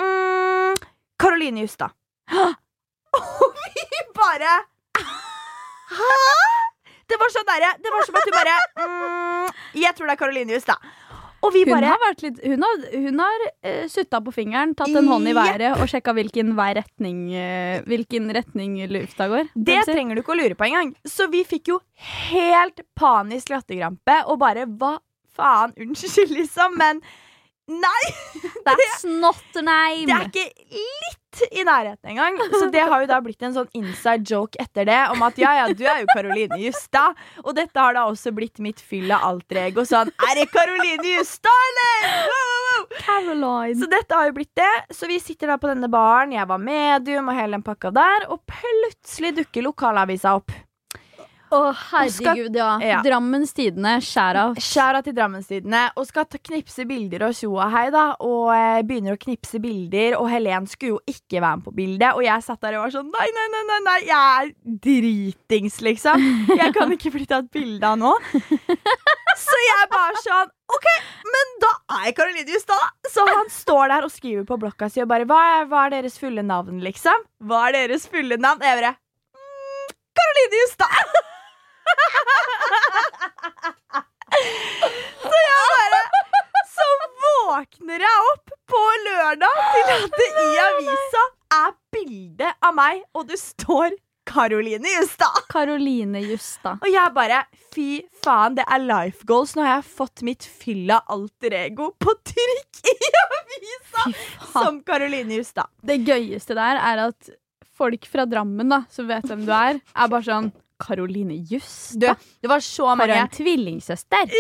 mm, 0.01 0.83
Karoline 1.23 1.65
Justad. 1.65 1.95
Og 3.13 3.57
vi 3.61 4.05
bare 4.17 4.53
Hæ? 5.93 6.13
Det 7.11 7.19
var 7.21 7.33
sånn 7.35 7.45
derre 7.45 7.73
Det 7.83 7.91
var 7.93 8.07
som 8.07 8.17
at 8.17 8.29
hun 8.29 8.37
bare 8.39 8.55
mm, 8.79 9.51
Jeg 9.83 9.93
tror 9.99 10.09
det 10.09 10.15
er 10.15 10.21
Karoline 10.23 10.55
Justad. 10.57 10.93
Og 11.43 11.51
vi 11.55 11.65
Hun 11.67 11.75
bare 11.75 11.95
har, 11.99 12.17
litt, 12.23 12.39
hun 12.47 12.63
har, 12.63 12.83
hun 12.95 13.23
har 13.23 13.45
uh, 13.67 13.87
sutta 13.91 14.21
på 14.23 14.35
fingeren, 14.35 14.77
tatt 14.79 14.95
en 14.95 15.09
hånd 15.11 15.27
i 15.27 15.35
været 15.35 15.65
yep. 15.73 15.81
og 15.83 15.91
sjekka 15.91 16.15
hvilken, 16.15 16.53
retning, 16.55 17.25
uh, 17.35 17.81
hvilken 17.89 18.31
retning 18.37 18.77
lufta 18.93 19.27
går. 19.33 19.51
Det 19.55 19.81
trenger 19.89 20.15
du 20.15 20.23
ikke 20.23 20.37
å 20.37 20.39
lure 20.39 20.59
på 20.59 20.69
engang. 20.69 20.93
Så 21.03 21.27
vi 21.33 21.43
fikk 21.49 21.73
jo 21.75 21.81
helt 22.31 22.85
panisk 22.99 23.51
latterkrampe 23.51 24.21
og 24.31 24.39
bare 24.43 24.69
hva 24.71 24.97
faen, 25.33 25.75
unnskyld, 25.81 26.31
liksom, 26.37 26.79
men 26.79 27.03
nei! 27.73 28.05
That's 28.69 29.03
not 29.09 29.43
name! 29.59 30.07
Det 30.07 30.19
er 30.19 30.31
ikke 30.31 30.47
litt 30.79 31.22
i 31.51 31.65
nærheten 31.67 32.13
engang. 32.13 32.39
Så 32.53 32.69
det 32.73 32.85
har 32.85 33.05
jo 33.05 33.09
da 33.11 33.21
blitt 33.25 33.43
en 33.43 33.55
sånn 33.57 33.71
inside 33.79 34.29
joke 34.29 34.59
etter 34.63 34.89
det, 34.89 34.99
om 35.15 35.23
at 35.27 35.39
ja, 35.41 35.55
ja, 35.63 35.69
du 35.73 35.85
er 35.87 36.03
jo 36.03 36.11
Karoline 36.13 36.59
Justad. 36.61 37.19
Og 37.45 37.55
dette 37.59 37.79
har 37.79 37.97
da 37.97 38.07
også 38.11 38.35
blitt 38.37 38.63
mitt 38.63 38.83
fyll 38.83 39.13
av 39.15 39.25
alter 39.33 39.63
ego. 39.67 39.87
Sånn, 39.89 40.13
er 40.29 40.41
det 40.41 40.49
Karoline 40.53 41.15
Justad, 41.15 41.69
eller? 41.69 42.11
Wow, 42.33 42.51
wow, 42.51 42.67
wow. 42.67 42.91
Caroline. 42.99 43.79
Så 43.81 43.89
dette 43.93 44.19
har 44.19 44.29
jo 44.29 44.37
blitt 44.41 44.53
det. 44.59 44.75
Så 44.95 45.09
vi 45.11 45.21
sitter 45.23 45.55
da 45.55 45.61
på 45.63 45.71
denne 45.71 45.91
baren, 45.93 46.35
jeg 46.37 46.49
var 46.51 46.61
medium 46.61 47.31
og 47.33 47.39
hele 47.39 47.59
den 47.59 47.65
pakka 47.67 47.93
der, 47.95 48.29
og 48.33 48.43
plutselig 48.51 49.35
dukker 49.41 49.67
lokalavisa 49.71 50.37
opp. 50.41 50.53
Å, 51.53 51.61
herregud, 51.93 52.55
ja. 52.57 52.69
Ja. 52.81 53.01
Drammens 53.05 53.53
Tidende. 53.53 53.99
Skjæra 54.03 55.03
til 55.05 55.15
Drammenstidene 55.17 55.83
og 56.01 56.07
skal 56.09 56.25
knipse 56.49 56.87
bilder 56.89 57.27
og 57.27 57.37
tjo 57.37 57.51
og 57.59 57.75
hei, 57.75 57.87
da. 57.93 58.05
Og 58.25 58.49
eh, 58.55 58.81
begynner 58.89 59.19
å 59.19 59.21
knipse 59.21 59.61
bilder, 59.63 60.17
og 60.17 60.31
Helen 60.33 60.69
skulle 60.71 60.95
jo 60.97 61.01
ikke 61.13 61.43
være 61.43 61.61
med 61.61 61.67
på 61.67 61.75
bildet. 61.77 62.17
Og 62.17 62.25
jeg 62.25 62.47
satt 62.47 62.63
der 62.65 62.79
og 62.79 62.87
var 62.87 62.95
sånn 62.95 63.11
nei, 63.13 63.29
nei, 63.37 63.47
nei, 63.53 63.63
nei, 63.69 63.81
nei 63.89 63.99
jeg 64.09 64.23
er 64.23 64.79
dritings, 64.87 65.77
liksom. 65.85 66.25
Jeg 66.57 66.73
kan 66.77 66.95
ikke 66.97 67.13
bli 67.13 67.29
tatt 67.29 67.51
bilde 67.53 67.93
av 67.93 68.01
nå. 68.01 68.15
Så 69.43 69.61
jeg 69.67 69.89
bare 69.93 70.25
sånn 70.25 70.51
OK, 70.73 70.87
men 71.29 71.51
da 71.61 71.71
er 71.99 72.07
jeg 72.07 72.15
Karoline 72.17 72.55
Justad, 72.55 72.81
da. 72.81 73.11
Så 73.13 73.27
han 73.29 73.51
står 73.53 73.93
der 73.93 74.07
og 74.07 74.13
skriver 74.15 74.47
på 74.49 74.57
blokka 74.63 74.89
si 74.89 75.03
og 75.05 75.11
bare 75.11 75.29
hva 75.29 75.41
er, 75.59 75.67
hva 75.69 75.85
er 75.85 75.99
deres 75.99 76.17
fulle 76.21 76.45
navn, 76.47 76.81
liksom? 76.85 77.27
Hva 77.45 77.67
er 77.69 77.77
deres 77.83 78.09
fulle 78.09 78.41
navn? 78.41 78.63
Og 78.63 78.71
jeg 78.71 78.81
bare 78.81 78.95
mm, 79.37 80.57
Justad. 80.63 81.21
Så 85.23 85.39
jeg 85.47 85.67
bare 85.73 86.01
Så 86.73 86.87
våkner 87.25 88.05
jeg 88.07 88.31
opp 88.33 88.55
på 88.73 88.83
lørdag 89.09 89.59
til 89.75 89.91
at 89.97 90.17
det 90.21 90.31
i 90.47 90.49
avisa 90.69 91.25
er 91.53 91.75
bilde 91.93 92.49
av 92.65 92.73
meg, 92.75 93.03
og 93.13 93.29
det 93.29 93.37
står 93.41 93.93
Karoline 94.33 94.89
Justad. 94.95 95.43
Karoline 95.53 96.23
Justad. 96.25 96.79
Og 96.81 96.89
jeg 96.89 97.13
bare 97.17 97.43
Fy 97.75 98.03
faen, 98.25 98.55
det 98.57 98.65
er 98.69 98.81
life 98.85 99.25
goals. 99.29 99.55
Nå 99.57 99.65
har 99.65 99.79
jeg 99.81 99.87
fått 99.97 100.23
mitt 100.27 100.45
fylla 100.45 101.01
alter 101.13 101.55
ego 101.57 101.91
på 102.01 102.15
trykk 102.29 102.83
i 102.93 102.97
avisa 103.23 104.03
som 104.53 104.81
Karoline 104.87 105.39
Justad. 105.41 105.69
Det 105.83 106.01
gøyeste 106.07 106.57
der 106.57 106.81
er 106.81 107.07
at 107.09 107.31
folk 107.77 108.05
fra 108.09 108.25
Drammen, 108.29 108.69
da, 108.73 108.83
som 108.93 109.09
vet 109.09 109.25
hvem 109.29 109.45
du 109.49 109.53
er, 109.57 109.81
er 109.81 110.13
bare 110.13 110.27
sånn 110.27 110.51
Karoline 110.83 111.39
Justa. 111.49 112.15
Du, 112.15 112.31
det 112.43 112.51
var 112.51 112.65
så 112.67 112.93
Har 112.93 113.01
mange 113.01 113.19
en 113.23 113.33
tvillingsøster? 113.33 114.33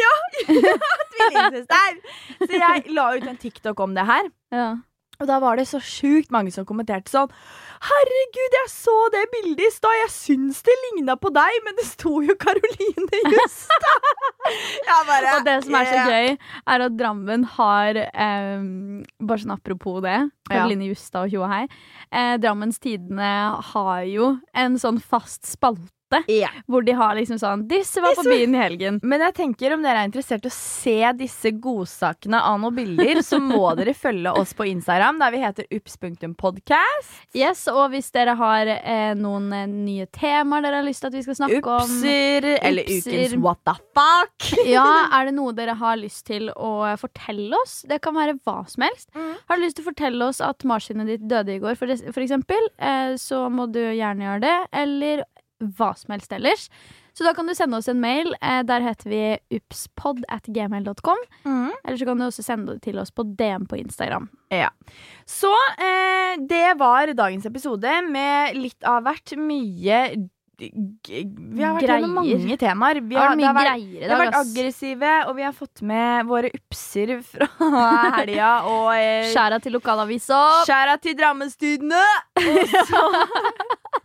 tvillingsøster. 1.16 2.00
Så 2.42 2.52
jeg 2.58 2.96
la 2.96 3.10
ut 3.16 3.28
en 3.30 3.38
TikTok 3.38 3.80
om 3.86 3.94
det 3.98 4.06
her. 4.08 4.32
Ja. 4.52 4.72
Og 5.22 5.28
da 5.30 5.38
var 5.42 5.58
det 5.58 5.68
så 5.70 5.78
sjukt 5.82 6.32
mange 6.34 6.50
som 6.54 6.66
kommenterte 6.66 7.12
sånn 7.12 7.30
Herregud, 7.82 8.54
jeg 8.54 8.70
så 8.70 8.94
det 9.10 9.22
bildet 9.32 9.64
i 9.66 9.70
stad. 9.74 9.94
Jeg 10.04 10.10
syns 10.14 10.60
det 10.66 10.74
ligna 10.84 11.16
på 11.18 11.32
deg, 11.34 11.56
men 11.66 11.74
det 11.78 11.86
sto 11.88 12.20
jo 12.22 12.36
Karoline 12.38 13.22
Justa! 13.26 13.94
Og 15.32 15.42
det 15.46 15.56
som 15.64 15.74
er 15.78 15.88
så 15.88 16.04
gøy, 16.06 16.36
er 16.74 16.84
at 16.86 16.94
Drammen 16.98 17.46
har 17.56 17.98
eh, 17.98 18.62
Bare 19.22 19.42
sånn 19.42 19.54
apropos 19.54 19.98
det, 20.04 20.18
Karoline 20.50 20.90
og 20.92 21.30
tjo 21.30 21.42
og 21.42 21.50
hei. 21.50 21.64
Eh, 22.10 22.36
Drammens 22.42 22.78
Tidende 22.82 23.32
har 23.72 24.06
jo 24.10 24.36
en 24.54 24.78
sånn 24.78 25.02
fast 25.02 25.46
spalte. 25.50 25.90
Ja. 26.32 26.50
Hvor 26.70 26.84
de 26.84 26.94
har 26.96 27.16
liksom 27.18 27.38
sånn 27.40 27.66
'Disse 27.68 28.02
var 28.04 28.16
på 28.18 28.24
byen 28.26 28.54
i 28.54 28.60
helgen'. 28.60 29.00
Men 29.02 29.20
jeg 29.26 29.34
tenker 29.38 29.74
om 29.74 29.82
dere 29.84 30.02
er 30.02 30.10
interessert 30.10 30.44
i 30.46 30.50
å 30.50 30.54
se 30.54 31.12
disse 31.18 31.52
godsakene 31.62 32.40
av 32.42 32.60
noen 32.60 32.76
bilder, 32.76 33.22
så 33.24 33.40
må 33.42 33.74
dere 33.78 33.94
følge 33.96 34.32
oss 34.38 34.54
på 34.54 34.66
Instagram, 34.68 35.18
der 35.22 35.34
vi 35.34 35.42
heter 35.42 35.66
ups.podcast. 35.72 37.18
Yes, 37.34 37.66
Og 37.72 37.90
hvis 37.94 38.10
dere 38.14 38.34
har 38.38 38.66
eh, 38.66 39.14
noen 39.18 39.52
eh, 39.56 39.66
nye 39.66 40.06
temaer 40.12 40.64
dere 40.64 40.80
har 40.80 40.86
lyst 40.86 41.04
til 41.04 41.12
at 41.12 41.16
vi 41.16 41.24
skal 41.26 41.38
snakke 41.40 41.62
om 41.62 41.92
Upser, 41.92 42.46
eller 42.62 42.88
ukens 42.88 43.36
what 43.42 43.60
the 43.64 43.74
fuck. 43.96 44.52
ja, 44.66 44.86
Er 45.16 45.28
det 45.28 45.34
noe 45.36 45.52
dere 45.56 45.74
har 45.78 45.98
lyst 46.00 46.26
til 46.28 46.50
å 46.54 46.72
fortelle 47.00 47.56
oss? 47.62 47.82
Det 47.88 48.00
kan 48.04 48.16
være 48.16 48.36
hva 48.44 48.62
som 48.70 48.84
helst. 48.86 49.10
Har 49.14 49.58
du 49.58 49.64
lyst 49.64 49.78
til 49.78 49.86
å 49.86 49.90
fortelle 49.90 50.28
oss 50.28 50.40
at 50.44 50.64
marsvinet 50.68 51.10
ditt 51.10 51.28
døde 51.30 51.56
i 51.56 51.60
går, 51.62 51.76
for, 51.78 51.92
for 52.12 52.24
eksempel, 52.24 52.68
eh, 52.78 53.14
så 53.20 53.46
må 53.52 53.68
du 53.72 53.80
gjerne 53.82 54.26
gjøre 54.26 54.44
det. 54.44 54.56
Eller 54.82 55.24
hva 55.78 55.92
som 55.98 56.12
helst 56.14 56.32
ellers. 56.36 56.68
Så 57.12 57.26
da 57.26 57.34
kan 57.36 57.46
du 57.46 57.52
sende 57.54 57.76
oss 57.76 57.88
en 57.92 58.00
mail. 58.00 58.30
Eh, 58.40 58.62
der 58.64 58.80
heter 58.80 59.10
vi 59.12 59.22
upspod 59.58 60.22
at 60.32 60.46
gmail.com. 60.48 61.20
Eller 61.44 61.98
så 62.00 62.08
kan 62.08 62.18
du 62.22 62.24
også 62.26 62.44
sende 62.46 62.74
det 62.78 62.82
til 62.88 62.98
oss 63.02 63.12
på 63.12 63.26
DM 63.36 63.66
på 63.68 63.76
Instagram. 63.82 64.30
Ja. 64.52 64.70
Så 65.28 65.52
eh, 65.76 66.38
det 66.48 66.78
var 66.80 67.12
dagens 67.12 67.44
episode 67.48 67.98
med 68.08 68.56
litt 68.56 68.80
av 68.88 69.04
hvert. 69.04 69.36
Mye 69.36 69.98
Vi 70.62 71.62
har 71.64 71.72
vært 71.74 71.88
gjennom 71.88 72.12
mange 72.20 72.56
temaer. 72.60 73.00
Vi 73.02 73.16
Det 73.16 73.18
har 73.18 73.32
det 73.32 73.40
mye 73.40 73.52
vært, 73.56 73.70
greier 73.72 74.04
i 74.04 74.10
har 74.12 74.20
vært 74.20 74.36
aggressive, 74.38 75.12
og 75.26 75.32
vi 75.40 75.42
har 75.42 75.54
fått 75.56 75.82
med 75.88 76.28
våre 76.28 76.50
upser 76.54 77.16
fra 77.26 77.48
helga. 78.20 78.50
Og 78.70 78.92
eh, 78.94 79.26
Skjæra 79.32 79.58
til 79.64 79.74
lokalavisa. 79.74 80.40
skjæra 80.68 80.96
til 81.02 81.16
Drammestudene! 81.18 82.04
Og 82.42 82.76
så 82.88 83.02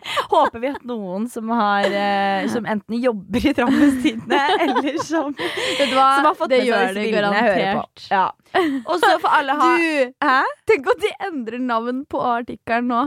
håper 0.33 0.59
vi 0.63 0.71
at 0.71 0.83
noen 0.87 1.27
som 1.31 1.49
har 1.53 1.87
uh, 1.91 2.47
Som 2.51 2.65
enten 2.69 2.99
jobber 3.01 3.45
i 3.49 3.53
Drammenstidene, 3.57 4.39
eller 4.67 4.97
som, 5.03 5.33
Vet 5.37 5.91
du 5.91 5.95
hva? 5.97 6.09
som 6.17 6.29
har 6.29 6.37
fått 6.39 6.53
det 6.53 6.61
med 6.63 6.69
gjør 6.71 6.93
det 6.97 7.05
garantert. 7.13 8.07
Ja. 8.11 8.25
Og 8.89 8.97
så 9.03 9.13
får 9.23 9.37
alle 9.41 9.57
ha 9.59 9.69
Du, 9.77 10.13
Hæ? 10.23 10.39
tenk 10.69 10.91
at 10.93 11.03
de 11.03 11.13
endrer 11.29 11.63
navn 11.63 12.05
på 12.09 12.21
artikkelen 12.23 12.91
nå. 12.93 13.03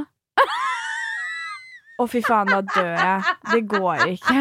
Å, 2.00 2.06
fy 2.08 2.22
faen, 2.24 2.48
da 2.48 2.62
dør 2.64 2.94
jeg. 2.96 3.34
Det 3.50 3.60
går 3.68 4.06
ikke. 4.14 4.38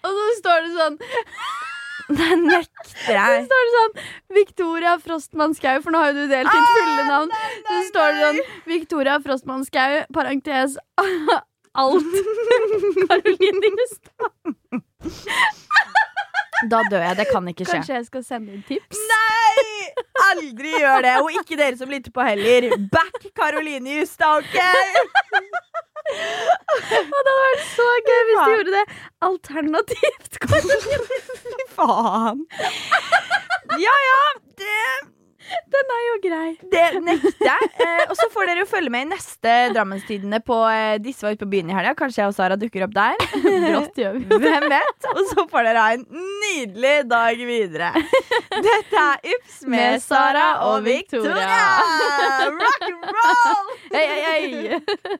Og 0.00 0.14
så 0.16 0.28
står 0.38 0.62
det 0.64 0.70
sånn 0.78 0.94
Det 2.16 2.38
nekter 2.40 3.12
jeg. 3.12 3.42
Så 3.42 3.50
står 3.50 3.66
det 3.66 3.74
sånn 3.74 4.06
Victoria 4.38 4.94
Frostmann 5.02 5.52
Skau, 5.58 5.76
for 5.84 5.92
nå 5.92 6.00
har 6.00 6.14
jo 6.14 6.22
du 6.24 6.32
delt 6.32 6.48
ditt 6.48 6.70
fulle 6.78 7.04
navn. 7.10 7.34
Så 7.68 7.82
står 7.90 8.16
det 8.16 8.22
sånn 8.24 8.40
Victoria 8.70 9.18
Frostmann 9.24 9.66
Skau, 9.68 10.00
parentes 10.16 10.78
alt. 11.74 12.14
Karoline 13.08 13.70
Justad. 13.78 14.82
Da 16.70 16.82
dør 16.90 17.02
jeg. 17.02 17.16
Det 17.18 17.26
kan 17.32 17.48
ikke 17.50 17.64
skje. 17.66 17.78
Kanskje 17.80 17.94
jeg 17.98 18.06
skal 18.06 18.24
sende 18.26 18.54
inn 18.54 18.64
tips? 18.68 19.00
Nei! 19.10 19.64
Aldri 20.30 20.74
gjør 20.78 21.02
det. 21.04 21.14
Og 21.24 21.30
ikke 21.40 21.58
dere 21.58 21.76
som 21.80 21.90
lytter 21.90 22.14
på 22.14 22.22
heller. 22.26 22.68
Back 22.92 23.26
Karoline 23.38 23.98
Justad, 23.98 24.42
OK? 24.42 24.56
Og 26.12 26.78
det 26.90 27.00
hadde 27.08 27.34
vært 27.38 27.64
så 27.72 27.88
gøy 28.08 28.22
hvis 28.28 28.38
du 28.38 28.52
gjorde 28.52 28.76
det 28.76 28.84
alternativt. 29.28 30.38
Fy 31.42 31.66
faen. 31.76 32.44
Ja 33.80 33.94
ja, 34.06 34.22
det, 34.60 34.78
Den 35.72 35.90
er 35.96 36.02
jo 36.06 36.14
grei. 36.22 36.48
det 36.72 36.82
nekter 37.04 37.46
jeg. 37.48 37.68
Eh, 37.82 38.02
og 38.10 38.14
så 38.18 38.26
får 38.32 38.48
dere 38.50 38.62
jo 38.62 38.66
følge 38.70 38.90
med 38.92 39.06
i 39.06 39.08
neste 39.12 39.54
Drammenstidene 39.74 40.38
på 40.44 40.56
eh, 40.70 40.96
Disse 41.02 41.24
var 41.26 41.34
ute 41.34 41.42
på 41.44 41.50
byen 41.54 41.70
i 41.72 41.74
helga. 41.76 41.94
Kanskje 41.98 42.22
jeg 42.22 42.32
og 42.32 42.36
Sara 42.36 42.56
dukker 42.60 42.84
opp 42.86 42.94
der. 42.96 43.16
Brått 43.42 43.98
gjør 44.02 44.18
vi. 44.20 44.38
Hvem 44.44 44.68
vet? 44.72 45.08
Og 45.12 45.22
så 45.32 45.46
får 45.50 45.68
dere 45.68 45.82
ha 45.86 45.96
en 45.96 46.04
nydelig 46.44 46.94
dag 47.10 47.42
videre. 47.48 47.90
Dette 48.52 49.02
er 49.06 49.32
Ups 49.34 49.60
med 49.66 49.76
Med 49.76 50.04
Sara 50.04 50.46
og 50.68 50.84
Victoria. 50.86 51.32
Victoria. 51.32 52.52
Rock 52.62 52.86
and 52.88 53.10
roll! 53.18 53.72
Hei, 53.92 54.06
hei, 54.08 54.20
hei. 54.28 55.18